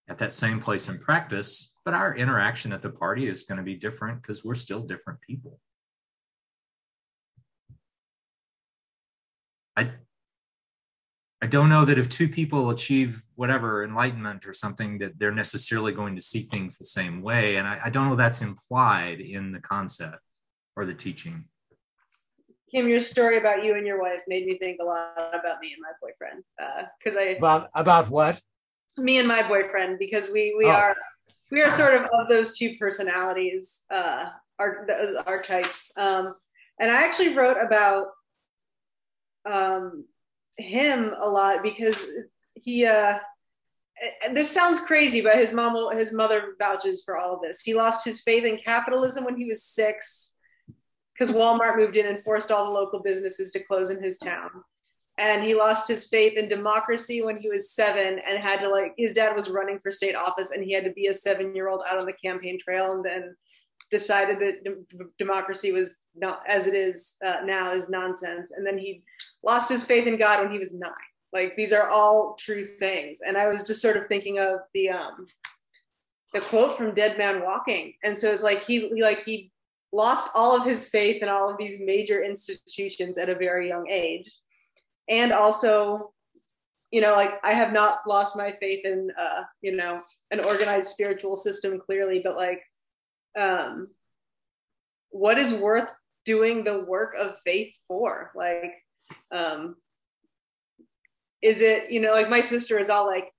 at 0.08 0.20
that 0.20 0.34
same 0.34 0.60
place 0.60 0.88
in 0.88 1.00
practice, 1.00 1.76
but 1.84 1.94
our 1.94 2.16
interaction 2.16 2.72
at 2.72 2.82
the 2.82 2.90
party 2.90 3.28
is 3.28 3.44
going 3.44 3.58
to 3.58 3.64
be 3.64 3.76
different 3.76 4.22
because 4.22 4.46
we're 4.46 4.54
still 4.54 4.82
different 4.82 5.20
people. 5.22 5.60
I 9.76 9.92
I 11.42 11.48
don't 11.48 11.70
know 11.70 11.86
that 11.86 11.98
if 11.98 12.10
two 12.10 12.30
people 12.30 12.70
achieve 12.70 13.24
whatever 13.36 13.84
enlightenment 13.84 14.48
or 14.48 14.54
something 14.54 14.98
that 15.00 15.20
they're 15.20 15.32
necessarily 15.32 15.92
going 15.92 16.16
to 16.16 16.22
see 16.22 16.42
things 16.42 16.78
the 16.78 16.86
same 16.86 17.22
way. 17.22 17.58
And 17.58 17.68
I, 17.68 17.80
I 17.86 17.90
don't 17.90 18.10
know 18.10 18.16
that's 18.16 18.42
implied 18.42 19.20
in 19.20 19.52
the 19.52 19.60
concept 19.60 20.22
or 20.76 20.86
the 20.86 20.94
teaching. 20.94 21.46
Kim, 22.72 22.88
your 22.88 23.00
story 23.00 23.38
about 23.38 23.64
you 23.64 23.76
and 23.76 23.86
your 23.86 24.02
wife 24.02 24.22
made 24.28 24.46
me 24.46 24.58
think 24.58 24.80
a 24.82 24.86
lot 24.86 25.18
about 25.40 25.60
me 25.62 25.74
and 25.74 25.82
my 25.82 25.92
boyfriend. 26.02 26.44
Because 27.00 27.16
uh, 27.16 27.20
I 27.20 27.24
about 27.38 27.70
about 27.76 28.10
what? 28.10 28.42
Me 28.98 29.18
and 29.20 29.28
my 29.28 29.48
boyfriend, 29.48 30.00
because 30.00 30.30
we 30.32 30.56
we 30.58 30.66
oh. 30.66 30.72
are 30.72 30.96
we 31.52 31.62
are 31.62 31.70
sort 31.70 31.94
of 31.94 32.04
of 32.14 32.28
those 32.28 32.58
two 32.58 32.76
personalities, 32.80 33.84
uh, 33.92 34.30
our 34.58 34.88
our 35.28 35.42
types. 35.42 35.92
Um, 35.98 36.36
And 36.80 36.92
I 36.92 37.08
actually 37.08 37.34
wrote 37.36 37.58
about 37.62 38.08
um, 39.46 40.06
him 40.58 41.14
a 41.20 41.28
lot 41.28 41.64
because 41.64 42.04
he. 42.54 42.86
Uh, 42.86 43.20
this 44.34 44.52
sounds 44.52 44.82
crazy, 44.82 45.22
but 45.22 45.38
his 45.38 45.54
mom, 45.54 45.74
will, 45.74 45.90
his 45.90 46.12
mother 46.12 46.56
vouches 46.60 47.02
for 47.06 47.16
all 47.16 47.34
of 47.34 47.42
this. 47.42 47.62
He 47.62 47.74
lost 47.74 48.04
his 48.04 48.22
faith 48.22 48.44
in 48.44 48.58
capitalism 48.58 49.24
when 49.24 49.38
he 49.38 49.46
was 49.46 49.64
six 49.64 50.34
because 51.14 51.34
Walmart 51.34 51.78
moved 51.78 51.96
in 51.96 52.06
and 52.06 52.22
forced 52.24 52.52
all 52.52 52.66
the 52.66 52.72
local 52.72 53.00
businesses 53.00 53.52
to 53.54 53.64
close 53.64 53.90
in 53.90 54.04
his 54.04 54.18
town. 54.18 54.50
And 55.18 55.46
he 55.46 55.56
lost 55.56 55.88
his 55.88 56.08
faith 56.08 56.38
in 56.38 56.50
democracy 56.50 57.22
when 57.22 57.38
he 57.38 57.48
was 57.48 57.72
seven 57.72 58.20
and 58.28 58.38
had 58.38 58.60
to 58.60 58.70
like 58.70 58.94
his 58.98 59.14
dad 59.14 59.34
was 59.34 59.50
running 59.50 59.80
for 59.80 59.92
state 59.92 60.16
office 60.16 60.52
and 60.52 60.62
he 60.62 60.74
had 60.74 60.84
to 60.84 60.92
be 60.92 61.08
a 61.08 61.14
seven 61.14 61.56
year 61.56 61.70
old 61.70 61.84
out 61.90 61.98
on 61.98 62.06
the 62.06 62.14
campaign 62.14 62.60
trail 62.60 62.92
and 62.92 63.06
then 63.06 63.36
decided 64.00 64.38
that 64.40 64.56
democracy 65.24 65.72
was 65.80 65.90
not 66.26 66.38
as 66.56 66.68
it 66.68 66.76
is 66.88 66.98
uh, 67.28 67.40
now 67.46 67.66
is 67.78 67.88
nonsense. 68.00 68.48
And 68.56 68.64
then 68.68 68.78
he 68.86 68.90
lost 69.50 69.68
his 69.74 69.84
faith 69.92 70.08
in 70.08 70.18
God 70.18 70.38
when 70.42 70.52
he 70.52 70.60
was 70.66 70.74
nine. 70.74 71.10
Like 71.38 71.52
these 71.56 71.74
are 71.78 71.90
all 71.98 72.36
true 72.46 72.66
things. 72.80 73.20
And 73.26 73.36
I 73.38 73.46
was 73.52 73.64
just 73.70 73.82
sort 73.82 73.98
of 73.98 74.08
thinking 74.08 74.38
of 74.40 74.60
the 74.74 74.86
um 74.90 75.16
the 76.34 76.42
quote 76.52 76.74
from 76.78 76.94
Dead 76.94 77.18
Man 77.18 77.38
Walking. 77.48 77.94
And 78.04 78.18
so 78.18 78.26
it's 78.34 78.44
like 78.50 78.62
he, 78.70 78.76
he 78.90 79.02
like 79.10 79.24
he 79.24 79.52
lost 79.94 80.30
all 80.36 80.52
of 80.58 80.66
his 80.72 80.82
faith 80.90 81.24
in 81.24 81.30
all 81.30 81.50
of 81.50 81.58
these 81.58 81.78
major 81.80 82.20
institutions 82.32 83.18
at 83.18 83.30
a 83.30 83.42
very 83.46 83.66
young 83.74 83.88
age. 83.90 84.30
And 85.08 85.32
also, 85.32 86.12
you 86.92 87.02
know, 87.02 87.14
like 87.22 87.34
I 87.44 87.54
have 87.62 87.72
not 87.72 88.00
lost 88.06 88.36
my 88.44 88.52
faith 88.60 88.86
in, 88.86 89.10
uh, 89.26 89.44
you 89.62 89.74
know, 89.76 90.02
an 90.32 90.40
organized 90.52 90.90
spiritual 90.90 91.36
system 91.36 91.80
clearly, 91.86 92.22
but 92.26 92.36
like, 92.36 92.62
um, 93.38 93.90
what 95.10 95.38
is 95.38 95.54
worth 95.54 95.92
doing 96.26 96.64
the 96.64 96.80
work 96.80 97.16
of 97.16 97.36
faith 97.46 97.74
for? 97.88 98.32
Like, 98.36 98.74
um, 99.32 99.76
is 101.42 101.62
it, 101.62 101.92
you 101.92 102.00
know, 102.00 102.14
like 102.14 102.30
my 102.30 102.42
sister 102.42 102.80
is 102.80 102.90
all 102.90 103.06
like, 103.06 103.32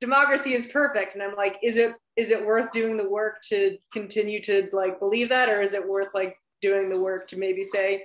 democracy 0.00 0.52
is 0.52 0.66
perfect. 0.66 1.14
And 1.14 1.22
I'm 1.22 1.36
like, 1.36 1.58
is 1.62 1.78
it 1.78 1.94
is 2.16 2.30
it 2.30 2.44
worth 2.44 2.72
doing 2.72 2.96
the 2.96 3.08
work 3.08 3.42
to 3.42 3.76
continue 3.92 4.40
to 4.42 4.68
like 4.72 4.98
believe 4.98 5.28
that 5.28 5.48
or 5.48 5.60
is 5.60 5.74
it 5.74 5.86
worth 5.86 6.08
like 6.14 6.34
doing 6.62 6.88
the 6.88 6.98
work 6.98 7.28
to 7.28 7.38
maybe 7.38 7.62
say 7.62 8.04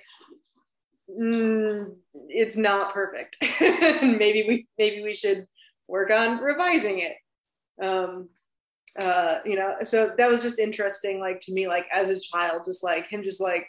mm, 1.10 1.94
it's 2.28 2.58
not 2.58 2.94
perfect 2.94 3.38
maybe 3.62 4.46
we 4.48 4.68
maybe 4.78 5.02
we 5.02 5.14
should 5.14 5.48
work 5.88 6.12
on 6.12 6.40
revising 6.40 7.00
it 7.00 7.16
um 7.82 8.30
uh 9.00 9.40
you 9.46 9.56
know 9.56 9.76
so 9.84 10.14
that 10.18 10.30
was 10.30 10.42
just 10.42 10.60
interesting 10.60 11.20
like 11.20 11.40
to 11.40 11.54
me 11.54 11.68
like 11.68 11.88
as 11.94 12.10
a 12.10 12.20
child 12.20 12.64
just 12.66 12.84
like 12.84 13.08
him 13.08 13.24
just 13.24 13.40
like 13.40 13.68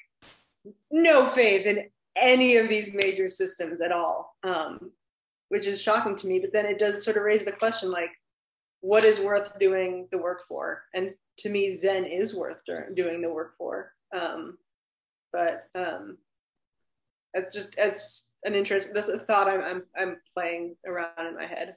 no 0.90 1.28
faith 1.28 1.66
in 1.66 1.88
any 2.16 2.56
of 2.56 2.68
these 2.68 2.92
major 2.92 3.28
systems 3.28 3.80
at 3.80 3.92
all 3.92 4.36
um 4.42 4.90
which 5.48 5.66
is 5.66 5.80
shocking 5.80 6.16
to 6.16 6.26
me 6.26 6.38
but 6.40 6.52
then 6.52 6.66
it 6.66 6.78
does 6.78 7.04
sort 7.04 7.16
of 7.16 7.22
raise 7.22 7.44
the 7.44 7.52
question 7.52 7.90
like 7.90 8.10
what 8.82 9.04
is 9.04 9.20
worth 9.20 9.58
doing 9.58 10.08
the 10.10 10.18
work 10.18 10.42
for? 10.46 10.82
And 10.92 11.14
to 11.38 11.48
me 11.48 11.72
zen 11.72 12.04
is 12.04 12.34
worth 12.34 12.62
doing 12.94 13.22
the 13.22 13.32
work 13.32 13.56
for 13.56 13.92
um, 14.14 14.58
but 15.32 15.68
um, 15.74 16.18
it's 17.32 17.54
just 17.54 17.74
it's 17.78 18.30
an 18.44 18.54
interest 18.54 18.90
that's 18.92 19.08
a 19.08 19.20
thought 19.20 19.48
I'm, 19.48 19.62
I'm 19.62 19.82
i'm 19.96 20.16
playing 20.34 20.76
around 20.86 21.26
in 21.26 21.34
my 21.34 21.46
head 21.46 21.76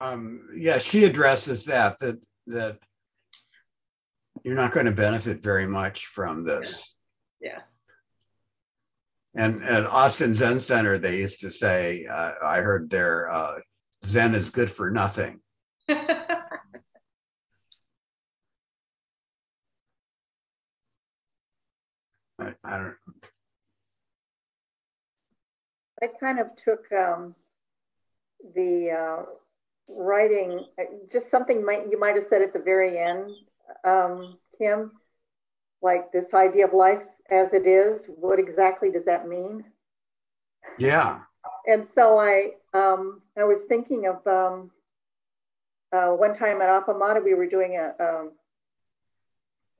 um, 0.00 0.48
yeah 0.56 0.78
she 0.78 1.04
addresses 1.04 1.64
that 1.64 1.98
that 1.98 2.18
that 2.46 2.78
you're 4.44 4.54
not 4.54 4.72
going 4.72 4.86
to 4.86 4.92
benefit 4.92 5.42
very 5.42 5.66
much 5.66 6.06
from 6.06 6.44
this 6.44 6.94
yeah, 7.40 7.50
yeah. 7.50 7.60
And 9.34 9.62
at 9.62 9.86
Austin 9.86 10.34
Zen 10.34 10.58
Center, 10.58 10.98
they 10.98 11.18
used 11.18 11.40
to 11.40 11.50
say, 11.50 12.06
uh, 12.06 12.32
I 12.42 12.58
heard 12.58 12.90
their 12.90 13.30
uh, 13.30 13.60
Zen 14.04 14.34
is 14.34 14.50
good 14.50 14.70
for 14.70 14.90
nothing. 14.90 15.40
I, 15.88 15.94
I, 22.40 22.54
don't. 22.64 22.94
I 26.02 26.06
kind 26.20 26.38
of 26.40 26.48
took 26.56 26.90
um, 26.92 27.34
the 28.54 28.90
uh, 28.90 29.22
writing, 29.88 30.64
uh, 30.78 30.84
just 31.10 31.30
something 31.30 31.64
might, 31.64 31.90
you 31.90 31.98
might 31.98 32.14
have 32.14 32.24
said 32.24 32.42
at 32.42 32.52
the 32.52 32.58
very 32.58 32.98
end, 32.98 33.30
um, 33.84 34.38
Kim, 34.58 34.92
like 35.82 36.12
this 36.12 36.34
idea 36.34 36.66
of 36.66 36.72
life 36.72 37.02
as 37.30 37.52
it 37.52 37.66
is, 37.66 38.06
what 38.06 38.38
exactly 38.38 38.90
does 38.90 39.04
that 39.04 39.28
mean? 39.28 39.64
Yeah. 40.78 41.20
And 41.66 41.86
so 41.86 42.18
I, 42.18 42.52
um, 42.74 43.22
I 43.36 43.44
was 43.44 43.60
thinking 43.68 44.06
of 44.06 44.26
um, 44.26 44.70
uh, 45.92 46.08
one 46.08 46.34
time 46.34 46.60
at 46.60 46.68
Appamada, 46.68 47.22
we 47.24 47.34
were 47.34 47.46
doing 47.46 47.76
a, 47.76 48.02
um, 48.02 48.32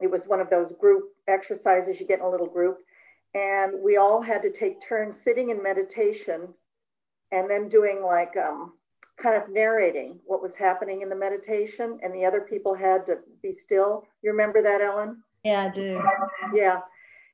it 0.00 0.10
was 0.10 0.26
one 0.26 0.40
of 0.40 0.50
those 0.50 0.72
group 0.72 1.04
exercises 1.26 1.98
you 1.98 2.06
get 2.06 2.20
in 2.20 2.24
a 2.24 2.30
little 2.30 2.46
group, 2.46 2.78
and 3.34 3.72
we 3.82 3.96
all 3.96 4.22
had 4.22 4.42
to 4.42 4.50
take 4.50 4.80
turns 4.80 5.18
sitting 5.18 5.50
in 5.50 5.62
meditation 5.62 6.48
and 7.32 7.50
then 7.50 7.68
doing 7.68 8.02
like 8.02 8.36
um, 8.36 8.72
kind 9.20 9.36
of 9.36 9.48
narrating 9.50 10.18
what 10.24 10.42
was 10.42 10.54
happening 10.54 11.02
in 11.02 11.08
the 11.08 11.16
meditation, 11.16 11.98
and 12.02 12.14
the 12.14 12.24
other 12.24 12.40
people 12.40 12.74
had 12.74 13.04
to 13.06 13.18
be 13.42 13.52
still. 13.52 14.06
You 14.22 14.30
remember 14.30 14.62
that, 14.62 14.80
Ellen? 14.80 15.22
Yeah, 15.44 15.64
I 15.64 15.68
do. 15.74 16.00
Yeah. 16.54 16.80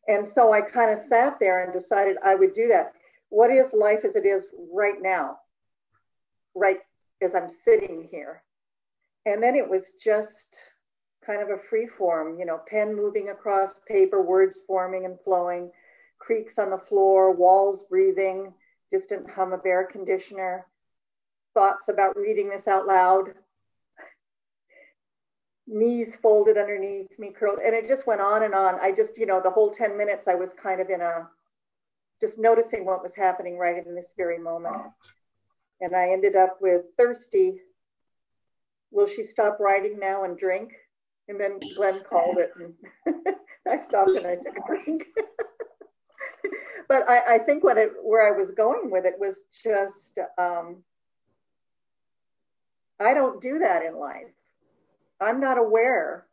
And 0.09 0.27
so 0.27 0.53
I 0.53 0.61
kind 0.61 0.91
of 0.91 0.99
sat 0.99 1.39
there 1.39 1.65
and 1.65 1.73
decided 1.73 2.17
I 2.25 2.35
would 2.35 2.53
do 2.53 2.69
that. 2.69 2.93
What 3.29 3.51
is 3.51 3.73
life 3.73 4.05
as 4.05 4.17
it 4.17 4.27
is 4.27 4.49
right 4.73 5.01
now? 5.01 5.39
Right 6.55 6.79
as 7.23 7.35
I'm 7.35 7.51
sitting 7.51 8.09
here. 8.11 8.43
And 9.27 9.43
then 9.43 9.55
it 9.55 9.69
was 9.69 9.93
just 10.03 10.59
kind 11.25 11.43
of 11.43 11.49
a 11.49 11.63
free 11.71 11.87
form, 11.87 12.39
you 12.39 12.45
know, 12.45 12.61
pen 12.69 12.95
moving 12.95 13.31
across 13.31 13.81
paper, 13.89 14.23
words 14.23 14.61
forming 14.67 15.07
and 15.07 15.19
flowing, 15.25 15.71
creaks 16.19 16.59
on 16.59 16.71
the 16.71 16.79
floor, 16.79 17.33
walls 17.33 17.85
breathing, 17.89 18.53
distant 18.91 19.29
hum 19.31 19.53
of 19.53 19.65
air 19.65 19.89
conditioner, 19.91 20.67
thoughts 21.55 21.89
about 21.89 22.17
reading 22.17 22.51
this 22.51 22.69
out 22.69 22.87
loud, 22.87 23.33
knees 25.67 26.17
folded 26.17 26.59
underneath 26.59 27.19
me, 27.19 27.31
curled, 27.31 27.61
and 27.65 27.75
it 27.75 27.89
just 27.89 28.07
went 28.07 28.21
on 28.21 28.43
and 28.43 28.55
on. 28.55 28.79
I 28.81 28.93
just, 28.93 29.17
you 29.17 29.27
know, 29.27 29.41
the 29.41 29.51
whole 29.51 29.71
10 29.71 29.97
minutes, 29.97 30.29
I 30.29 30.35
was 30.35 30.53
kind 30.53 30.81
of 30.81 30.91
in 30.91 31.01
a, 31.01 31.29
just 32.21 32.39
noticing 32.39 32.85
what 32.85 33.03
was 33.03 33.15
happening 33.15 33.57
right 33.57 33.85
in 33.85 33.95
this 33.95 34.13
very 34.17 34.39
moment. 34.39 34.77
And 35.81 35.97
I 35.97 36.11
ended 36.11 36.37
up 36.37 36.59
with 36.61 36.83
thirsty. 36.97 37.61
Will 38.91 39.07
she 39.07 39.23
stop 39.23 39.59
writing 39.59 39.99
now 39.99 40.25
and 40.25 40.39
drink? 40.39 40.73
And 41.29 41.41
then 41.41 41.59
Glenn 41.77 42.03
called 42.09 42.37
it, 42.39 42.53
and 42.57 42.75
I 43.69 43.79
stopped 43.79 44.11
and 44.11 44.27
I 44.27 44.37
took 44.37 44.59
a 44.59 44.67
drink. 44.67 45.07
but 46.89 47.09
I, 47.09 47.37
I, 47.37 47.39
think 47.39 47.65
what 47.65 47.79
it, 47.79 47.93
where 48.03 48.29
I 48.29 48.39
was 48.39 48.51
going 48.51 48.91
with 48.91 49.07
it 49.07 49.15
was 49.19 49.45
just, 49.63 50.19
um, 50.37 50.83
I 53.01 53.15
don't 53.15 53.41
do 53.41 53.59
that 53.59 53.85
in 53.85 53.99
life. 53.99 54.33
I'm 55.21 55.41
not 55.41 55.59
aware 55.59 56.27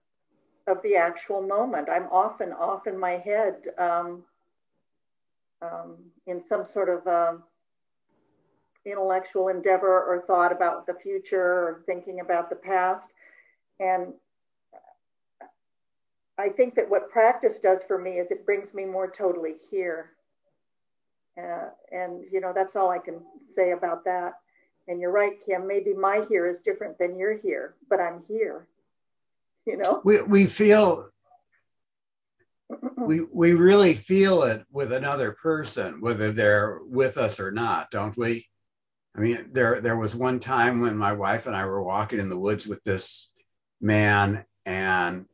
of 0.68 0.82
the 0.84 0.96
actual 0.96 1.42
moment. 1.42 1.90
I'm 1.90 2.08
often 2.12 2.52
off 2.52 2.88
in 2.88 2.98
my 3.00 3.18
head 3.18 3.56
um, 3.78 4.24
um, 5.62 5.98
in 6.28 6.44
some 6.44 6.66
sort 6.66 6.90
of 6.90 7.06
um, 7.08 7.44
intellectual 8.86 9.50
endeavor 9.50 10.04
or 10.04 10.24
thought 10.28 10.52
about 10.52 10.86
the 10.86 10.94
future 10.94 11.42
or 11.42 11.84
thinking 11.86 12.20
about 12.20 12.50
the 12.50 12.56
past. 12.56 13.10
And 13.80 14.14
I 16.38 16.50
think 16.50 16.76
that 16.76 16.90
what 16.90 17.10
practice 17.10 17.60
does 17.60 17.84
for 17.84 18.00
me 18.00 18.12
is 18.18 18.32
it 18.32 18.46
brings 18.46 18.74
me 18.74 18.86
more 18.86 19.10
totally 19.10 19.56
here. 19.70 20.12
Uh, 21.38 21.70
and, 21.92 22.24
you 22.32 22.42
know, 22.42 22.52
that's 22.54 22.76
all 22.76 22.90
I 22.90 22.98
can 22.98 23.22
say 23.42 23.72
about 23.72 24.04
that. 24.06 24.34
And 24.88 25.00
you're 25.00 25.12
right, 25.12 25.34
Kim, 25.46 25.68
maybe 25.68 25.94
my 25.94 26.26
here 26.28 26.48
is 26.48 26.60
different 26.60 26.98
than 26.98 27.18
your 27.18 27.38
here, 27.38 27.76
but 27.90 28.00
I'm 28.00 28.24
here 28.28 28.68
you 29.66 29.78
know? 29.78 30.02
We 30.04 30.22
we 30.24 30.46
feel 30.48 31.10
we 32.98 33.22
we 33.22 33.54
really 33.54 33.94
feel 33.94 34.44
it 34.44 34.66
with 34.72 34.92
another 34.92 35.34
person 35.34 36.02
whether 36.02 36.32
they're 36.32 36.80
with 36.84 37.18
us 37.18 37.40
or 37.40 37.52
not 37.52 37.92
don't 37.92 38.18
we? 38.18 38.48
I 39.16 39.20
mean 39.20 39.50
there 39.52 39.82
there 39.82 39.98
was 39.98 40.16
one 40.16 40.40
time 40.40 40.82
when 40.82 40.98
my 40.98 41.14
wife 41.14 41.46
and 41.46 41.56
i 41.56 41.66
were 41.66 41.84
walking 41.84 42.20
in 42.20 42.30
the 42.30 42.40
woods 42.40 42.66
with 42.66 42.84
this 42.84 43.32
man 43.82 44.46
and 44.66 45.26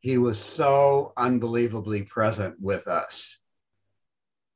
he 0.00 0.16
was 0.16 0.38
so 0.38 1.12
unbelievably 1.16 2.04
present 2.04 2.56
with 2.60 2.86
us 2.86 3.40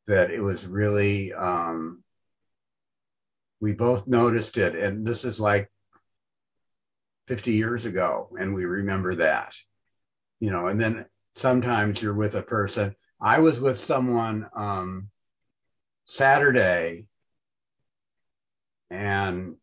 that 0.06 0.30
it 0.30 0.40
was 0.40 0.66
really 0.66 1.32
um 1.34 2.02
we 3.62 3.72
both 3.72 4.06
noticed 4.06 4.58
it 4.58 4.74
and 4.74 5.06
this 5.06 5.24
is 5.24 5.40
like 5.40 5.70
50 7.28 7.52
years 7.52 7.86
ago 7.86 8.28
and 8.38 8.52
we 8.52 8.66
remember 8.66 9.14
that 9.14 9.54
you 10.38 10.50
know 10.50 10.66
and 10.66 10.78
then 10.78 11.06
sometimes 11.34 12.02
you're 12.02 12.14
with 12.14 12.34
a 12.34 12.42
person. 12.42 12.94
I 13.20 13.40
was 13.40 13.60
with 13.60 13.78
someone 13.78 14.48
um, 14.54 15.08
Saturday 16.04 17.06
and 18.90 19.56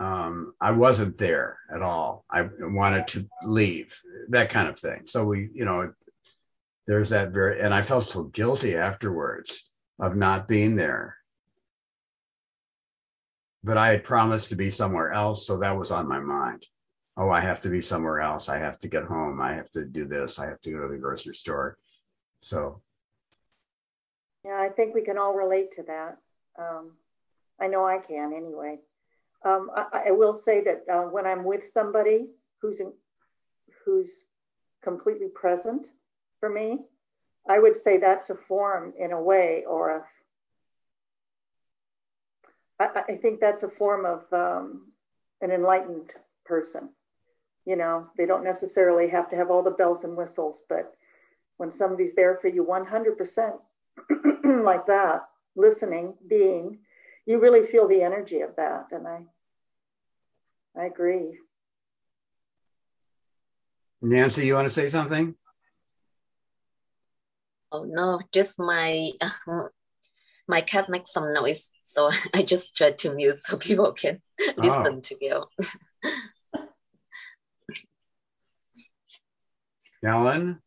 um, 0.00 0.54
I 0.60 0.72
wasn't 0.72 1.18
there 1.18 1.58
at 1.72 1.82
all. 1.82 2.24
I 2.30 2.48
wanted 2.60 3.08
to 3.08 3.28
leave, 3.42 3.98
that 4.28 4.50
kind 4.50 4.68
of 4.68 4.78
thing. 4.78 5.02
So 5.06 5.24
we, 5.24 5.50
you 5.52 5.64
know, 5.64 5.92
there's 6.86 7.10
that 7.10 7.32
very, 7.32 7.60
and 7.60 7.74
I 7.74 7.82
felt 7.82 8.04
so 8.04 8.24
guilty 8.24 8.76
afterwards 8.76 9.70
of 9.98 10.16
not 10.16 10.48
being 10.48 10.76
there. 10.76 11.16
But 13.64 13.76
I 13.76 13.88
had 13.88 14.04
promised 14.04 14.50
to 14.50 14.56
be 14.56 14.70
somewhere 14.70 15.12
else. 15.12 15.46
So 15.46 15.58
that 15.58 15.76
was 15.76 15.90
on 15.90 16.08
my 16.08 16.20
mind. 16.20 16.66
Oh, 17.16 17.30
I 17.30 17.40
have 17.40 17.60
to 17.62 17.68
be 17.68 17.80
somewhere 17.80 18.20
else. 18.20 18.48
I 18.48 18.58
have 18.58 18.78
to 18.80 18.88
get 18.88 19.04
home. 19.04 19.40
I 19.40 19.54
have 19.54 19.70
to 19.72 19.84
do 19.84 20.04
this. 20.04 20.38
I 20.38 20.46
have 20.46 20.60
to 20.60 20.70
go 20.70 20.82
to 20.82 20.88
the 20.88 20.98
grocery 20.98 21.34
store. 21.34 21.76
So. 22.38 22.80
Yeah, 24.44 24.60
I 24.60 24.68
think 24.68 24.94
we 24.94 25.02
can 25.02 25.18
all 25.18 25.34
relate 25.34 25.72
to 25.76 25.82
that. 25.82 26.18
Um, 26.58 26.92
I 27.60 27.66
know 27.66 27.84
I 27.84 27.98
can 27.98 28.32
anyway. 28.32 28.78
Um, 29.44 29.70
I, 29.74 30.04
I, 30.06 30.10
will 30.10 30.34
say 30.34 30.62
that 30.64 30.84
uh, 30.92 31.02
when 31.02 31.26
I'm 31.26 31.44
with 31.44 31.66
somebody 31.68 32.26
who's 32.60 32.80
in, 32.80 32.92
who's 33.84 34.24
completely 34.82 35.28
present 35.28 35.88
for 36.40 36.48
me, 36.48 36.80
I 37.48 37.58
would 37.58 37.76
say 37.76 37.98
that's 37.98 38.30
a 38.30 38.34
form 38.34 38.92
in 38.98 39.12
a 39.12 39.20
way, 39.20 39.64
or 39.68 39.90
a. 39.90 40.04
I, 42.78 43.02
I 43.08 43.16
think 43.16 43.40
that's 43.40 43.62
a 43.62 43.68
form 43.68 44.04
of 44.04 44.24
um, 44.32 44.92
an 45.40 45.50
enlightened 45.50 46.12
person. 46.44 46.90
You 47.66 47.76
know, 47.76 48.06
they 48.16 48.26
don't 48.26 48.44
necessarily 48.44 49.08
have 49.08 49.28
to 49.30 49.36
have 49.36 49.50
all 49.50 49.62
the 49.62 49.70
bells 49.70 50.04
and 50.04 50.16
whistles, 50.16 50.62
but 50.68 50.94
when 51.58 51.70
somebody's 51.70 52.14
there 52.14 52.38
for 52.40 52.48
you 52.48 52.64
100% 52.64 53.52
like 54.64 54.86
that, 54.86 55.28
listening, 55.56 56.14
being, 56.28 56.78
you 57.26 57.40
really 57.40 57.66
feel 57.66 57.86
the 57.86 58.02
energy 58.02 58.40
of 58.40 58.56
that. 58.56 58.86
And 58.90 59.06
I, 59.06 59.20
I 60.78 60.86
agree. 60.86 61.38
Nancy, 64.00 64.46
you 64.46 64.54
want 64.54 64.66
to 64.66 64.70
say 64.74 64.88
something? 64.88 65.34
Oh 67.70 67.84
no, 67.84 68.20
just 68.32 68.58
my 68.58 69.10
uh, 69.20 69.30
my 70.48 70.60
cat 70.62 70.88
makes 70.88 71.12
some 71.12 71.32
noise, 71.32 71.68
so 71.82 72.10
I 72.34 72.42
just 72.42 72.76
tried 72.76 72.98
to 72.98 73.14
mute 73.14 73.38
so 73.38 73.56
people 73.56 73.92
can 73.92 74.20
listen 74.56 74.96
oh. 74.96 75.00
to 75.00 75.16
you. 75.20 75.44
Ellen. 80.04 80.60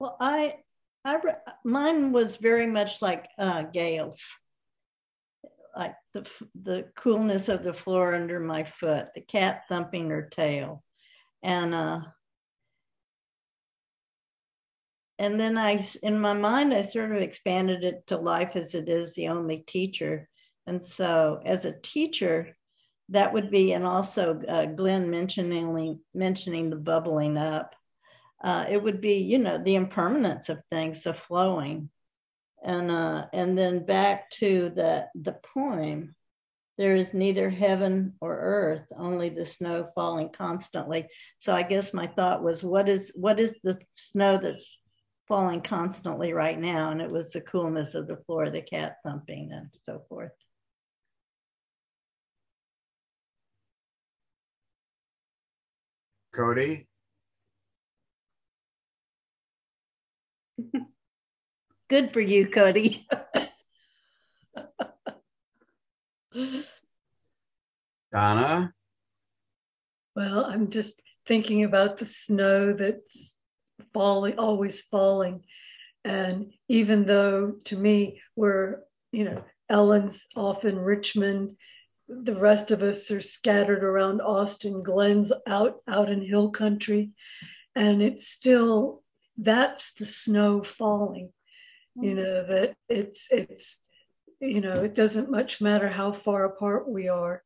Well, 0.00 0.16
I, 0.20 0.56
I, 1.04 1.18
mine 1.64 2.12
was 2.12 2.36
very 2.36 2.66
much 2.66 3.00
like 3.00 3.28
uh, 3.38 3.62
Gail's 3.62 4.22
like 5.76 5.94
the 6.12 6.26
the 6.60 6.86
coolness 6.96 7.48
of 7.48 7.64
the 7.64 7.72
floor 7.72 8.14
under 8.14 8.40
my 8.40 8.64
foot, 8.64 9.08
the 9.14 9.20
cat 9.20 9.64
thumping 9.68 10.10
her 10.10 10.28
tail, 10.30 10.82
and 11.42 11.74
uh, 11.74 12.00
and 15.18 15.38
then 15.38 15.56
I, 15.56 15.86
in 16.02 16.18
my 16.18 16.32
mind, 16.32 16.74
I 16.74 16.82
sort 16.82 17.12
of 17.12 17.22
expanded 17.22 17.84
it 17.84 18.06
to 18.08 18.16
life 18.16 18.56
as 18.56 18.74
it 18.74 18.88
is 18.88 19.14
the 19.14 19.28
only 19.28 19.58
teacher, 19.58 20.28
and 20.66 20.84
so 20.84 21.40
as 21.44 21.64
a 21.64 21.78
teacher, 21.80 22.56
that 23.10 23.32
would 23.32 23.50
be, 23.50 23.72
and 23.72 23.84
also 23.84 24.40
uh, 24.48 24.66
Glenn 24.66 25.10
mentioning 25.10 26.00
mentioning 26.14 26.70
the 26.70 26.76
bubbling 26.76 27.36
up. 27.36 27.74
Uh, 28.42 28.66
it 28.68 28.82
would 28.82 29.00
be, 29.00 29.18
you 29.18 29.38
know, 29.38 29.56
the 29.58 29.74
impermanence 29.74 30.48
of 30.48 30.60
things, 30.70 31.02
the 31.02 31.14
flowing, 31.14 31.90
and 32.64 32.90
uh, 32.90 33.26
and 33.32 33.56
then 33.56 33.84
back 33.84 34.30
to 34.30 34.70
the 34.74 35.06
the 35.14 35.36
poem 35.54 36.14
there 36.76 36.96
is 36.96 37.14
neither 37.14 37.48
heaven 37.50 38.14
or 38.20 38.36
earth 38.36 38.86
only 38.96 39.28
the 39.28 39.44
snow 39.44 39.86
falling 39.94 40.28
constantly 40.30 41.06
so 41.38 41.54
i 41.54 41.62
guess 41.62 41.94
my 41.94 42.06
thought 42.06 42.42
was 42.42 42.64
what 42.64 42.88
is 42.88 43.12
what 43.14 43.38
is 43.38 43.54
the 43.62 43.78
snow 43.92 44.38
that's 44.42 44.78
falling 45.26 45.60
constantly 45.60 46.32
right 46.32 46.58
now 46.58 46.90
and 46.90 47.00
it 47.00 47.10
was 47.10 47.32
the 47.32 47.40
coolness 47.40 47.94
of 47.94 48.06
the 48.06 48.16
floor 48.26 48.50
the 48.50 48.60
cat 48.60 48.96
thumping 49.04 49.50
and 49.52 49.68
so 49.86 50.02
forth 50.08 50.32
cody 56.34 56.86
Good 61.88 62.12
for 62.12 62.20
you, 62.20 62.48
Cody. 62.48 63.06
Donna? 68.12 68.72
Well, 70.16 70.44
I'm 70.46 70.70
just 70.70 71.02
thinking 71.26 71.62
about 71.62 71.98
the 71.98 72.06
snow 72.06 72.72
that's 72.72 73.36
falling, 73.94 74.38
always 74.38 74.82
falling. 74.82 75.44
And 76.04 76.52
even 76.68 77.06
though 77.06 77.54
to 77.64 77.76
me, 77.76 78.20
we're, 78.36 78.80
you 79.12 79.24
know, 79.24 79.42
Ellen's 79.70 80.26
off 80.36 80.66
in 80.66 80.78
Richmond, 80.78 81.56
the 82.08 82.36
rest 82.36 82.70
of 82.70 82.82
us 82.82 83.10
are 83.10 83.22
scattered 83.22 83.82
around 83.82 84.20
Austin, 84.20 84.82
Glenn's 84.82 85.32
out, 85.46 85.76
out 85.88 86.10
in 86.10 86.20
hill 86.20 86.50
country. 86.50 87.12
And 87.74 88.02
it's 88.02 88.28
still, 88.28 89.02
that's 89.38 89.94
the 89.94 90.04
snow 90.04 90.62
falling 90.62 91.30
you 91.96 92.12
mm. 92.12 92.16
know 92.16 92.46
that 92.46 92.74
it's 92.88 93.28
it's 93.30 93.84
you 94.40 94.60
know 94.60 94.82
it 94.82 94.94
doesn't 94.94 95.30
much 95.30 95.60
matter 95.60 95.88
how 95.88 96.12
far 96.12 96.44
apart 96.44 96.88
we 96.88 97.08
are 97.08 97.42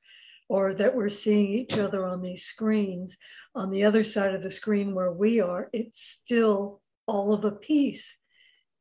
or 0.49 0.75
that 0.75 0.95
we're 0.95 1.09
seeing 1.09 1.47
each 1.47 1.77
other 1.79 2.07
on 2.07 2.23
these 2.23 2.45
screens 2.45 3.17
on 3.55 3.71
the 3.71 3.85
other 3.85 4.05
side 4.05 4.35
of 4.35 4.43
the 4.43 4.51
screen 4.51 4.95
where 4.95 5.13
we 5.13 5.41
are 5.41 5.69
it's 5.73 6.01
still 6.03 6.81
all 7.07 7.33
of 7.33 7.45
a 7.45 7.53
piece 7.53 8.19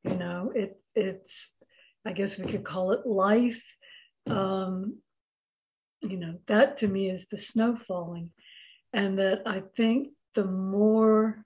you 0.04 0.16
know 0.16 0.52
it 0.56 0.80
it's 0.96 1.56
i 2.06 2.12
guess 2.12 2.38
we 2.38 2.50
could 2.50 2.64
call 2.64 2.92
it 2.92 3.06
life 3.06 3.64
um 4.28 4.98
you 6.02 6.18
know 6.18 6.36
that 6.48 6.78
to 6.78 6.88
me 6.88 7.10
is 7.10 7.28
the 7.28 7.38
snow 7.38 7.78
falling 7.88 8.30
and 8.94 9.20
that 9.20 9.42
i 9.46 9.62
think 9.76 10.10
the 10.36 10.46
more 10.46 11.44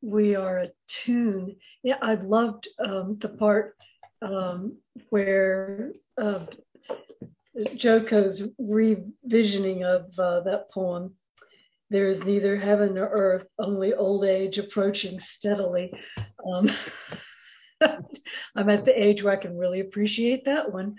we 0.00 0.36
are 0.36 0.58
attuned. 0.58 1.56
Yeah, 1.82 1.98
I've 2.02 2.24
loved 2.24 2.68
um, 2.78 3.16
the 3.20 3.28
part 3.28 3.76
um, 4.22 4.78
where 5.10 5.92
uh, 6.20 6.46
Joko's 7.76 8.42
revisioning 8.60 9.82
of 9.82 10.18
uh, 10.18 10.40
that 10.40 10.70
poem. 10.70 11.14
There 11.90 12.08
is 12.08 12.24
neither 12.24 12.58
heaven 12.58 12.94
nor 12.94 13.08
earth, 13.08 13.46
only 13.58 13.94
old 13.94 14.24
age 14.24 14.58
approaching 14.58 15.20
steadily. 15.20 15.92
Um, 16.46 16.70
I'm 18.54 18.68
at 18.68 18.84
the 18.84 19.02
age 19.02 19.22
where 19.22 19.32
I 19.32 19.36
can 19.36 19.56
really 19.56 19.80
appreciate 19.80 20.44
that 20.44 20.72
one. 20.72 20.96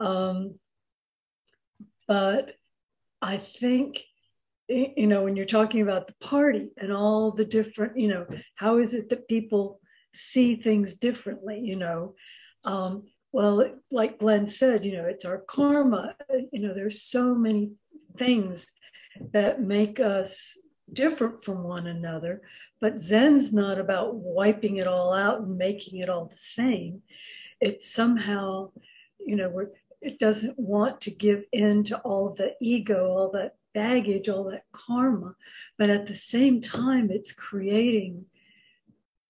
Um, 0.00 0.58
but 2.08 2.54
I 3.20 3.36
think 3.36 3.98
you 4.68 5.06
know, 5.06 5.22
when 5.24 5.36
you're 5.36 5.46
talking 5.46 5.82
about 5.82 6.06
the 6.06 6.14
party 6.20 6.70
and 6.76 6.92
all 6.92 7.32
the 7.32 7.44
different, 7.44 7.98
you 7.98 8.08
know, 8.08 8.26
how 8.54 8.78
is 8.78 8.94
it 8.94 9.10
that 9.10 9.28
people 9.28 9.80
see 10.14 10.56
things 10.56 10.96
differently, 10.96 11.60
you 11.60 11.76
know? 11.76 12.14
Um, 12.64 13.04
well, 13.32 13.66
like 13.90 14.18
Glenn 14.18 14.46
said, 14.46 14.84
you 14.84 14.92
know, 14.92 15.06
it's 15.06 15.24
our 15.24 15.38
karma. 15.38 16.14
You 16.52 16.60
know, 16.60 16.74
there's 16.74 17.02
so 17.02 17.34
many 17.34 17.72
things 18.16 18.66
that 19.32 19.62
make 19.62 20.00
us 20.00 20.58
different 20.92 21.42
from 21.42 21.62
one 21.62 21.86
another. 21.86 22.42
But 22.80 23.00
Zen's 23.00 23.52
not 23.52 23.78
about 23.78 24.16
wiping 24.16 24.76
it 24.76 24.86
all 24.86 25.14
out 25.14 25.40
and 25.40 25.56
making 25.56 26.00
it 26.00 26.08
all 26.08 26.26
the 26.26 26.36
same. 26.36 27.02
It's 27.60 27.92
somehow, 27.92 28.72
you 29.18 29.36
know, 29.36 29.48
we're, 29.48 29.68
it 30.00 30.18
doesn't 30.18 30.58
want 30.58 31.00
to 31.02 31.10
give 31.10 31.44
in 31.52 31.84
to 31.84 31.98
all 31.98 32.34
the 32.34 32.54
ego, 32.60 33.06
all 33.06 33.30
that 33.30 33.54
baggage, 33.72 34.28
all 34.28 34.44
that 34.50 34.64
karma. 34.72 35.36
But 35.78 35.90
at 35.90 36.06
the 36.06 36.14
same 36.16 36.60
time, 36.60 37.10
it's 37.10 37.32
creating, 37.32 38.26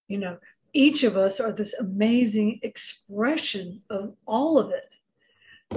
you 0.08 0.18
know, 0.18 0.38
each 0.72 1.02
of 1.02 1.16
us 1.16 1.40
are 1.40 1.52
this 1.52 1.74
amazing 1.74 2.60
expression 2.62 3.82
of 3.90 4.14
all 4.26 4.58
of 4.58 4.70
it. 4.70 4.88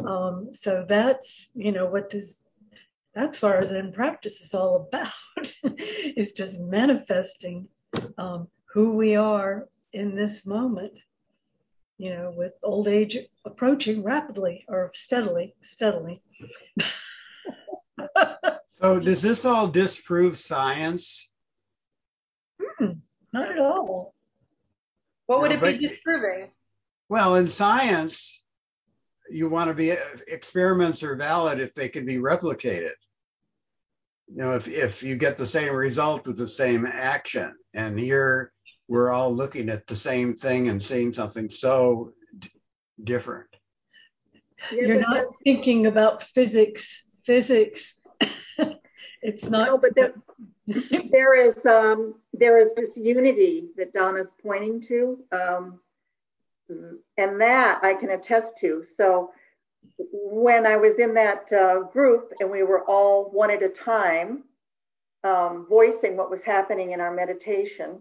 Um, 0.06 0.50
so 0.52 0.86
that's, 0.88 1.52
you 1.56 1.72
know, 1.72 1.86
what 1.86 2.10
this, 2.10 2.48
that's 3.14 3.42
what 3.42 3.54
our 3.54 3.66
Zen 3.66 3.94
practice 3.94 4.42
is 4.42 4.54
all 4.54 4.88
about, 4.88 5.12
is 6.18 6.32
just 6.32 6.60
manifesting 6.60 7.68
um, 8.18 8.48
who 8.74 8.94
we 8.94 9.16
are 9.16 9.68
in 9.94 10.16
this 10.16 10.46
moment, 10.46 10.94
you 11.98 12.10
know, 12.10 12.34
with 12.36 12.54
old 12.64 12.88
age 12.88 13.18
approaching 13.46 14.04
rapidly 14.04 14.66
or 14.68 14.92
steadily, 14.94 15.56
steadily. 15.62 16.22
so 18.72 19.00
does 19.00 19.22
this 19.22 19.46
all 19.46 19.68
disprove 19.68 20.38
science? 20.38 21.32
Mm-mm, 22.62 23.00
not 23.34 23.52
at 23.52 23.60
all. 23.60 24.15
What 25.28 25.42
would 25.42 25.50
No, 25.52 25.58
it 25.58 25.62
be 25.62 25.72
but- 25.74 25.82
disproving? 25.82 26.52
Well, 27.10 27.36
in 27.36 27.48
science, 27.48 28.44
you 29.30 29.48
want 29.50 29.70
to 29.70 29.74
be 29.76 29.92
experiments 30.28 31.04
are 31.04 31.16
valid 31.16 31.60
if 31.60 31.74
they 31.76 31.88
can 31.90 32.06
be 32.06 32.18
replicated. 32.18 32.94
You 34.28 34.38
know, 34.38 34.56
if 34.56 34.68
if 34.68 35.04
you 35.04 35.16
get 35.16 35.38
the 35.38 35.46
same 35.46 35.74
result 35.76 36.26
with 36.26 36.38
the 36.38 36.48
same 36.48 36.86
action, 36.88 37.56
and 37.76 37.98
here 38.00 38.52
we're 38.88 39.12
all 39.12 39.32
looking 39.34 39.70
at 39.70 39.86
the 39.86 39.96
same 39.96 40.34
thing 40.34 40.68
and 40.68 40.82
seeing 40.82 41.14
something 41.14 41.50
so 41.50 42.14
d- 42.40 42.50
different. 43.04 43.50
Yeah, 44.72 44.82
You're 44.88 45.00
not 45.02 45.26
thinking 45.44 45.86
about 45.86 46.24
physics. 46.24 47.06
Physics. 47.24 48.00
it's 49.22 49.46
not. 49.48 49.68
No, 49.68 49.78
but 49.78 49.96
there, 49.96 50.14
there 50.68 51.36
is 51.36 51.66
um, 51.66 52.16
there 52.34 52.58
is 52.58 52.74
this 52.76 52.98
unity 52.98 53.70
that 53.78 53.94
Donna's 53.94 54.32
pointing 54.42 54.82
to, 54.82 55.24
um, 55.32 55.80
and 57.18 57.40
that 57.40 57.80
I 57.84 57.94
can 57.94 58.12
attest 58.12 58.58
to. 58.60 58.82
So 58.82 59.32
when 59.98 60.66
I 60.66 60.76
was 60.76 60.98
in 60.98 61.14
that 61.14 61.52
uh, 61.54 61.82
group 61.82 62.34
and 62.40 62.50
we 62.50 62.64
were 62.64 62.84
all 62.86 63.30
one 63.32 63.52
at 63.52 63.62
a 63.62 63.70
time 63.70 64.44
um, 65.24 65.68
voicing 65.70 66.18
what 66.18 66.32
was 66.32 66.44
happening 66.44 66.92
in 66.92 67.02
our 67.02 67.14
meditation, 67.14 68.00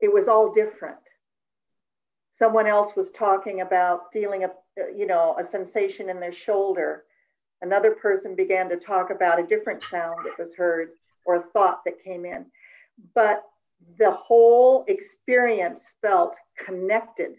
it 0.00 0.12
was 0.12 0.28
all 0.28 0.52
different. 0.52 0.98
Someone 2.34 2.66
else 2.66 2.94
was 2.94 3.10
talking 3.10 3.62
about 3.62 4.12
feeling 4.12 4.44
a 4.44 4.50
you 4.94 5.06
know 5.06 5.36
a 5.38 5.44
sensation 5.44 6.10
in 6.10 6.20
their 6.20 6.32
shoulder. 6.32 7.04
Another 7.62 7.92
person 7.92 8.36
began 8.36 8.68
to 8.68 8.76
talk 8.76 9.08
about 9.08 9.40
a 9.40 9.46
different 9.46 9.82
sound 9.82 10.26
that 10.26 10.38
was 10.38 10.54
heard 10.54 10.90
or 11.26 11.42
thought 11.52 11.84
that 11.84 12.02
came 12.02 12.24
in. 12.24 12.46
But 13.14 13.42
the 13.98 14.10
whole 14.10 14.84
experience 14.88 15.90
felt 16.02 16.36
connected. 16.58 17.34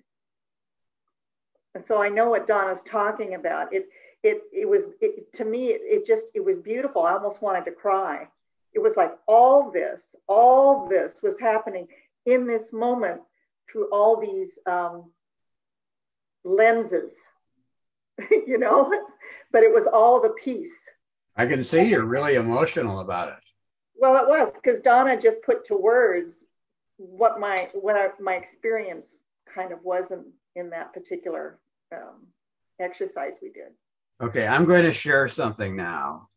And 1.76 1.86
so 1.86 2.02
I 2.02 2.10
know 2.10 2.30
what 2.30 2.48
Donna's 2.48 2.84
talking 2.84 3.36
about. 3.36 3.74
It 3.74 3.88
it 4.24 4.42
it 4.52 4.68
was 4.68 4.84
it, 5.02 5.32
to 5.34 5.46
me 5.46 5.68
it, 5.68 5.82
it 5.84 6.06
just 6.06 6.26
it 6.34 6.44
was 6.44 6.58
beautiful. 6.58 7.04
I 7.04 7.14
almost 7.14 7.42
wanted 7.42 7.66
to 7.66 7.72
cry. 7.72 8.28
It 8.74 8.80
was 8.80 8.98
like 8.98 9.14
all 9.28 9.72
this, 9.72 10.16
all 10.28 10.88
this 10.88 11.22
was 11.24 11.40
happening 11.40 11.88
in 12.26 12.46
this 12.46 12.72
moment 12.72 13.22
through 13.72 13.90
all 13.92 14.20
these 14.20 14.60
um, 14.66 15.12
lenses, 16.44 17.16
you 18.32 18.58
know. 18.58 18.92
But 19.52 19.64
it 19.64 19.74
was 19.74 19.88
all 19.88 20.22
the 20.22 20.30
peace. 20.30 20.76
I 21.36 21.46
can 21.46 21.64
see 21.64 21.90
you're 21.90 22.06
really 22.06 22.36
emotional 22.36 23.00
about 23.00 23.30
it. 23.30 23.47
Well, 24.00 24.16
it 24.18 24.28
was 24.28 24.52
because 24.54 24.80
Donna 24.80 25.20
just 25.20 25.42
put 25.42 25.66
to 25.66 25.76
words 25.76 26.44
what 26.98 27.40
my 27.40 27.70
what 27.74 28.20
my 28.20 28.36
experience 28.36 29.16
kind 29.54 29.72
of 29.72 29.84
was 29.84 30.12
in, 30.12 30.26
in 30.56 30.70
that 30.72 30.94
particular 30.94 31.60
um, 31.92 32.28
exercise 32.80 33.36
we 33.42 33.50
did. 33.50 33.72
Okay, 34.20 34.48
I'm 34.48 34.66
going 34.66 34.84
to 34.84 34.92
share 34.92 35.28
something 35.28 35.76
now. 35.76 36.28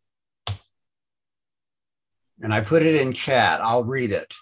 And 2.42 2.52
I 2.54 2.60
put 2.60 2.82
it 2.82 2.94
in 2.94 3.12
chat. 3.12 3.60
I'll 3.60 3.84
read 3.84 4.12
it. 4.12 4.34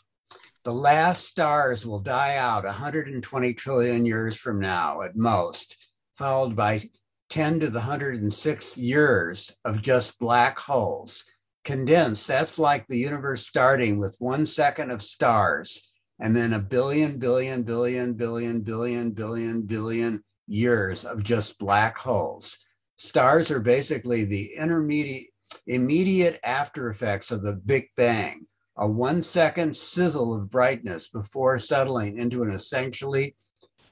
The 0.64 0.72
last 0.72 1.24
stars 1.26 1.86
will 1.86 2.00
die 2.00 2.36
out 2.36 2.64
120 2.64 3.54
trillion 3.54 4.04
years 4.04 4.36
from 4.36 4.60
now 4.60 5.02
at 5.02 5.16
most, 5.16 5.76
followed 6.16 6.54
by 6.54 6.90
10 7.30 7.60
to 7.60 7.70
the 7.70 7.78
106 7.78 8.78
years 8.78 9.56
of 9.64 9.82
just 9.82 10.18
black 10.18 10.58
holes. 10.58 11.24
Condensed, 11.68 12.26
that's 12.26 12.58
like 12.58 12.86
the 12.86 12.96
universe 12.96 13.46
starting 13.46 13.98
with 13.98 14.16
one 14.20 14.46
second 14.46 14.90
of 14.90 15.02
stars 15.02 15.92
and 16.18 16.34
then 16.34 16.54
a 16.54 16.58
billion, 16.58 17.18
billion, 17.18 17.62
billion, 17.62 18.14
billion, 18.14 18.62
billion, 18.62 19.10
billion, 19.10 19.66
billion 19.66 20.24
years 20.46 21.04
of 21.04 21.22
just 21.22 21.58
black 21.58 21.98
holes. 21.98 22.56
Stars 22.96 23.50
are 23.50 23.60
basically 23.60 24.24
the 24.24 24.54
intermediate, 24.54 25.26
immediate 25.66 26.40
after 26.42 26.88
effects 26.88 27.30
of 27.30 27.42
the 27.42 27.52
Big 27.52 27.88
Bang, 27.98 28.46
a 28.74 28.90
one 28.90 29.20
second 29.20 29.76
sizzle 29.76 30.34
of 30.34 30.50
brightness 30.50 31.10
before 31.10 31.58
settling 31.58 32.16
into 32.16 32.42
an 32.42 32.50
essentially 32.50 33.36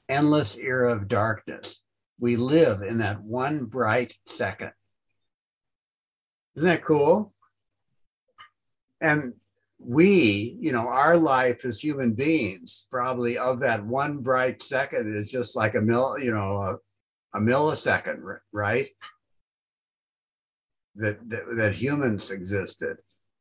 endless 0.08 0.56
era 0.56 0.94
of 0.94 1.08
darkness. 1.08 1.84
We 2.18 2.36
live 2.36 2.80
in 2.80 2.96
that 3.00 3.20
one 3.20 3.66
bright 3.66 4.16
second. 4.24 4.72
Isn't 6.56 6.70
that 6.70 6.82
cool? 6.82 7.34
And 9.00 9.34
we, 9.78 10.56
you 10.60 10.72
know, 10.72 10.88
our 10.88 11.16
life 11.16 11.64
as 11.64 11.80
human 11.80 12.14
beings, 12.14 12.86
probably 12.90 13.36
of 13.36 13.60
that 13.60 13.84
one 13.84 14.18
bright 14.18 14.62
second 14.62 15.14
is 15.14 15.30
just 15.30 15.54
like 15.54 15.74
a 15.74 15.80
mil, 15.80 16.18
you 16.18 16.32
know, 16.32 16.56
a, 16.56 17.38
a 17.38 17.40
millisecond, 17.40 18.20
right? 18.52 18.88
That, 20.94 21.28
that 21.28 21.44
that 21.56 21.74
humans 21.74 22.30
existed, 22.30 22.96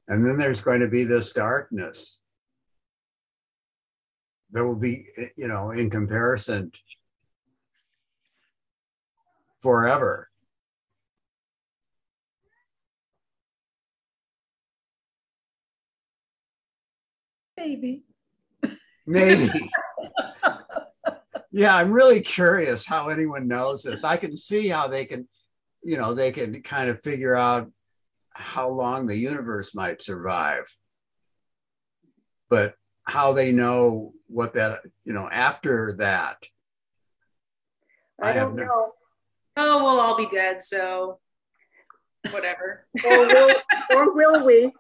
and 0.10 0.26
then 0.26 0.38
there's 0.38 0.60
going 0.60 0.82
to 0.82 0.89
be 0.89 1.06
this 1.06 1.32
darkness. 1.32 2.20
There 4.51 4.66
will 4.66 4.78
be, 4.78 5.08
you 5.38 5.47
know, 5.47 5.72
in 5.72 5.89
comparison, 5.89 6.74
forever. 9.62 10.30
Maybe. 17.58 18.03
Maybe. 19.06 19.72
yeah, 21.51 21.76
I'm 21.76 21.91
really 21.91 22.22
curious 22.22 22.86
how 22.86 23.10
anyone 23.10 23.47
knows 23.47 23.84
this. 23.84 24.03
I 24.03 24.18
can 24.18 24.36
see 24.38 24.68
how 24.68 24.88
they 24.88 25.06
can, 25.06 25.28
you 25.84 25.97
know, 25.97 26.14
they 26.14 26.32
can 26.32 26.62
kind 26.64 26.89
of 26.89 27.01
figure 27.01 27.36
out 27.36 27.72
how 28.32 28.70
long 28.70 29.08
the 29.08 29.18
universe 29.18 29.74
might 29.74 30.01
survive. 30.01 30.76
But 32.49 32.76
how 33.03 33.34
they 33.34 33.51
know 33.51 34.14
what 34.28 34.53
that, 34.56 34.82
you 35.03 35.14
know, 35.14 35.30
after 35.32 35.93
that. 35.99 36.38
I, 38.22 38.32
I 38.32 38.34
don't 38.34 38.56
no- 38.56 38.64
know. 38.64 38.91
Oh, 39.58 39.84
we'll 39.86 40.01
all 40.01 40.18
be 40.18 40.28
dead, 40.30 40.62
so 40.62 41.20
whatever. 42.32 42.86
Or 43.05 43.28
will, 43.28 43.55
or 43.91 44.13
will 44.13 44.45
we? 44.45 44.71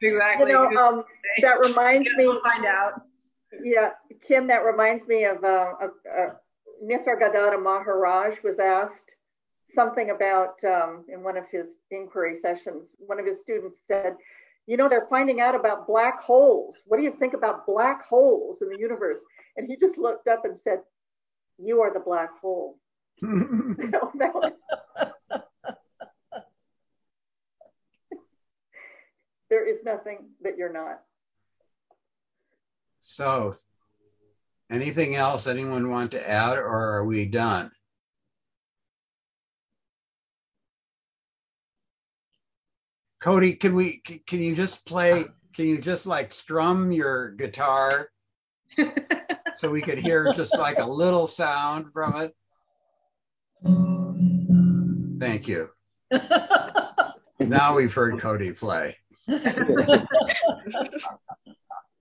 You 0.00 0.14
exactly. 0.14 0.52
know, 0.52 0.66
um, 0.76 1.04
that 1.42 1.60
reminds 1.60 2.08
me. 2.16 2.26
we'll 2.26 2.40
find 2.42 2.64
out. 2.64 3.02
Yeah, 3.62 3.90
Kim, 4.26 4.46
that 4.46 4.64
reminds 4.64 5.06
me 5.06 5.24
of 5.24 5.42
uh, 5.44 5.74
Nisargadatta 6.84 7.62
Maharaj 7.62 8.36
was 8.42 8.58
asked 8.58 9.14
something 9.72 10.10
about 10.10 10.62
um, 10.64 11.04
in 11.08 11.22
one 11.22 11.36
of 11.36 11.44
his 11.50 11.78
inquiry 11.90 12.34
sessions. 12.34 12.96
One 12.98 13.20
of 13.20 13.26
his 13.26 13.40
students 13.40 13.84
said, 13.86 14.16
"You 14.66 14.76
know, 14.76 14.88
they're 14.88 15.06
finding 15.10 15.40
out 15.40 15.54
about 15.54 15.86
black 15.86 16.20
holes. 16.22 16.76
What 16.86 16.96
do 16.96 17.02
you 17.02 17.12
think 17.12 17.34
about 17.34 17.66
black 17.66 18.04
holes 18.06 18.62
in 18.62 18.68
the 18.68 18.78
universe?" 18.78 19.20
And 19.56 19.66
he 19.66 19.76
just 19.76 19.98
looked 19.98 20.28
up 20.28 20.44
and 20.44 20.56
said, 20.56 20.80
"You 21.58 21.80
are 21.80 21.92
the 21.92 22.00
black 22.00 22.30
hole." 22.40 22.78
You 23.22 23.88
know, 23.88 24.10
that 24.14 24.34
was- 24.34 24.52
there 29.50 29.68
is 29.68 29.84
nothing 29.84 30.30
that 30.42 30.56
you're 30.56 30.72
not. 30.72 31.00
so, 33.02 33.52
anything 34.70 35.16
else 35.16 35.46
anyone 35.46 35.90
want 35.90 36.12
to 36.12 36.30
add, 36.30 36.56
or 36.56 36.96
are 36.96 37.04
we 37.04 37.26
done? 37.26 37.72
Cody, 43.20 43.54
can 43.54 43.74
we? 43.74 44.00
Can 44.26 44.40
you 44.40 44.54
just 44.54 44.86
play? 44.86 45.24
Can 45.54 45.66
you 45.66 45.78
just 45.78 46.06
like 46.06 46.32
strum 46.32 46.92
your 46.92 47.32
guitar 47.32 48.08
so 49.56 49.70
we 49.70 49.82
could 49.82 49.98
hear 49.98 50.32
just 50.32 50.56
like 50.56 50.78
a 50.78 50.86
little 50.86 51.26
sound 51.26 51.92
from 51.92 52.16
it? 52.22 52.34
Thank 55.20 55.48
you. 55.48 55.70
Now 57.40 57.74
we've 57.74 57.92
heard 57.92 58.20
Cody 58.20 58.52
play. 58.52 58.96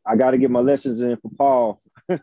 I 0.06 0.16
got 0.18 0.32
to 0.32 0.38
get 0.38 0.50
my 0.52 0.60
lessons 0.62 1.02
in 1.02 1.18
for 1.18 1.30
Paul. 1.38 1.82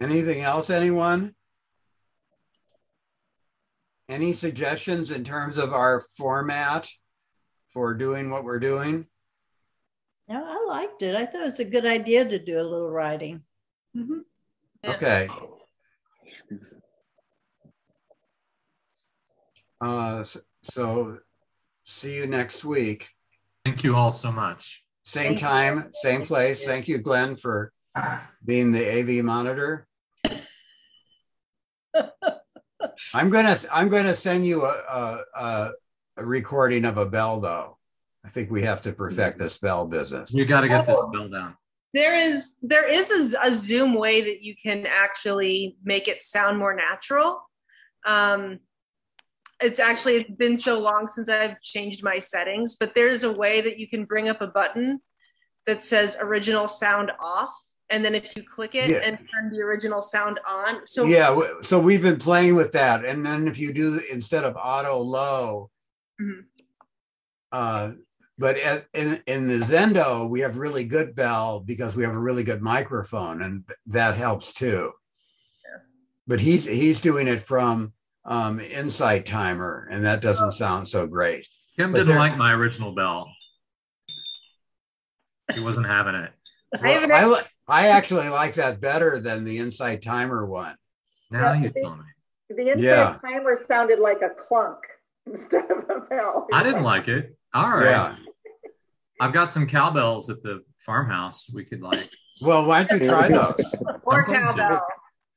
Anything 0.00 0.40
else, 0.42 0.70
anyone? 0.70 1.34
Any 4.08 4.32
suggestions 4.32 5.10
in 5.10 5.22
terms 5.24 5.58
of 5.58 5.72
our 5.74 6.02
format 6.16 6.88
for 7.72 7.94
doing 7.94 8.30
what 8.30 8.44
we're 8.44 8.60
doing? 8.60 9.06
No, 10.28 10.42
I 10.44 10.64
liked 10.68 11.02
it. 11.02 11.14
I 11.14 11.26
thought 11.26 11.42
it 11.42 11.44
was 11.44 11.58
a 11.58 11.64
good 11.64 11.84
idea 11.86 12.24
to 12.24 12.38
do 12.38 12.60
a 12.60 12.62
little 12.62 12.90
writing. 12.90 13.42
Mhm. 13.96 14.20
Okay. 14.84 15.28
Uh, 19.80 20.18
s- 20.20 20.38
so 20.62 21.18
see 21.88 22.16
you 22.16 22.26
next 22.26 22.64
week. 22.64 23.08
Thank 23.64 23.82
you 23.82 23.96
all 23.96 24.10
so 24.10 24.30
much. 24.30 24.84
Same 25.04 25.36
time, 25.36 25.90
same 26.02 26.22
place. 26.22 26.64
Thank 26.64 26.86
you, 26.86 26.98
Glenn, 26.98 27.36
for 27.36 27.72
being 28.44 28.72
the 28.72 28.86
AV 28.86 29.24
monitor. 29.24 29.86
I'm 33.14 33.30
gonna 33.30 33.56
I'm 33.72 33.88
gonna 33.88 34.14
send 34.14 34.46
you 34.46 34.64
a, 34.64 34.68
a, 34.68 35.24
a, 35.34 35.70
a 36.18 36.24
recording 36.24 36.84
of 36.84 36.98
a 36.98 37.06
bell 37.06 37.40
though. 37.40 37.78
I 38.24 38.28
think 38.28 38.50
we 38.50 38.62
have 38.62 38.82
to 38.82 38.92
perfect 38.92 39.38
this 39.38 39.56
bell 39.56 39.86
business. 39.86 40.32
You 40.32 40.44
got 40.44 40.60
to 40.60 40.68
get 40.68 40.86
this 40.86 41.00
bell 41.12 41.28
down. 41.28 41.56
There 41.94 42.14
is 42.14 42.56
there 42.60 42.86
is 42.86 43.34
a, 43.34 43.48
a 43.48 43.54
Zoom 43.54 43.94
way 43.94 44.20
that 44.20 44.42
you 44.42 44.54
can 44.62 44.86
actually 44.86 45.76
make 45.82 46.06
it 46.06 46.22
sound 46.22 46.58
more 46.58 46.74
natural. 46.74 47.40
Um, 48.06 48.60
it's 49.60 49.80
actually 49.80 50.16
it's 50.16 50.30
been 50.30 50.56
so 50.56 50.78
long 50.78 51.08
since 51.08 51.28
I've 51.28 51.60
changed 51.60 52.02
my 52.04 52.18
settings, 52.18 52.76
but 52.76 52.94
there's 52.94 53.24
a 53.24 53.32
way 53.32 53.60
that 53.60 53.78
you 53.78 53.88
can 53.88 54.04
bring 54.04 54.28
up 54.28 54.40
a 54.40 54.46
button 54.46 55.00
that 55.66 55.82
says 55.82 56.16
original 56.20 56.68
sound 56.68 57.10
off, 57.20 57.52
and 57.90 58.04
then 58.04 58.14
if 58.14 58.36
you 58.36 58.42
click 58.42 58.74
it 58.74 58.90
Yeah. 58.90 58.98
and 58.98 59.18
turn 59.18 59.50
the 59.50 59.60
original 59.62 60.00
sound 60.00 60.38
on, 60.46 60.86
so 60.86 61.04
yeah, 61.04 61.36
so 61.62 61.78
we've 61.78 62.02
been 62.02 62.18
playing 62.18 62.54
with 62.54 62.72
that, 62.72 63.04
and 63.04 63.24
then 63.26 63.48
if 63.48 63.58
you 63.58 63.72
do 63.72 64.00
instead 64.10 64.44
of 64.44 64.56
auto 64.56 64.98
low, 65.00 65.70
Mhm. 66.20 66.44
uh, 67.52 67.92
but 68.38 68.56
at, 68.58 68.86
in 68.94 69.22
in 69.26 69.48
the 69.48 69.58
Zendo 69.58 70.28
we 70.30 70.40
have 70.40 70.58
really 70.58 70.84
good 70.84 71.16
bell 71.16 71.60
because 71.60 71.96
we 71.96 72.04
have 72.04 72.14
a 72.14 72.18
really 72.20 72.44
good 72.44 72.62
microphone, 72.62 73.42
and 73.42 73.64
that 73.86 74.16
helps 74.16 74.52
too. 74.52 74.92
But 76.28 76.40
he's 76.40 76.64
he's 76.64 77.00
doing 77.00 77.26
it 77.26 77.40
from 77.40 77.94
um, 78.28 78.60
Insight 78.60 79.26
Timer, 79.26 79.88
and 79.90 80.04
that 80.04 80.20
doesn't 80.22 80.52
sound 80.52 80.86
so 80.86 81.06
great. 81.08 81.48
Kim 81.76 81.90
But 81.92 81.98
didn't 82.00 82.16
like 82.16 82.36
my 82.36 82.52
original 82.52 82.94
bell. 82.94 83.28
He 85.54 85.60
wasn't 85.60 85.86
having 85.86 86.14
it. 86.14 86.30
I 86.80 86.88
have 86.90 87.02
an 87.04 87.08
Well, 87.10 87.34
I, 87.34 87.38
li- 87.38 87.46
I 87.66 87.88
actually 87.88 88.28
like 88.28 88.54
that 88.54 88.80
better 88.80 89.18
than 89.18 89.44
the 89.44 89.58
Insight 89.58 90.02
Timer 90.02 90.44
one. 90.44 90.74
Now 91.30 91.52
you 91.54 91.70
they- 91.70 91.80
tell 91.80 91.96
me. 91.96 92.04
The 92.50 92.62
Insight 92.68 92.82
Yeah. 92.82 93.18
timer 93.22 93.58
sounded 93.66 93.98
like 93.98 94.22
a 94.22 94.30
clunk 94.30 94.78
instead 95.26 95.70
of 95.70 95.84
a 95.90 96.00
bell. 96.00 96.46
I 96.52 96.62
didn't 96.62 96.82
like 96.82 97.06
it. 97.08 97.36
All 97.54 97.68
right. 97.70 97.84
Yeah. 97.84 98.16
I've 99.20 99.32
got 99.32 99.50
some 99.50 99.66
cowbells 99.66 100.30
at 100.30 100.42
the 100.42 100.62
farmhouse. 100.78 101.50
We 101.52 101.64
could 101.64 101.82
like. 101.82 102.08
Well, 102.40 102.64
why 102.66 102.84
don't 102.84 103.02
you 103.02 103.08
try 103.08 103.28
those? 103.30 103.74
or 104.04 104.24
I'm 104.24 104.26
going 104.32 104.40
to. 104.52 104.56
cowbell. 104.58 104.86